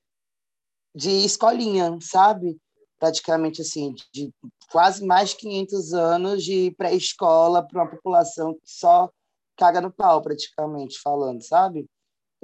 [0.95, 2.57] de escolinha, sabe?
[2.99, 4.33] praticamente assim, de
[4.71, 9.09] quase mais de 500 anos de pré-escola para uma população que só
[9.55, 11.87] caga no pau, praticamente falando, sabe?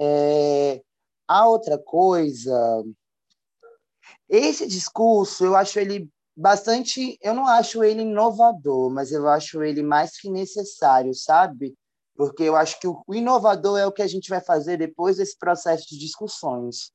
[0.00, 0.82] É...
[1.26, 2.84] A outra coisa,
[4.28, 9.82] esse discurso, eu acho ele bastante, eu não acho ele inovador, mas eu acho ele
[9.82, 11.74] mais que necessário, sabe?
[12.16, 15.36] Porque eu acho que o inovador é o que a gente vai fazer depois desse
[15.38, 16.92] processo de discussões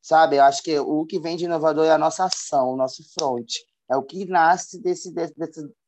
[0.00, 0.36] sabe?
[0.36, 3.52] Eu acho que o que vem de inovador é a nossa ação, o nosso front,
[3.88, 5.34] é o que nasce desse, desse,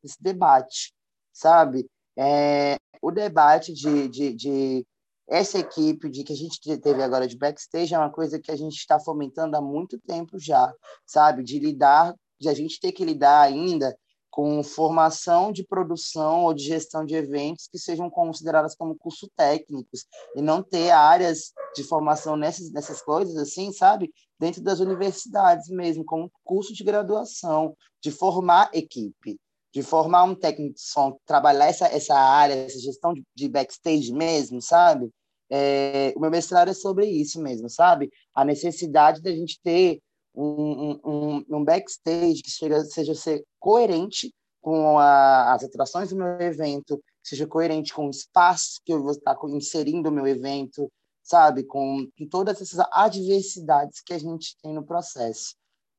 [0.03, 0.93] desse debate,
[1.33, 1.89] sabe?
[2.17, 4.87] É, o debate de, de, de
[5.29, 8.57] essa equipe de que a gente teve agora de backstage é uma coisa que a
[8.57, 10.73] gente está fomentando há muito tempo já,
[11.07, 11.43] sabe?
[11.43, 13.97] De lidar, de a gente ter que lidar ainda
[14.29, 20.07] com formação de produção ou de gestão de eventos que sejam consideradas como curso técnicos
[20.35, 24.11] e não ter áreas de formação nessas, nessas coisas assim, sabe?
[24.41, 29.39] Dentro das universidades mesmo, como curso de graduação, de formar equipe,
[29.73, 34.13] de formar um técnico de som, trabalhar essa, essa área, essa gestão de, de backstage
[34.13, 35.11] mesmo, sabe?
[35.51, 38.11] É, o meu mestrado é sobre isso mesmo, sabe?
[38.35, 40.01] A necessidade da gente ter
[40.35, 46.41] um, um, um backstage que seja, seja ser coerente com a, as atrações do meu
[46.41, 50.91] evento, seja coerente com o espaço que eu vou estar inserindo o meu evento,
[51.23, 51.65] sabe?
[51.65, 55.55] Com, com todas essas adversidades que a gente tem no processo.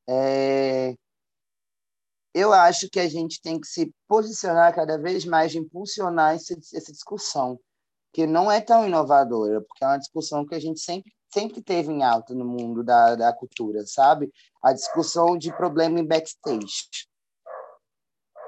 [0.07, 0.95] É...
[2.33, 6.57] Eu acho que a gente tem que se posicionar cada vez mais de impulsionar esse,
[6.75, 7.59] essa discussão,
[8.11, 11.91] que não é tão inovadora, porque é uma discussão que a gente sempre sempre teve
[11.91, 14.31] em alta no mundo da, da cultura, sabe?
[14.61, 17.07] A discussão de problema em backstage.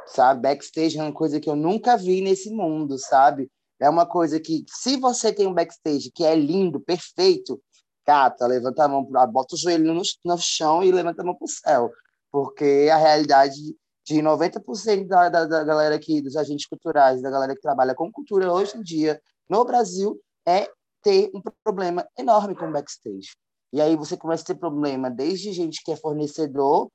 [0.05, 0.41] Sabe?
[0.41, 3.49] Backstage é uma coisa que eu nunca vi nesse mundo, sabe?
[3.79, 7.61] É uma coisa que, se você tem um backstage que é lindo, perfeito,
[8.05, 11.45] cata, levanta a mão, bota o joelho no, no chão e levanta a mão para
[11.45, 11.91] o céu.
[12.31, 13.75] Porque a realidade
[14.05, 18.11] de 90% da, da, da galera aqui, dos agentes culturais, da galera que trabalha com
[18.11, 20.69] cultura hoje em dia no Brasil, é
[21.06, 23.38] ter um problema enorme com o backstage.
[23.72, 26.90] E aí você começa a ter problema desde gente que é fornecedor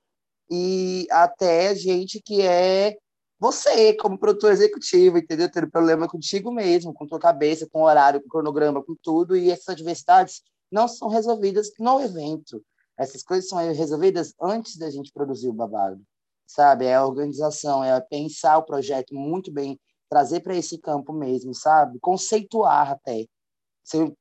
[0.50, 2.96] e até gente que é
[3.38, 5.48] você, como produtor executivo, entendeu?
[5.48, 9.68] Tendo problema contigo mesmo, com tua cabeça, com horário, com cronograma, com tudo, e essas
[9.68, 12.62] adversidades não são resolvidas no evento.
[12.98, 16.02] Essas coisas são resolvidas antes da gente produzir o babado,
[16.46, 16.84] sabe?
[16.84, 19.78] É a organização, é pensar o projeto muito bem,
[20.10, 21.98] trazer para esse campo mesmo, sabe?
[22.00, 23.26] Conceituar até.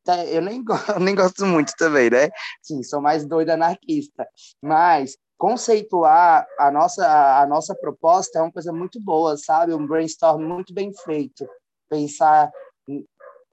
[0.04, 0.64] Tá, eu nem,
[0.96, 2.30] eu nem gosto muito também, né?
[2.62, 4.28] Sim, sou mais doido anarquista.
[4.62, 9.74] Mas conceituar a nossa, a nossa proposta é uma coisa muito boa, sabe?
[9.74, 11.48] Um brainstorm muito bem feito.
[11.90, 12.52] Pensar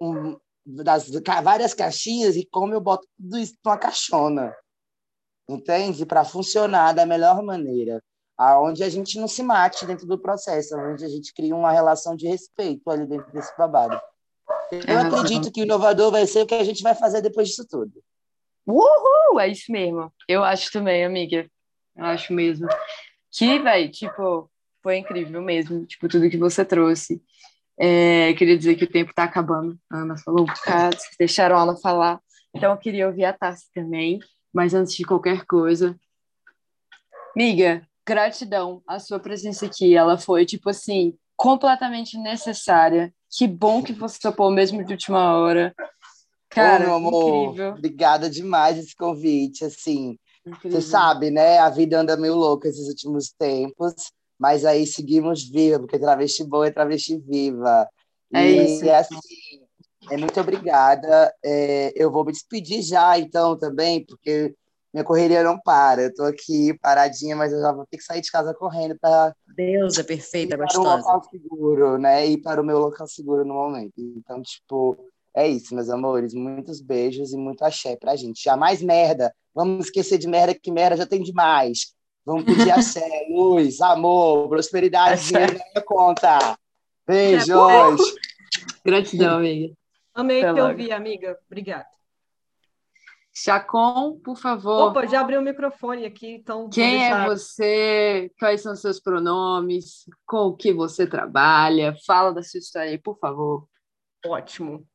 [0.01, 1.09] um, das
[1.43, 4.55] várias caixinhas e como eu boto tudo isso numa caixona.
[5.49, 6.05] Entende?
[6.05, 8.03] Para funcionar da melhor maneira.
[8.37, 12.16] aonde a gente não se mate dentro do processo, onde a gente cria uma relação
[12.16, 13.99] de respeito ali dentro desse babado.
[14.72, 17.66] Eu acredito que o inovador vai ser o que a gente vai fazer depois disso
[17.68, 17.93] tudo.
[18.66, 19.38] Uhul!
[19.38, 20.12] É isso mesmo.
[20.28, 21.48] Eu acho também, amiga.
[21.97, 22.66] Eu acho mesmo.
[23.30, 24.51] Que, velho, tipo,
[24.82, 27.22] foi incrível mesmo, tipo, tudo que você trouxe.
[27.78, 29.78] É, queria dizer que o tempo está acabando.
[29.90, 32.20] A Ana falou um bocado, vocês deixaram a Ana falar.
[32.55, 34.18] Então, eu queria ouvir a Tassi também.
[34.52, 35.94] Mas antes de qualquer coisa,
[37.36, 39.94] miga, gratidão a sua presença aqui.
[39.94, 43.12] Ela foi, tipo assim, completamente necessária.
[43.37, 45.75] Que bom que você topou mesmo de última hora.
[46.49, 47.73] Cara, Ô, meu amor, incrível.
[47.73, 50.19] obrigada demais esse convite, assim.
[50.63, 51.59] Você sabe, né?
[51.59, 53.93] A vida anda meio louca esses últimos tempos,
[54.39, 57.87] mas aí seguimos viva, porque travesti boa é travesti viva.
[58.33, 58.85] É e isso.
[58.87, 59.19] é assim,
[60.11, 61.35] é muito obrigada.
[61.45, 64.55] É, eu vou me despedir já, então, também, porque
[64.93, 66.03] minha correria não para.
[66.03, 69.35] Eu tô aqui paradinha, mas eu já vou ter que sair de casa correndo para
[69.57, 70.97] Deus é perfeita, ir para um gostosa.
[70.97, 72.27] local seguro, né?
[72.27, 73.93] Ir para o meu local seguro no momento.
[73.97, 74.97] Então, tipo,
[75.35, 76.35] é isso, meus amores.
[76.35, 78.43] Muitos beijos e muito axé pra gente.
[78.43, 79.35] Jamais merda.
[79.55, 81.95] Vamos esquecer de merda, que merda já tem demais.
[82.25, 86.59] Vamos pedir axé, luz, amor, prosperidade, dinheiro na minha conta.
[87.07, 88.15] Beijos!
[88.85, 89.75] Gratidão, amiga.
[90.15, 90.71] Amei Até te logo.
[90.71, 91.39] ouvir, amiga.
[91.47, 91.95] Obrigada.
[93.39, 94.89] Chacon, por favor.
[94.89, 96.71] Opa, já abri o microfone aqui, então.
[96.71, 98.33] Quem é você?
[98.39, 100.09] Quais são seus pronomes?
[100.27, 101.95] Com o que você trabalha?
[102.07, 103.69] Fala da sua história aí, por favor.
[104.25, 104.87] Ótimo.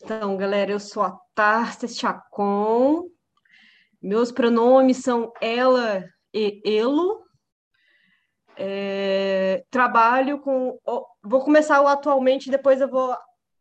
[0.00, 3.08] Então, galera, eu sou a Tarsa Chacon.
[4.00, 7.24] Meus pronomes são ela e elo.
[8.56, 10.78] É, trabalho com.
[11.24, 13.16] Vou começar o atualmente, depois eu vou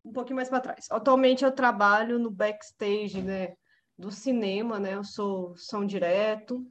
[0.06, 0.86] um pouquinho mais para trás.
[0.92, 3.56] Atualmente eu trabalho no backstage, né,
[4.00, 4.96] do cinema, né?
[4.96, 6.66] Eu sou som direto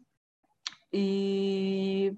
[0.91, 2.11] e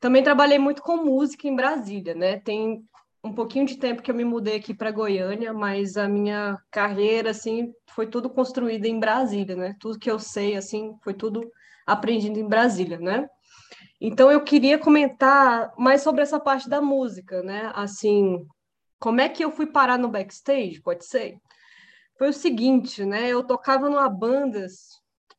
[0.00, 2.40] também trabalhei muito com música em Brasília, né?
[2.40, 2.82] Tem
[3.22, 7.30] um pouquinho de tempo que eu me mudei aqui para Goiânia, mas a minha carreira
[7.30, 9.76] assim foi tudo construído em Brasília, né?
[9.78, 11.48] Tudo que eu sei assim foi tudo
[11.86, 13.28] aprendido em Brasília, né?
[14.00, 17.70] Então eu queria comentar mais sobre essa parte da música, né?
[17.76, 18.44] Assim,
[18.98, 20.80] como é que eu fui parar no backstage?
[20.82, 21.38] Pode ser?
[22.18, 23.28] Foi o seguinte, né?
[23.28, 24.66] Eu tocava numa banda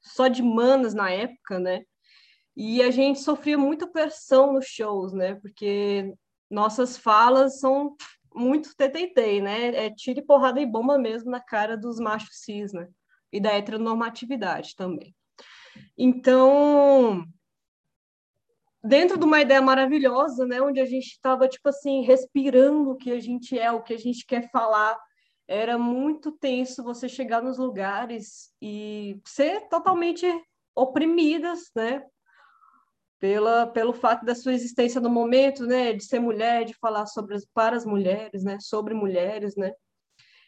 [0.01, 1.83] só de manas na época, né?
[2.55, 5.35] E a gente sofria muita pressão nos shows, né?
[5.35, 6.13] Porque
[6.49, 7.95] nossas falas são
[8.33, 9.75] muito TTT, né?
[9.75, 12.87] É tiro porrada e bomba mesmo na cara dos machos cis, né?
[13.31, 15.13] E da heteronormatividade também.
[15.97, 17.25] Então,
[18.83, 23.11] dentro de uma ideia maravilhosa, né, onde a gente estava tipo assim respirando o que
[23.11, 24.97] a gente é, o que a gente quer falar,
[25.49, 30.23] era muito tenso você chegar nos lugares e ser totalmente
[30.75, 32.05] oprimidas, né,
[33.19, 37.33] pela pelo fato da sua existência no momento, né, de ser mulher, de falar sobre
[37.33, 39.73] as, para as mulheres, né, sobre mulheres, né.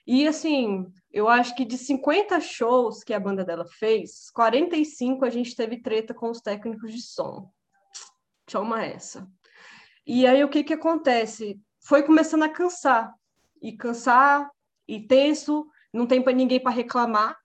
[0.05, 5.31] E assim, eu acho que de 50 shows que a banda dela fez, 45 a
[5.31, 7.51] gente teve treta com os técnicos de som.
[8.45, 9.27] Toma essa.
[10.05, 11.59] E aí o que que acontece?
[11.79, 13.11] Foi começando a cansar.
[13.61, 14.49] E cansar,
[14.91, 17.37] e tenso, não tem para ninguém para reclamar.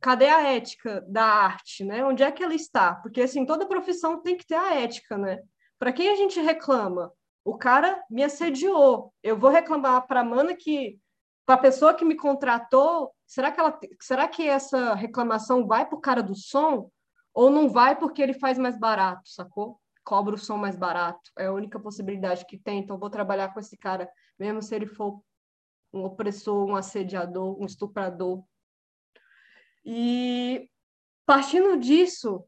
[0.00, 2.04] Cadê a ética da arte, né?
[2.04, 2.96] Onde é que ela está?
[2.96, 5.40] Porque assim, toda profissão tem que ter a ética, né?
[5.78, 7.12] Para quem a gente reclama?
[7.44, 9.14] O cara me assediou.
[9.22, 10.98] Eu vou reclamar para a mana que
[11.46, 15.96] para a pessoa que me contratou, será que ela será que essa reclamação vai para
[15.96, 16.90] o cara do som
[17.32, 19.80] ou não vai porque ele faz mais barato, sacou?
[20.04, 21.30] Cobra o som mais barato.
[21.38, 22.80] É a única possibilidade que tem.
[22.80, 25.22] Então, vou trabalhar com esse cara, mesmo se ele for
[25.92, 28.42] um opressor, um assediador, um estuprador.
[29.84, 30.68] E
[31.24, 32.44] partindo disso,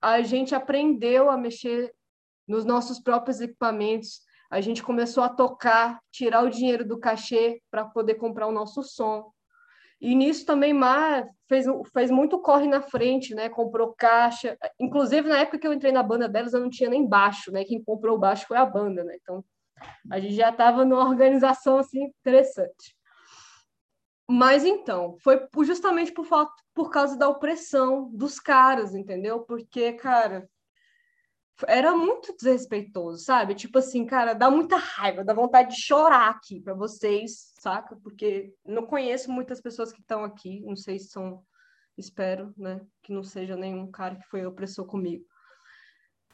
[0.00, 1.94] a gente aprendeu a mexer
[2.46, 4.20] nos nossos próprios equipamentos.
[4.50, 8.82] A gente começou a tocar, tirar o dinheiro do cachê para poder comprar o nosso
[8.82, 9.32] som.
[10.00, 13.48] E nisso também Mar fez, fez muito corre na frente, né?
[13.48, 14.56] Comprou caixa.
[14.78, 17.64] Inclusive, na época que eu entrei na banda delas, eu não tinha nem baixo, né?
[17.64, 19.16] Quem comprou o baixo foi a banda, né?
[19.22, 19.42] Então,
[20.10, 22.96] a gente já estava numa organização assim interessante.
[24.28, 29.40] Mas então, foi justamente por, falta, por causa da opressão dos caras, entendeu?
[29.40, 30.48] Porque, cara,
[31.68, 33.54] era muito desrespeitoso, sabe?
[33.54, 37.96] Tipo assim, cara, dá muita raiva, dá vontade de chorar aqui para vocês, saca?
[38.02, 41.44] Porque não conheço muitas pessoas que estão aqui, não sei se são,
[41.96, 45.24] espero, né, que não seja nenhum cara que foi opressor comigo.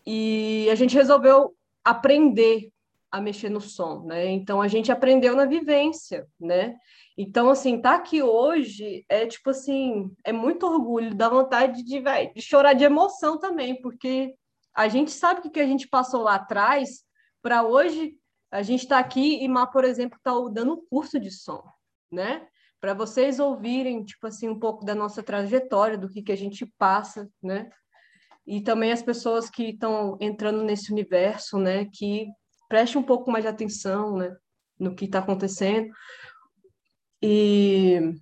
[0.06, 1.54] E a gente resolveu
[1.84, 2.72] aprender
[3.10, 4.26] a mexer no som, né?
[4.26, 6.76] Então a gente aprendeu na vivência, né?
[7.18, 12.00] Então assim, tá aqui hoje é tipo assim, é muito orgulho, dá vontade de,
[12.34, 14.34] de chorar de emoção também, porque
[14.74, 17.02] A gente sabe o que a gente passou lá atrás
[17.42, 18.16] para hoje
[18.50, 21.62] a gente está aqui e Má, por exemplo, está dando um curso de som,
[22.10, 22.46] né?
[22.80, 26.66] Para vocês ouvirem, tipo assim, um pouco da nossa trajetória, do que, que a gente
[26.78, 27.70] passa, né?
[28.46, 31.84] E também as pessoas que estão entrando nesse universo, né?
[31.92, 32.26] Que
[32.70, 34.34] prestem um pouco mais de atenção, né?
[34.78, 35.90] No que está acontecendo.
[37.20, 38.14] E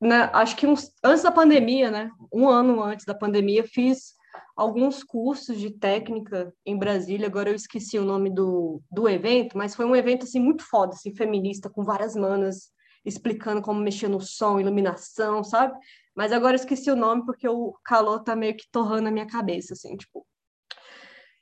[0.00, 2.10] né, acho que uns, antes da pandemia, né?
[2.32, 4.14] Um ano antes da pandemia, fiz
[4.56, 9.74] alguns cursos de técnica em Brasília, agora eu esqueci o nome do, do evento, mas
[9.74, 12.72] foi um evento assim muito foda, assim, feminista, com várias manas
[13.04, 15.76] explicando como mexer no som, iluminação, sabe?
[16.14, 19.26] Mas agora eu esqueci o nome porque o calor tá meio que torrando a minha
[19.26, 20.24] cabeça, assim, tipo.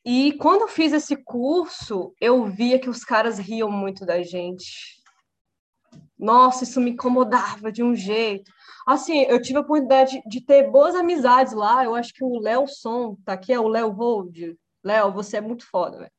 [0.04, 5.00] E quando eu fiz esse curso, eu via que os caras riam muito da gente.
[6.18, 8.50] Nossa, isso me incomodava de um jeito.
[8.86, 11.84] Assim, eu tive a oportunidade de ter boas amizades lá.
[11.84, 14.56] Eu acho que o Léo Som tá aqui, é o Léo Vold.
[14.84, 16.12] Léo, você é muito foda, velho.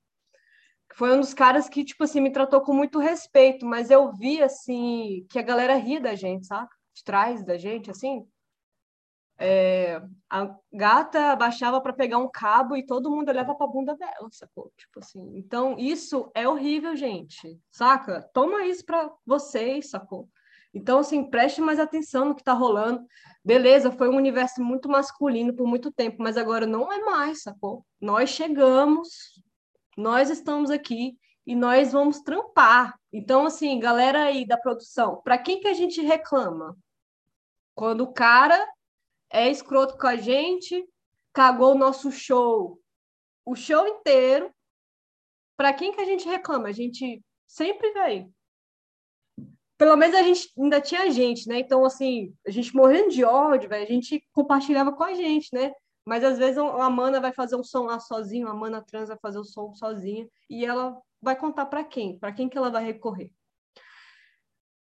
[0.95, 4.41] Foi um dos caras que, tipo assim, me tratou com muito respeito, mas eu vi,
[4.41, 6.69] assim, que a galera ria da gente, sabe?
[6.95, 8.25] De trás da gente, assim.
[9.37, 13.95] É, a gata abaixava para pegar um cabo e todo mundo olhava para a bunda
[13.95, 14.71] dela, sacou?
[14.77, 15.37] Tipo assim.
[15.37, 18.21] Então, isso é horrível, gente, saca?
[18.33, 20.29] Toma isso para vocês, sacou?
[20.73, 23.05] Então, assim, preste mais atenção no que está rolando.
[23.45, 27.85] Beleza, foi um universo muito masculino por muito tempo, mas agora não é mais, sacou?
[28.01, 29.09] Nós chegamos,
[29.95, 31.15] nós estamos aqui
[31.45, 32.97] e nós vamos trampar.
[33.11, 36.75] Então, assim, galera aí da produção, para quem que a gente reclama?
[37.75, 38.67] Quando o cara
[39.33, 40.87] é escroto com a gente,
[41.33, 42.79] cagou o nosso show,
[43.45, 44.53] o show inteiro.
[45.57, 46.69] Para quem que a gente reclama?
[46.69, 48.33] A gente sempre vem
[49.83, 51.59] pelo menos a gente ainda tinha gente, né?
[51.59, 55.73] Então, assim, a gente morrendo de ódio, velho, a gente compartilhava com a gente, né?
[56.05, 59.17] Mas às vezes a Mana vai fazer um som lá sozinho, a Mana trans vai
[59.21, 62.17] fazer o som sozinha, e ela vai contar para quem?
[62.17, 63.29] Para quem que ela vai recorrer?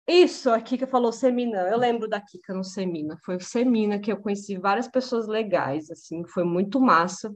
[0.10, 1.60] Isso, a Kika falou Semina.
[1.70, 3.18] Eu lembro da Kika no Semina.
[3.24, 7.34] Foi o Semina que eu conheci várias pessoas legais, assim, foi muito massa.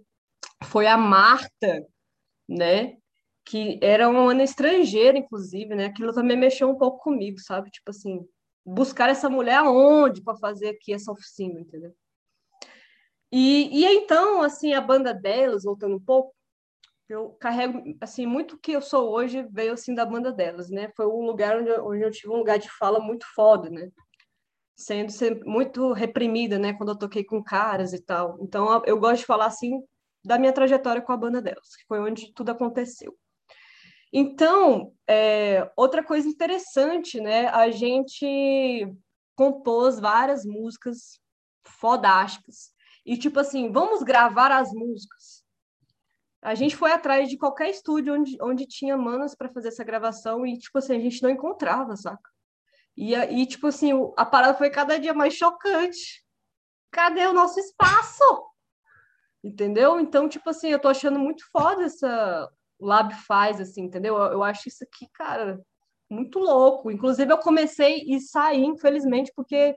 [0.64, 1.86] Foi a Marta,
[2.48, 2.98] né?
[3.45, 5.86] que era uma Ana estrangeira, inclusive, né?
[5.86, 7.70] Aquilo também mexeu um pouco comigo, sabe?
[7.70, 8.26] Tipo assim,
[8.66, 11.94] buscar essa mulher aonde para fazer aqui essa oficina, entendeu?
[13.32, 16.34] E, e então, assim, a banda delas, voltando um pouco,
[17.09, 20.91] eu carrego, assim, muito que eu sou hoje veio, assim, da banda delas, né?
[20.95, 23.89] Foi um lugar onde eu, onde eu tive um lugar de fala muito foda, né?
[24.75, 25.11] Sendo
[25.45, 26.73] muito reprimida, né?
[26.73, 28.38] Quando eu toquei com caras e tal.
[28.41, 29.81] Então, eu gosto de falar, assim,
[30.23, 33.15] da minha trajetória com a banda delas, que foi onde tudo aconteceu.
[34.11, 37.47] Então, é, outra coisa interessante, né?
[37.47, 38.88] A gente
[39.35, 41.19] compôs várias músicas
[41.65, 42.71] fodásticas.
[43.05, 45.43] E, tipo assim, vamos gravar as músicas.
[46.44, 50.45] A gente foi atrás de qualquer estúdio onde, onde tinha manas para fazer essa gravação
[50.45, 52.30] e, tipo assim, a gente não encontrava, saca?
[52.98, 56.24] E, e, tipo assim, a parada foi cada dia mais chocante.
[56.91, 58.24] Cadê o nosso espaço?
[59.44, 59.99] Entendeu?
[59.99, 64.18] Então, tipo assim, eu tô achando muito foda essa, o Lab faz, assim, entendeu?
[64.18, 65.60] Eu, eu acho isso aqui, cara,
[66.10, 66.91] muito louco.
[66.91, 69.76] Inclusive, eu comecei e saí, infelizmente, porque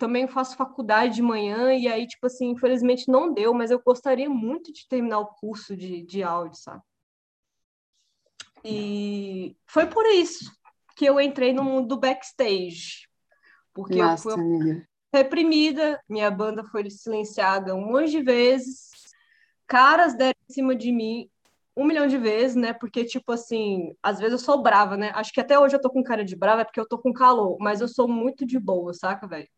[0.00, 4.30] também faço faculdade de manhã, e aí, tipo assim, infelizmente não deu, mas eu gostaria
[4.30, 6.82] muito de terminar o curso de, de áudio, sabe?
[8.64, 10.50] E foi por isso
[10.96, 13.08] que eu entrei no mundo do backstage.
[13.74, 14.82] Porque Nossa, eu fui
[15.12, 18.88] reprimida, minha banda foi silenciada um monte de vezes,
[19.66, 21.28] caras deram em cima de mim,
[21.76, 22.72] um milhão de vezes, né?
[22.72, 25.12] Porque, tipo assim, às vezes eu sou brava, né?
[25.14, 27.12] Acho que até hoje eu tô com cara de brava, é porque eu tô com
[27.12, 29.48] calor, mas eu sou muito de boa, saca, velho?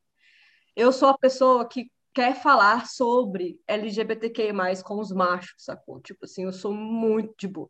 [0.77, 6.01] Eu sou a pessoa que quer falar sobre LGBTQI+, com os machos, sacou?
[6.01, 7.69] Tipo assim, eu sou muito de boa.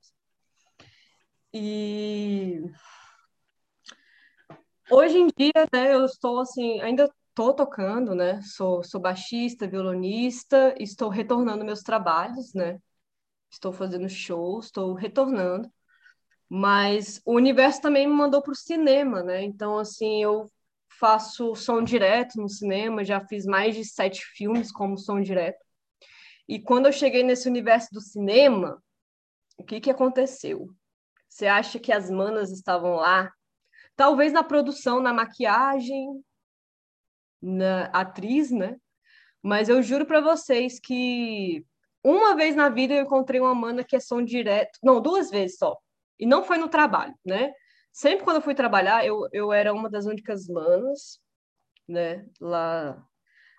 [1.55, 2.63] E
[4.91, 8.41] hoje em dia, né, eu estou assim, ainda estou tocando, né?
[8.43, 12.79] Sou, sou baixista, violonista, estou retornando meus trabalhos, né?
[13.53, 15.71] estou fazendo shows, estou retornando.
[16.49, 19.43] Mas o universo também me mandou para o cinema, né?
[19.43, 20.51] Então, assim, eu
[20.99, 25.65] faço som direto no cinema, já fiz mais de sete filmes como som direto.
[26.49, 28.83] E quando eu cheguei nesse universo do cinema,
[29.57, 30.69] o que, que aconteceu?
[31.29, 33.33] Você acha que as manas estavam lá?
[33.97, 36.23] Talvez na produção, na maquiagem,
[37.41, 38.77] na atriz, né?
[39.43, 41.65] Mas eu juro para vocês que
[42.05, 44.79] uma vez na vida eu encontrei uma mana que é som direto.
[44.83, 45.77] Não, duas vezes só.
[46.19, 47.53] E não foi no trabalho, né?
[47.93, 51.21] Sempre quando eu fui trabalhar, eu, eu era uma das únicas manas,
[51.87, 52.27] né?
[52.41, 53.07] Lá.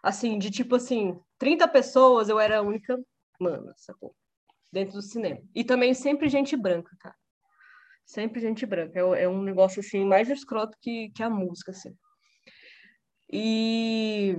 [0.02, 3.00] Assim, de tipo assim, 30 pessoas, eu era a única
[3.40, 4.16] mana, sacou?
[4.72, 5.40] Dentro do cinema.
[5.54, 7.16] E também sempre gente branca, cara.
[8.06, 9.00] Sempre gente branca.
[9.00, 11.96] É, é um negócio, assim, mais escroto que, que a música, assim.
[13.32, 14.36] E...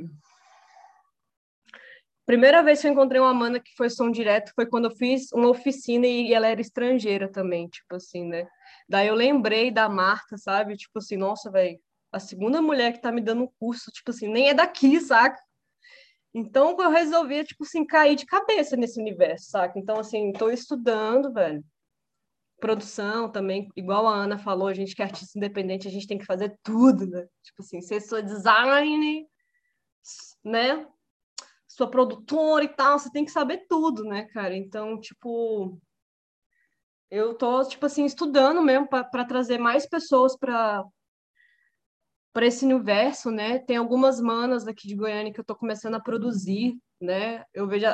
[2.26, 5.30] Primeira vez que eu encontrei uma mana que foi som direto foi quando eu fiz
[5.32, 8.48] uma oficina e ela era estrangeira também, tipo assim, né?
[8.88, 10.76] Daí eu lembrei da Marta, sabe?
[10.76, 11.78] Tipo assim, nossa, velho,
[12.12, 15.40] a segunda mulher que tá me dando um curso, tipo assim, nem é daqui, saca?
[16.32, 19.78] Então eu resolvi, tipo assim, cair de cabeça nesse universo, saca?
[19.78, 21.64] Então, assim, tô estudando, velho.
[22.60, 26.18] Produção também, igual a Ana falou, a gente que é artista independente, a gente tem
[26.18, 27.26] que fazer tudo, né?
[27.42, 29.26] Tipo assim, ser sua design,
[30.44, 30.86] né?
[31.68, 34.56] Sua produtora e tal, você tem que saber tudo, né, cara?
[34.56, 35.80] Então, tipo,
[37.10, 40.84] eu tô, tipo assim, estudando mesmo para trazer mais pessoas para
[42.32, 43.60] para esse universo, né?
[43.60, 47.44] Tem algumas manas aqui de Goiânia que eu tô começando a produzir, né?
[47.54, 47.86] Eu vejo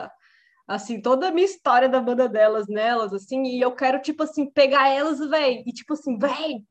[0.66, 4.50] assim toda a minha história da banda delas nelas assim, e eu quero tipo assim
[4.50, 6.64] pegar elas, velho, e tipo assim, velho,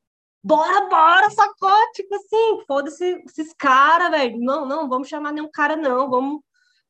[0.43, 1.91] bora, bora, sacou?
[1.93, 4.39] Tipo assim, foda-se esses caras, velho.
[4.39, 6.41] Não, não, vamos chamar nenhum cara não, vamos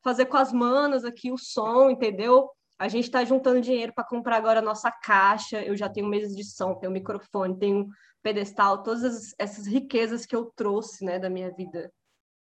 [0.04, 2.50] fazer com as manas aqui o som, entendeu?
[2.80, 5.62] A gente está juntando dinheiro para comprar agora a nossa caixa.
[5.62, 7.90] Eu já tenho mesas de som, tenho microfone, tenho
[8.24, 11.92] pedestal, todas essas riquezas que eu trouxe, né, da minha vida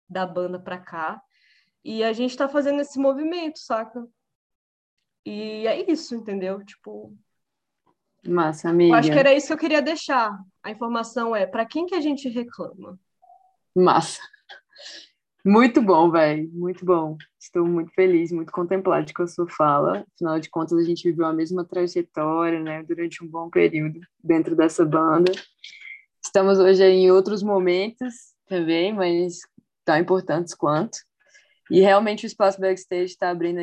[0.10, 1.22] da banda para cá.
[1.84, 4.08] E a gente está fazendo esse movimento, saca?
[5.26, 6.64] E é isso, entendeu?
[6.66, 7.14] Tipo.
[8.26, 8.98] Massa, amiga.
[8.98, 10.38] acho que era isso que eu queria deixar.
[10.64, 12.98] A informação é para quem que a gente reclama.
[13.76, 14.22] Massa.
[15.46, 16.50] Muito bom, velho.
[16.52, 17.18] Muito bom.
[17.40, 20.06] Estou muito feliz, muito contemplado com a sua fala.
[20.16, 24.56] Afinal de contas, a gente viveu a mesma trajetória, né, durante um bom período dentro
[24.56, 25.32] dessa banda.
[26.24, 28.14] Estamos hoje em outros momentos
[28.48, 29.40] também, mas
[29.86, 30.98] tão importantes quanto.
[31.72, 33.60] E realmente o espaço backstage está abrindo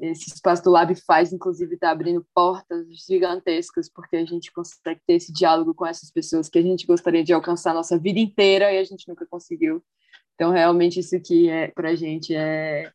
[0.00, 5.14] esse espaço do Lab faz, inclusive, está abrindo portas gigantescas, porque a gente consegue ter
[5.14, 8.72] esse diálogo com essas pessoas que a gente gostaria de alcançar a nossa vida inteira
[8.72, 9.84] e a gente nunca conseguiu.
[10.40, 12.90] Então, realmente, isso aqui é, pra gente é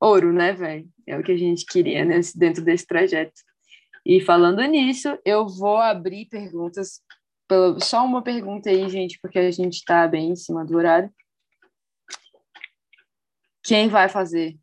[0.00, 0.88] ouro, né, velho?
[1.04, 3.32] É o que a gente queria nesse, dentro desse trajeto.
[4.06, 7.02] E falando nisso, eu vou abrir perguntas.
[7.80, 11.12] Só uma pergunta aí, gente, porque a gente está bem em cima do horário.
[13.64, 14.56] Quem vai fazer?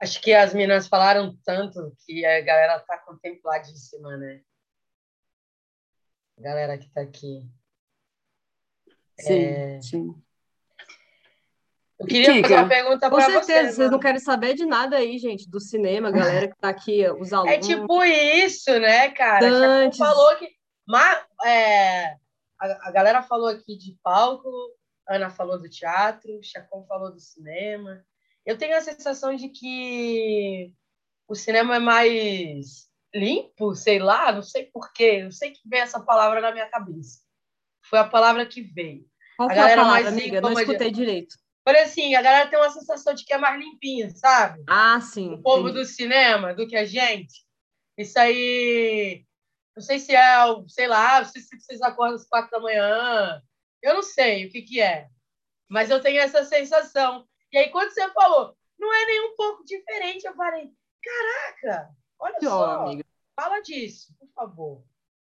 [0.00, 4.40] Acho que as meninas falaram tanto que a galera tá contempladíssima, né?
[6.38, 7.48] A galera que tá aqui.
[9.18, 9.80] Sim, é...
[9.82, 10.14] sim.
[11.98, 13.32] Eu queria Kika, fazer uma pergunta para você.
[13.32, 16.56] Com certeza, vocês não querem saber de nada aí, gente, do cinema, a galera que
[16.56, 17.54] tá aqui, os alunos.
[17.54, 19.50] É tipo isso, né, cara?
[19.50, 19.98] Dantes.
[19.98, 20.48] falou que.
[20.86, 22.10] Mas, é,
[22.60, 24.48] a, a galera falou aqui de palco,
[25.08, 28.04] Ana falou do teatro, Chacon falou do cinema.
[28.48, 30.72] Eu tenho a sensação de que
[31.28, 36.00] o cinema é mais limpo, sei lá, não sei porquê, não sei que vem essa
[36.00, 37.20] palavra na minha cabeça.
[37.84, 39.04] Foi a palavra que veio.
[39.36, 40.40] Qual a a palavra, amiga?
[40.40, 41.36] Não escutei direito.
[41.62, 44.64] Falei assim, a galera tem uma sensação de que é mais limpinha, sabe?
[44.66, 45.34] Ah, sim.
[45.34, 45.80] O povo entendi.
[45.80, 47.44] do cinema, do que a gente.
[47.98, 49.26] Isso aí,
[49.76, 50.38] não sei se é,
[50.68, 53.42] sei lá, não sei se vocês acordam às quatro da manhã.
[53.82, 55.06] Eu não sei o que que é.
[55.68, 57.27] Mas eu tenho essa sensação.
[57.52, 60.70] E aí, quando você falou, não é nem um pouco diferente, eu falei,
[61.02, 63.04] caraca, olha só, amiga.
[63.34, 64.84] fala disso, por favor.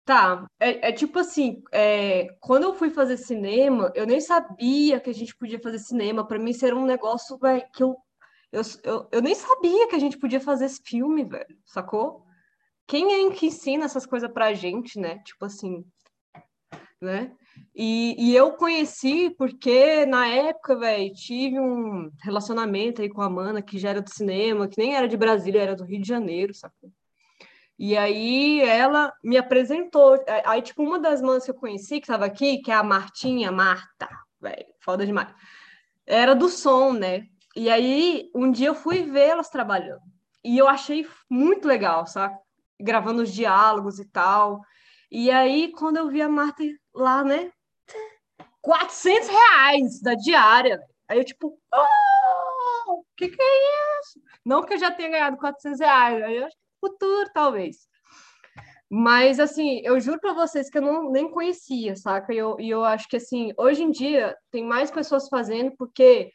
[0.04, 5.10] Tá, é, é tipo assim, é, quando eu fui fazer cinema, eu nem sabia que
[5.10, 6.26] a gente podia fazer cinema.
[6.26, 7.98] Para mim, era um negócio véio, que eu,
[8.50, 12.26] eu, eu, eu nem sabia que a gente podia fazer esse filme, velho, sacou?
[12.88, 15.20] Quem é que ensina essas coisas pra gente, né?
[15.26, 15.86] Tipo assim,
[17.02, 17.36] né?
[17.76, 23.62] E, e eu conheci porque na época, velho, tive um relacionamento aí com a Mana,
[23.62, 26.54] que já era do cinema, que nem era de Brasília, era do Rio de Janeiro,
[26.54, 26.92] sacou?
[27.78, 30.18] E aí ela me apresentou.
[30.46, 33.52] Aí, tipo, uma das manas que eu conheci, que estava aqui, que é a Martinha,
[33.52, 34.10] Marta,
[34.42, 35.32] velho, foda demais.
[36.06, 37.28] Era do som, né?
[37.56, 40.02] E aí, um dia eu fui ver elas trabalhando.
[40.44, 42.36] E eu achei muito legal, sabe?
[42.80, 44.62] Gravando os diálogos e tal.
[45.10, 46.64] E aí, quando eu vi a Marta
[46.94, 47.52] lá, né?
[48.62, 50.80] 400 reais da diária.
[51.08, 54.22] Aí eu, tipo, oh, o que, que é isso?
[54.46, 57.88] Não que eu já tenha ganhado 400 reais, aí eu que futuro, talvez.
[58.90, 62.34] Mas, assim, eu juro para vocês que eu não, nem conhecia, saca?
[62.34, 66.32] E eu, e eu acho que, assim, hoje em dia tem mais pessoas fazendo porque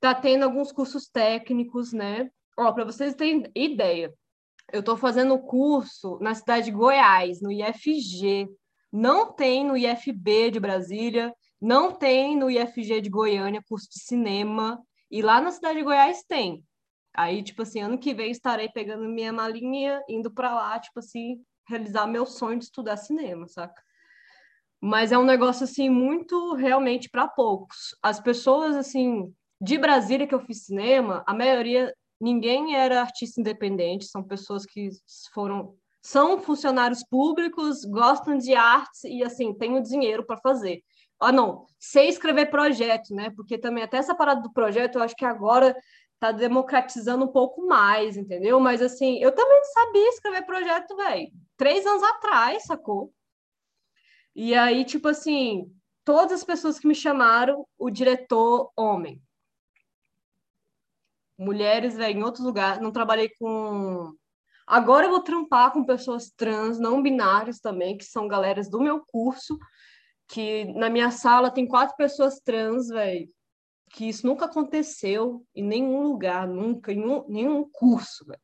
[0.00, 2.30] tá tendo alguns cursos técnicos, né?
[2.58, 4.12] Ó, para vocês terem ideia,
[4.72, 8.48] eu estou fazendo curso na cidade de Goiás, no IFG,
[8.90, 14.82] Não tem no IFB de Brasília, não tem no IFG de Goiânia curso de cinema,
[15.10, 16.64] e lá na cidade de Goiás tem.
[17.14, 21.42] Aí, tipo assim, ano que vem estarei pegando minha malinha, indo para lá, tipo assim,
[21.68, 23.82] realizar meu sonho de estudar cinema, saca?
[24.80, 27.96] Mas é um negócio assim muito realmente para poucos.
[28.02, 34.06] As pessoas assim de Brasília que eu fiz cinema, a maioria ninguém era artista independente,
[34.06, 34.88] são pessoas que
[35.34, 40.82] foram são funcionários públicos, gostam de artes e assim, têm o dinheiro para fazer.
[41.20, 43.30] Ah, não, sei escrever projeto, né?
[43.36, 45.76] Porque também até essa parada do projeto, eu acho que agora
[46.18, 48.58] tá democratizando um pouco mais, entendeu?
[48.58, 53.12] Mas assim, eu também sabia escrever projeto, velho, três anos atrás, sacou?
[54.34, 55.72] E aí, tipo assim,
[56.04, 59.22] todas as pessoas que me chamaram, o diretor homem.
[61.44, 64.14] Mulheres, velho, em outros lugares, não trabalhei com.
[64.66, 69.04] Agora eu vou trampar com pessoas trans, não binárias também, que são galeras do meu
[69.06, 69.58] curso,
[70.28, 73.28] que na minha sala tem quatro pessoas trans, velho,
[73.90, 78.40] que isso nunca aconteceu em nenhum lugar, nunca, em um, nenhum curso, velho.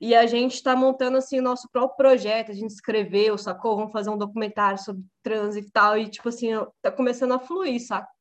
[0.00, 3.76] E a gente está montando assim o nosso próprio projeto, a gente escreveu, sacou?
[3.76, 6.50] Vamos fazer um documentário sobre trans e tal, e tipo assim,
[6.82, 8.11] tá começando a fluir, saca?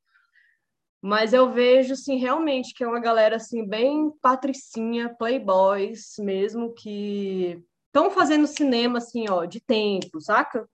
[1.02, 7.60] Mas eu vejo assim realmente que é uma galera assim bem patricinha, playboys mesmo que
[7.88, 10.70] estão fazendo cinema assim, ó, de tempo, saca?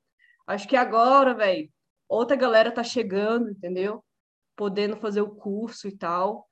[0.45, 1.69] Acho que agora, velho,
[2.09, 4.03] outra galera tá chegando, entendeu?
[4.55, 6.47] Podendo fazer o curso e tal.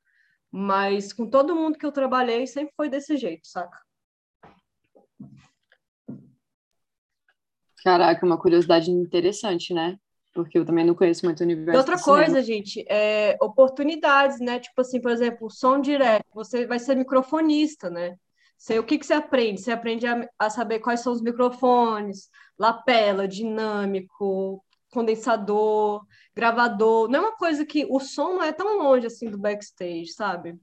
[0.50, 3.78] Mas com todo mundo que eu trabalhei sempre foi desse jeito, saca?
[7.84, 10.00] Caraca, uma curiosidade interessante, né?
[10.36, 11.78] Porque eu também não conheço muito o universo.
[11.78, 14.60] E outra coisa, gente, é oportunidades, né?
[14.60, 18.18] Tipo assim, por exemplo, som direto, você vai ser microfonista, né?
[18.58, 19.62] Você, o que, que você aprende?
[19.62, 22.30] Você aprende a, a saber quais são os microfones,
[22.60, 26.06] lapela, dinâmico, condensador,
[26.36, 27.08] gravador.
[27.08, 30.60] Não é uma coisa que o som não é tão longe assim do backstage, sabe?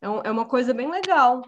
[0.00, 1.42] É, um, é uma coisa bem legal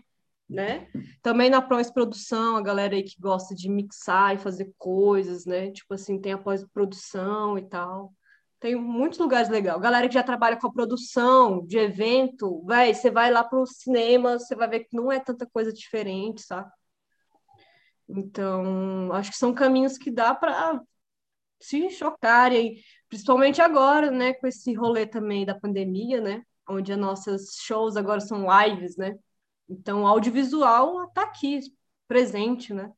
[0.53, 0.87] né?
[1.23, 5.71] Também na pós-produção, a galera aí que gosta de mixar e fazer coisas, né?
[5.71, 8.13] Tipo assim, tem a pós-produção e tal.
[8.61, 9.81] Tem muitos lugares legais.
[9.81, 13.67] Galera que já trabalha com a produção de evento, vai, você vai lá para o
[13.67, 16.71] cinema, você vai ver que não é tanta coisa diferente, sabe?
[18.09, 20.81] Então, acho que são caminhos que dá para
[21.61, 22.77] se chocarem,
[23.09, 28.21] principalmente agora, né, com esse rolê também da pandemia, né, onde as nossas shows agora
[28.21, 29.17] são lives, né?
[29.73, 31.61] Então, o audiovisual está aqui,
[32.07, 32.93] presente, né?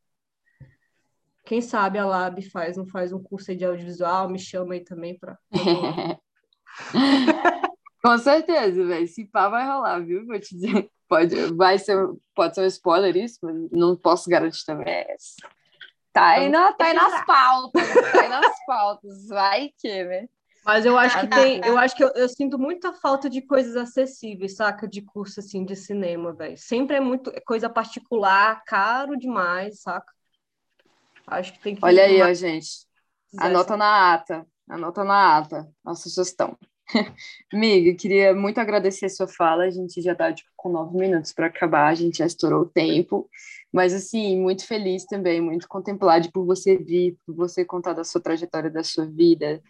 [1.45, 5.17] Quem sabe a Lab faz, não faz um curso de audiovisual, me chama aí também
[5.17, 5.39] para.
[8.03, 9.07] Com certeza, velho.
[9.07, 10.27] Se pá, vai rolar, viu?
[10.27, 10.91] Vou te dizer.
[11.09, 11.97] Pode, vai ser,
[12.35, 14.87] pode ser um spoiler isso, mas não posso garantir também.
[16.13, 19.29] Tá aí, na, tá aí nas pautas, tá aí nas pautas.
[19.29, 20.29] Vai que, né?
[20.65, 23.77] Mas eu acho que tem, eu acho que eu, eu, sinto muita falta de coisas
[23.77, 24.89] acessíveis, saca?
[24.89, 26.57] De curso assim de cinema, velho.
[26.57, 30.11] Sempre é muito é coisa particular, caro demais, saca?
[31.27, 32.87] Acho que tem que Olha aí, ó, gente.
[33.39, 34.47] Anota na ata.
[34.69, 36.57] Anota na ata nossa sugestão.
[37.53, 39.65] Amiga, queria muito agradecer a sua fala.
[39.65, 42.69] A gente já tá tipo, com nove minutos para acabar, a gente já estourou o
[42.69, 43.29] tempo.
[43.71, 48.21] Mas, assim, muito feliz também, muito contemplado por você vir, por você contar da sua
[48.21, 49.61] trajetória, da sua vida,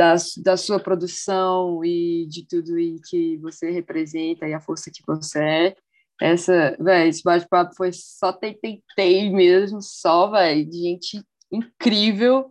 [0.00, 5.02] da, da sua produção e de tudo e que você representa e a força que
[5.06, 5.76] você é.
[6.18, 8.82] Essa, velho, esse bate-papo foi só tentei
[9.30, 11.22] mesmo, só, velho, de gente
[11.52, 12.50] incrível.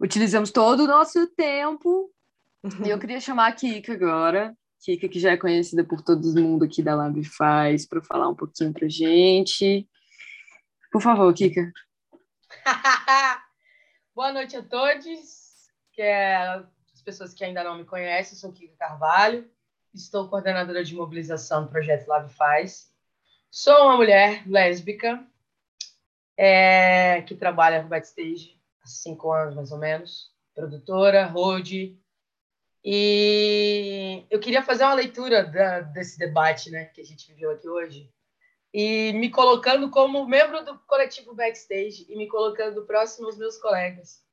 [0.00, 2.08] Utilizamos todo o nosso tempo.
[2.62, 2.86] Uhum.
[2.86, 4.56] E eu queria chamar a Kika agora.
[4.84, 8.34] Kika, que já é conhecida por todo mundo aqui da Lab Faz, para falar um
[8.34, 9.88] pouquinho pra gente.
[10.92, 11.72] Por favor, Kika.
[14.14, 15.49] Boa noite a todos
[16.00, 16.34] que é
[16.94, 19.46] as pessoas que ainda não me conhecem, sou Kika Carvalho,
[19.92, 22.90] estou coordenadora de mobilização do projeto Lab Faz.
[23.50, 25.22] Sou uma mulher lésbica
[26.38, 32.00] é, que trabalha no backstage há cinco anos mais ou menos, produtora, road.
[32.82, 37.68] E eu queria fazer uma leitura da, desse debate né, que a gente viveu aqui
[37.68, 38.10] hoje
[38.72, 44.29] e me colocando como membro do coletivo backstage e me colocando próximo aos meus colegas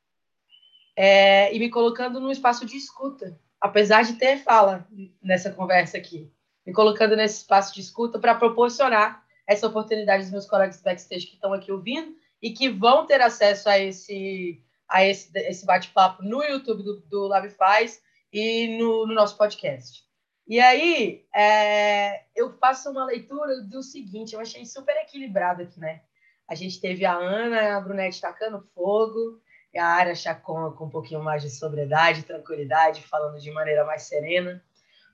[0.98, 4.88] é, e me colocando num espaço de escuta, apesar de ter fala
[5.22, 6.34] nessa conversa aqui,
[6.66, 11.36] me colocando nesse espaço de escuta para proporcionar essa oportunidade aos meus colegas backstage que
[11.36, 14.60] estão aqui ouvindo e que vão ter acesso a esse
[14.90, 18.02] a esse, esse bate-papo no YouTube do, do Labifaz
[18.32, 20.02] e no, no, nosso podcast.
[20.48, 26.04] E aí, é, eu faço uma leitura do seguinte, eu achei super equilibrado aqui, né?
[26.48, 29.42] A gente teve a Ana, a Brunete tacando fogo,
[29.74, 34.04] é a área Chacon com um pouquinho mais de sobriedade, tranquilidade, falando de maneira mais
[34.04, 34.64] serena.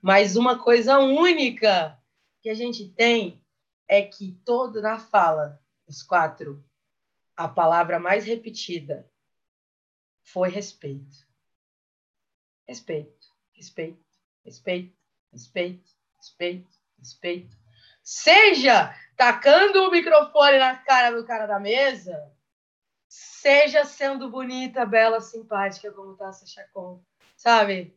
[0.02, 1.98] Mas uma coisa única
[2.40, 3.42] que a gente tem
[3.88, 6.64] é que todo na fala, os quatro,
[7.36, 9.10] a palavra mais repetida
[10.22, 11.26] foi respeito.
[12.66, 14.04] Respeito, respeito,
[14.44, 14.96] respeito,
[15.32, 17.56] respeito, respeito, respeito.
[18.02, 22.32] Seja tacando o microfone na cara do cara da mesa,
[23.14, 27.00] seja sendo bonita, bela, simpática, como Tassa Chacon,
[27.36, 27.96] sabe?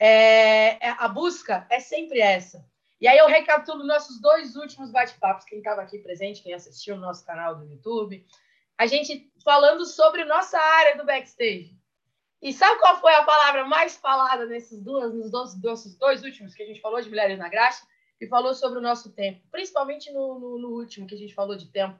[0.00, 2.66] É, é, a busca é sempre essa.
[3.00, 7.02] E aí eu recapitulo nossos dois últimos bate-papos, quem estava aqui presente, quem assistiu no
[7.02, 8.26] nosso canal do YouTube,
[8.76, 11.78] a gente falando sobre nossa área do backstage.
[12.42, 16.52] E sabe qual foi a palavra mais falada nesses duas, nos dois, dois, dois últimos
[16.52, 17.86] que a gente falou de Mulheres na Graxa?
[18.20, 21.56] E falou sobre o nosso tempo, principalmente no, no, no último que a gente falou
[21.56, 21.98] de tempo.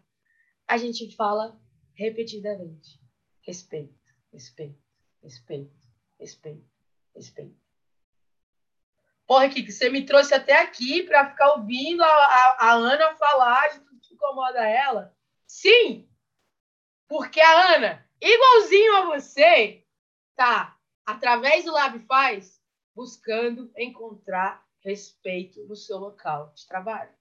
[0.66, 1.56] A gente fala
[1.94, 3.00] repetidamente:
[3.42, 3.94] respeito,
[4.32, 4.82] respeito,
[5.22, 6.70] respeito, respeito,
[7.14, 7.64] respeito.
[9.26, 13.68] Porra, Kiki, você me trouxe até aqui para ficar ouvindo a, a, a, Ana falar
[13.68, 15.16] de tudo que incomoda ela?
[15.46, 16.08] Sim!
[17.08, 19.86] Porque a Ana, igualzinho a você,
[20.36, 22.60] tá, através do Lab Faz,
[22.94, 27.12] buscando encontrar respeito no seu local de trabalho.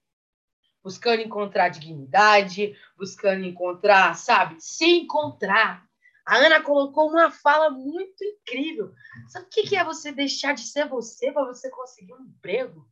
[0.84, 5.84] Buscando encontrar dignidade, buscando encontrar, sabe, se encontrar.
[6.26, 8.94] A Ana colocou uma fala muito incrível.
[9.28, 12.86] Sabe o que é você deixar de ser você para você conseguir um emprego?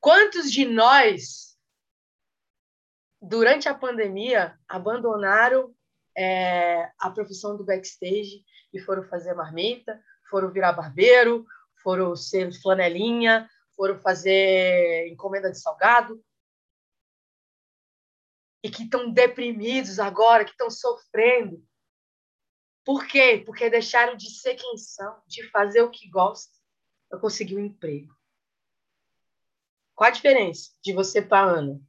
[0.00, 1.56] Quantos de nós,
[3.22, 5.74] durante a pandemia, abandonaram
[6.16, 11.46] é, a profissão do backstage e foram fazer marmita, foram virar barbeiro,
[11.82, 16.22] foram ser flanelinha, foram fazer encomenda de salgado,
[18.62, 21.62] e que estão deprimidos agora, que estão sofrendo.
[22.82, 23.42] Por quê?
[23.44, 26.58] Porque deixaram de ser quem são, de fazer o que gostam,
[27.08, 28.14] para conseguir um emprego.
[29.94, 31.80] Qual a diferença de você para Ana,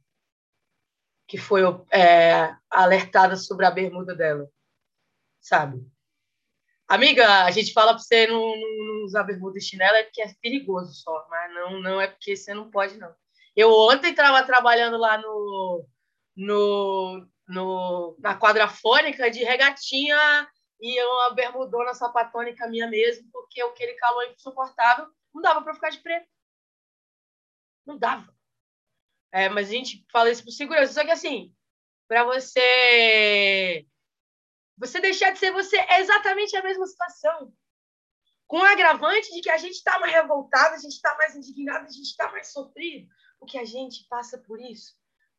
[1.26, 4.48] que foi é, alertada sobre a bermuda dela?
[5.40, 5.84] Sabe?
[6.88, 10.32] Amiga, a gente fala para você não, não, usar bermuda e chinelo é porque é
[10.40, 13.12] perigoso só, mas não, não é porque você não pode, não.
[13.56, 15.84] Eu ontem estava trabalhando lá no,
[16.36, 20.48] no, no, na quadra fônica de regatinha
[20.80, 25.98] e uma bermudona sapatônica minha mesmo, porque aquele calor insuportável não dava para ficar de
[25.98, 26.28] preto.
[27.84, 28.32] Não dava.
[29.32, 30.92] É, mas a gente fala isso por segurança.
[30.92, 31.52] Só que assim,
[32.06, 33.86] para você
[34.76, 37.52] você deixar de ser você é exatamente a mesma situação.
[38.46, 41.86] Com o agravante de que a gente está mais revoltado, a gente está mais indignado,
[41.86, 43.08] a gente está mais sofrido,
[43.40, 44.94] porque a gente passa por isso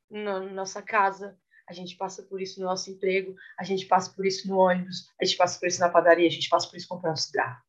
[0.09, 4.25] na nossa casa, a gente passa por isso no nosso emprego, a gente passa por
[4.25, 6.87] isso no ônibus, a gente passa por isso na padaria, a gente passa por isso
[6.87, 7.61] comprando cigarro.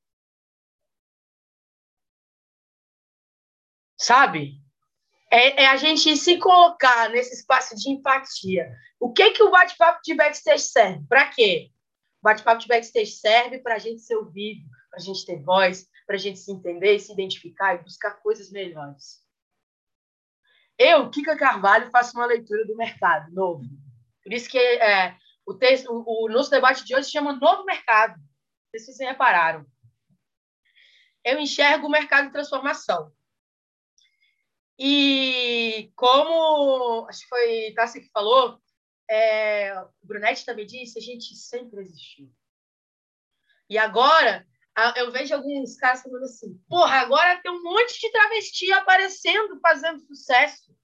[3.97, 4.62] Sabe?
[5.31, 8.70] É, é, a gente se colocar nesse espaço de empatia.
[8.98, 11.05] O que que o bate-papo de backstage serve?
[11.07, 11.70] Para quê?
[12.20, 15.86] O bate-papo de backstage serve para a gente ser ouvido, para a gente ter voz,
[16.07, 19.23] para a gente se entender, se identificar e buscar coisas melhores.
[20.78, 23.65] Eu, Kika Carvalho, faço uma leitura do mercado novo.
[24.23, 27.65] Por isso que é, o, texto, o, o, nosso debate de hoje se chama Novo
[27.65, 28.16] Mercado.
[28.16, 29.66] Não sei se vocês repararam.
[31.24, 33.12] Eu enxergo o mercado de transformação.
[34.78, 38.60] E como acho que foi Tassi que falou,
[39.10, 42.32] é, o Brunetti também disse, a gente sempre existiu.
[43.68, 44.47] E agora
[44.97, 50.00] eu vejo alguns caras falando assim, porra, agora tem um monte de travesti aparecendo, fazendo
[50.00, 50.76] sucesso.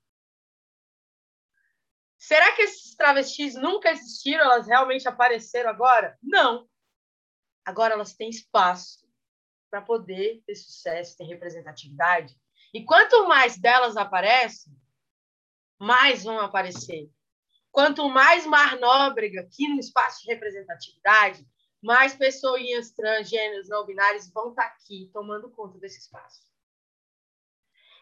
[2.19, 4.45] Será que esses travestis nunca existiram?
[4.45, 6.19] Elas realmente apareceram agora?
[6.23, 6.69] Não.
[7.65, 9.07] Agora elas têm espaço
[9.71, 12.35] para poder ter sucesso, ter representatividade.
[12.75, 14.77] E quanto mais delas aparecem,
[15.79, 17.09] mais vão aparecer.
[17.71, 21.47] Quanto mais Mar Nóbrega aqui no espaço de representatividade,
[21.81, 26.43] mais pessoas transgêneros, não binários vão estar tá aqui tomando conta desse espaço.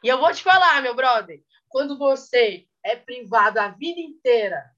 [0.03, 4.75] E eu vou te falar, meu brother, quando você é privado a vida inteira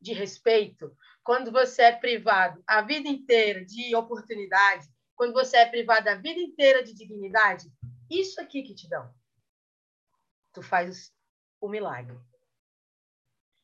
[0.00, 6.08] de respeito, quando você é privado a vida inteira de oportunidade, quando você é privado
[6.08, 7.70] a vida inteira de dignidade,
[8.10, 9.12] isso aqui que te dão.
[10.52, 11.12] Tu faz
[11.60, 12.18] o milagre.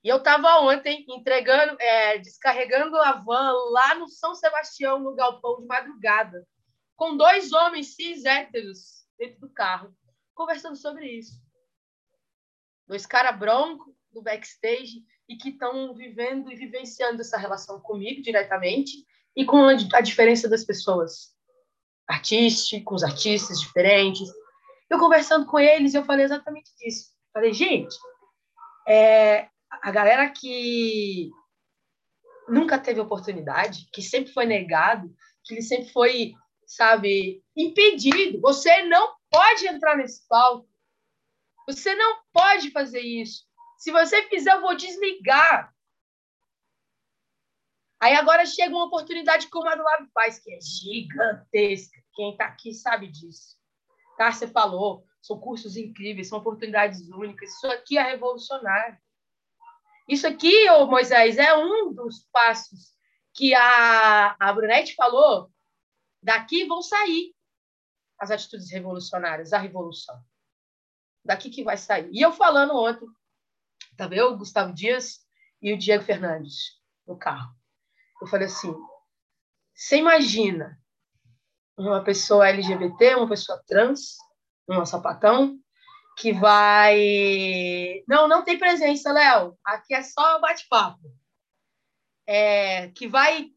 [0.04, 5.60] E eu estava ontem entregando, é, descarregando a van lá no São Sebastião, no galpão
[5.60, 6.46] de madrugada,
[6.94, 9.92] com dois homens cis héteros dentro do carro,
[10.32, 11.42] conversando sobre isso.
[12.86, 19.04] Dois caras broncos do backstage e que estão vivendo e vivenciando essa relação comigo diretamente
[19.34, 21.35] e com a, diferença das pessoas,
[22.08, 24.28] artistas, com os artistas diferentes.
[24.88, 27.10] Eu conversando com eles, eu falei exatamente disso.
[27.32, 27.94] Falei, gente,
[28.88, 29.48] é,
[29.82, 31.30] a galera que
[32.48, 35.12] nunca teve oportunidade, que sempre foi negado,
[35.44, 36.34] que ele sempre foi,
[36.66, 38.40] sabe, impedido.
[38.40, 40.68] Você não pode entrar nesse palco.
[41.66, 43.44] Você não pode fazer isso.
[43.78, 45.74] Se você fizer, eu vou desligar.
[48.00, 51.98] Aí agora chega uma oportunidade como a do Lab faz, que é gigantesca.
[52.14, 53.56] Quem está aqui sabe disso.
[54.16, 57.50] Cássia falou, são cursos incríveis, são oportunidades únicas.
[57.50, 58.98] Isso aqui é revolucionário.
[60.08, 62.94] Isso aqui, ô Moisés, é um dos passos
[63.34, 65.50] que a, a Brunete falou.
[66.22, 67.34] Daqui vão sair
[68.18, 70.18] as atitudes revolucionárias, a revolução.
[71.24, 72.08] Daqui que vai sair.
[72.12, 73.06] E eu falando ontem,
[73.96, 74.32] tá vendo?
[74.32, 75.26] O Gustavo Dias
[75.60, 77.54] e o Diego Fernandes no carro.
[78.20, 78.74] Eu falei assim:
[79.74, 80.78] você imagina
[81.76, 84.16] uma pessoa LGBT, uma pessoa trans,
[84.68, 85.58] um sapatão,
[86.16, 88.02] que vai.
[88.08, 89.56] Não, não tem presença, Léo.
[89.64, 91.00] Aqui é só bate-papo.
[92.26, 93.50] É, que vai.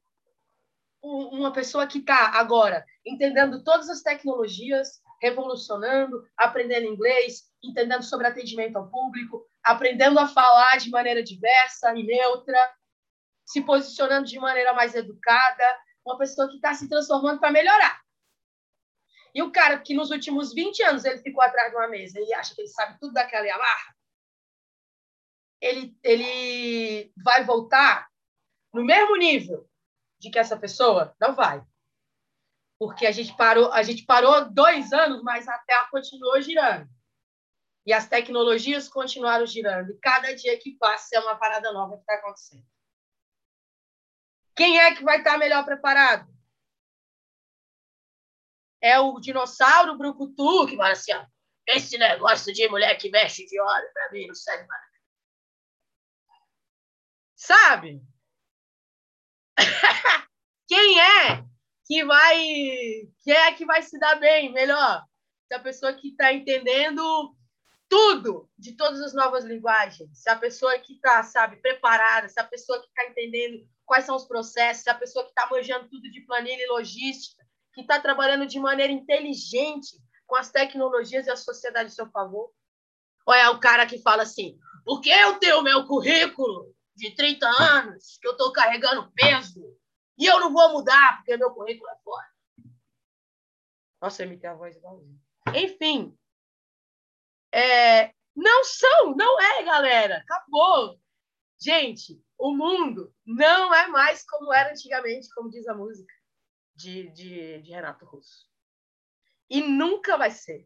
[1.01, 8.75] Uma pessoa que está agora entendendo todas as tecnologias, revolucionando, aprendendo inglês, entendendo sobre atendimento
[8.75, 12.59] ao público, aprendendo a falar de maneira diversa e neutra,
[13.49, 17.99] se posicionando de maneira mais educada, uma pessoa que está se transformando para melhorar.
[19.33, 22.31] E o cara que nos últimos 20 anos ele ficou atrás de uma mesa e
[22.31, 23.95] acha que ele sabe tudo daquela Yamaha,
[25.59, 28.07] ele, ele vai voltar
[28.71, 29.67] no mesmo nível
[30.19, 31.15] de que essa pessoa?
[31.19, 31.63] Não vai.
[32.77, 36.87] Porque a gente parou, a gente parou dois anos, mas a Terra continuou girando.
[37.83, 39.91] E as tecnologias continuaram girando.
[39.91, 42.65] E cada dia que passa é uma parada nova que está acontecendo.
[44.59, 46.29] Quem é que vai estar melhor preparado?
[48.81, 51.25] é o dinossauro brucutu que fala assim, ó,
[51.67, 54.83] esse negócio de mulher que mexe de óleo para mim não serve nada.
[57.35, 58.01] Sabe?
[60.67, 61.43] Quem é
[61.85, 62.37] que vai
[63.23, 65.03] quem é que vai se dar bem melhor?
[65.47, 67.35] Se a pessoa que está entendendo
[67.87, 72.43] tudo de todas as novas linguagens, se a pessoa que está, sabe, preparada, se a
[72.43, 76.21] pessoa que está entendendo quais são os processos, a pessoa que está manjando tudo de
[76.21, 77.43] planilha e logística,
[77.73, 82.53] que está trabalhando de maneira inteligente com as tecnologias e a sociedade a seu favor?
[83.25, 88.19] Ou é o cara que fala assim, porque eu tenho meu currículo de 30 anos,
[88.21, 89.59] que eu estou carregando peso,
[90.19, 92.27] e eu não vou mudar porque meu currículo é fora.
[93.99, 95.19] Nossa, eu imitei a voz igualzinho.
[95.55, 96.15] Enfim,
[97.51, 100.17] é, não são, não é, galera.
[100.17, 100.99] Acabou.
[101.59, 106.13] Gente, o mundo não é mais como era antigamente, como diz a música
[106.73, 108.47] de, de, de Renato Russo.
[109.49, 110.65] E nunca vai ser.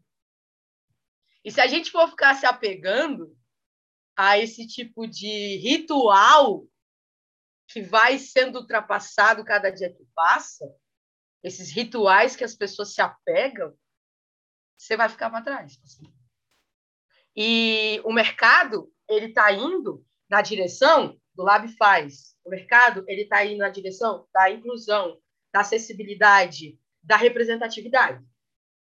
[1.43, 3.35] E se a gente for ficar se apegando
[4.15, 6.67] a esse tipo de ritual
[7.67, 10.71] que vai sendo ultrapassado cada dia que passa,
[11.41, 13.75] esses rituais que as pessoas se apegam,
[14.77, 15.79] você vai ficar para trás.
[17.35, 22.35] E o mercado ele está indo na direção do Lab Faz.
[22.43, 25.17] O mercado ele está indo na direção da inclusão,
[25.51, 28.23] da acessibilidade, da representatividade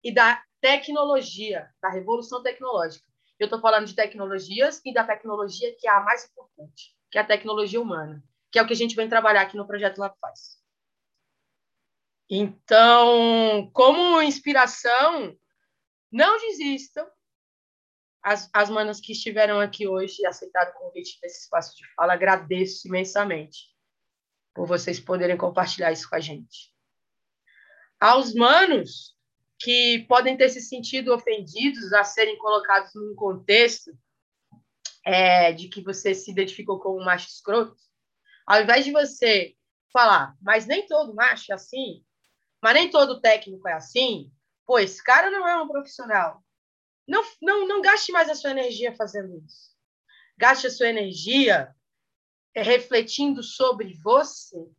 [0.02, 3.06] e da tecnologia, da revolução tecnológica.
[3.38, 7.20] Eu estou falando de tecnologias e da tecnologia que é a mais importante, que é
[7.20, 10.14] a tecnologia humana, que é o que a gente vem trabalhar aqui no projeto Lab
[10.20, 10.58] Faz.
[12.28, 15.34] Então, como inspiração,
[16.12, 17.06] não desistam.
[18.28, 22.12] As, as manas que estiveram aqui hoje e aceitaram o convite desse espaço de fala,
[22.12, 23.74] agradeço imensamente
[24.54, 26.70] por vocês poderem compartilhar isso com a gente.
[27.98, 29.16] Aos manos
[29.58, 33.98] que podem ter se sentido ofendidos a serem colocados num contexto
[35.06, 37.78] é, de que você se identificou como macho escroto,
[38.46, 39.54] ao invés de você
[39.90, 42.04] falar, mas nem todo macho é assim,
[42.62, 44.30] mas nem todo técnico é assim,
[44.80, 46.44] esse cara não é um profissional.
[47.08, 49.74] Não, não, não gaste mais a sua energia fazendo isso.
[50.36, 51.74] Gaste a sua energia
[52.54, 54.70] é refletindo sobre você,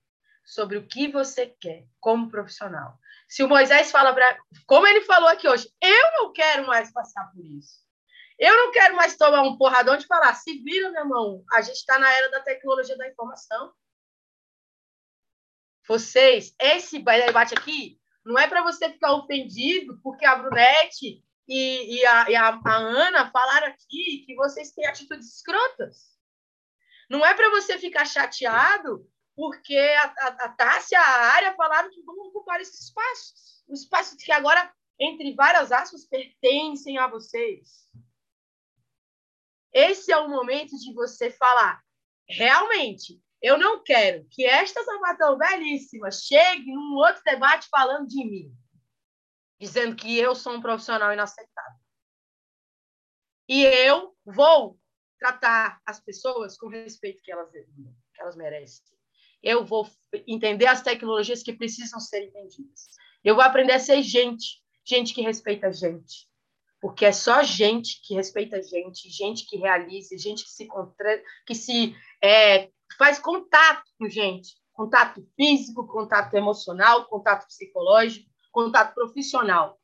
[0.45, 2.99] sobre o que você quer como profissional.
[3.27, 4.39] Se o Moisés fala para.
[4.67, 7.79] Como ele falou aqui hoje, eu não quero mais passar por isso.
[8.37, 11.75] Eu não quero mais tomar um porradão de falar, se vira, meu irmão, a gente
[11.75, 13.73] está na era da tecnologia da informação.
[15.85, 22.05] Vocês, esse debate aqui, não é para você ficar ofendido porque a Brunete e, e,
[22.05, 26.15] a, e a, a Ana falaram aqui que vocês têm atitudes escrotas.
[27.09, 32.03] Não é para você ficar chateado porque a, a, a Tássia, a área falaram que
[32.03, 33.63] vão ocupar esses espaços.
[33.67, 37.89] Os espaços que agora, entre várias aspas, pertencem a vocês.
[39.73, 41.81] Esse é o momento de você falar,
[42.27, 48.53] realmente, eu não quero que esta sapatão belíssima chegue num outro debate falando de mim,
[49.59, 51.79] dizendo que eu sou um profissional inaceitável.
[53.47, 54.79] E eu vou
[55.19, 58.85] tratar as pessoas com o respeito que elas, que elas merecem.
[59.41, 59.87] Eu vou
[60.27, 62.87] entender as tecnologias que precisam ser entendidas.
[63.23, 66.29] Eu vou aprender a ser gente, gente que respeita gente.
[66.81, 71.21] Porque é só gente que respeita gente, gente que realiza, gente que se, contra...
[71.45, 74.55] que se é, faz contato com gente.
[74.71, 78.29] Contato físico, contato emocional, contato psicológico,
[78.63, 79.79] contato profissional.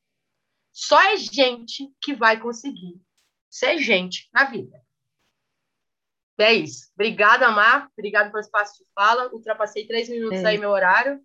[0.72, 3.02] Só é gente que vai conseguir
[3.50, 4.82] ser gente na vida.
[6.38, 6.90] É isso.
[6.94, 7.90] Obrigada, Mar.
[7.98, 9.34] Obrigada pelo espaço de fala.
[9.34, 10.48] Ultrapassei três minutos é.
[10.48, 11.22] aí meu horário.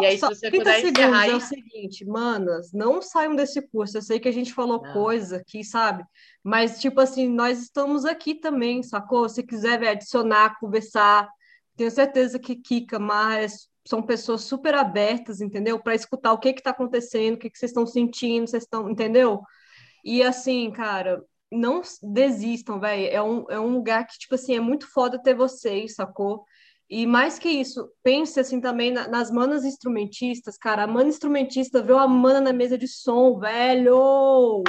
[0.00, 1.30] E aí, se você 30 puder segundos aí...
[1.30, 3.96] é o seguinte, manas, não saiam desse curso.
[3.96, 4.92] Eu sei que a gente falou não.
[4.92, 6.04] coisa aqui, sabe?
[6.44, 9.28] Mas, tipo assim, nós estamos aqui também, sacou?
[9.28, 11.28] Se quiser véio, adicionar, conversar,
[11.76, 13.40] tenho certeza que Kika, Mar,
[13.84, 15.78] são pessoas super abertas, entendeu?
[15.80, 19.42] Para escutar o que está acontecendo, o que, que vocês estão sentindo, vocês estão, entendeu?
[20.04, 23.06] E assim, cara, não desistam, velho.
[23.12, 26.44] É um, é um lugar que, tipo assim, é muito foda ter vocês, sacou?
[26.88, 30.84] E mais que isso, pense assim também na, nas manas instrumentistas, cara.
[30.84, 34.62] A mana instrumentista viu a mana na mesa de som, velho.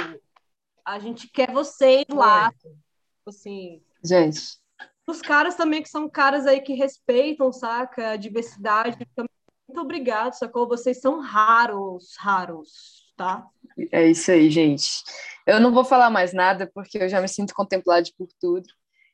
[0.84, 2.50] A gente quer vocês lá.
[2.50, 3.82] Tipo assim.
[4.02, 4.63] Gente.
[5.06, 8.10] Os caras também que são caras aí que respeitam, saca?
[8.10, 8.96] A diversidade.
[9.16, 10.66] Muito obrigado, sacou?
[10.66, 13.46] Vocês são raros, raros, tá?
[13.92, 15.02] É isso aí, gente.
[15.46, 18.66] Eu não vou falar mais nada porque eu já me sinto contemplado por tudo.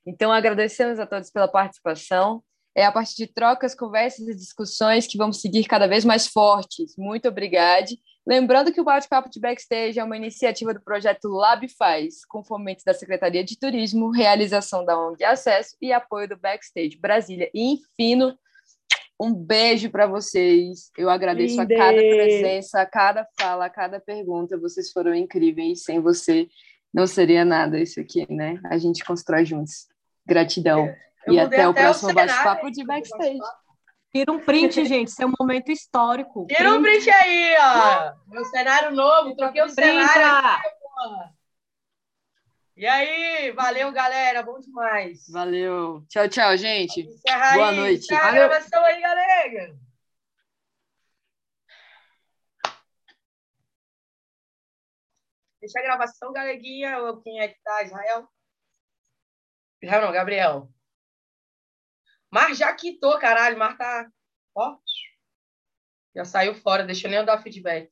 [0.07, 2.43] Então, agradecemos a todos pela participação.
[2.81, 6.97] É a partir de trocas, conversas e discussões que vamos seguir cada vez mais fortes.
[6.97, 7.91] Muito obrigada.
[8.27, 12.83] Lembrando que o Bate-Papo de Backstage é uma iniciativa do projeto Lab Faz, com fomento
[12.87, 18.35] da Secretaria de Turismo, realização da ONG Acesso e apoio do Backstage Brasília e Infino.
[19.21, 20.91] Um beijo para vocês.
[20.97, 21.75] Eu agradeço Linde.
[21.75, 24.57] a cada presença, a cada fala, a cada pergunta.
[24.57, 25.83] Vocês foram incríveis.
[25.83, 26.49] Sem você
[26.95, 28.59] não seria nada isso aqui, né?
[28.71, 29.87] A gente constrói juntos.
[30.27, 30.89] Gratidão.
[31.27, 33.39] Eu e até o próximo bate-papo de backstage.
[34.13, 35.09] Tira um print, gente.
[35.09, 36.47] Isso é um momento histórico.
[36.47, 38.15] Tira um print aí, ó.
[38.27, 39.37] Meu cenário novo.
[39.37, 40.57] Troquei o cenário.
[40.57, 40.71] Aqui,
[42.77, 44.43] e aí, valeu, galera.
[44.43, 45.29] Bom demais.
[45.29, 46.03] Valeu.
[46.09, 47.03] Tchau, tchau, gente.
[47.53, 48.05] Boa aí, noite.
[48.05, 49.77] Encerra a gravação aí, galera.
[55.61, 56.97] Deixa a gravação, galeguinha.
[57.23, 57.83] Quem é que tá?
[57.83, 58.27] Israel?
[59.83, 60.71] Israel não, Gabriel.
[62.31, 63.59] Mar já quitou, caralho.
[63.59, 64.11] Mar tá.
[64.55, 64.77] Ó.
[66.15, 67.89] Já saiu fora, deixa eu nem dar feedback.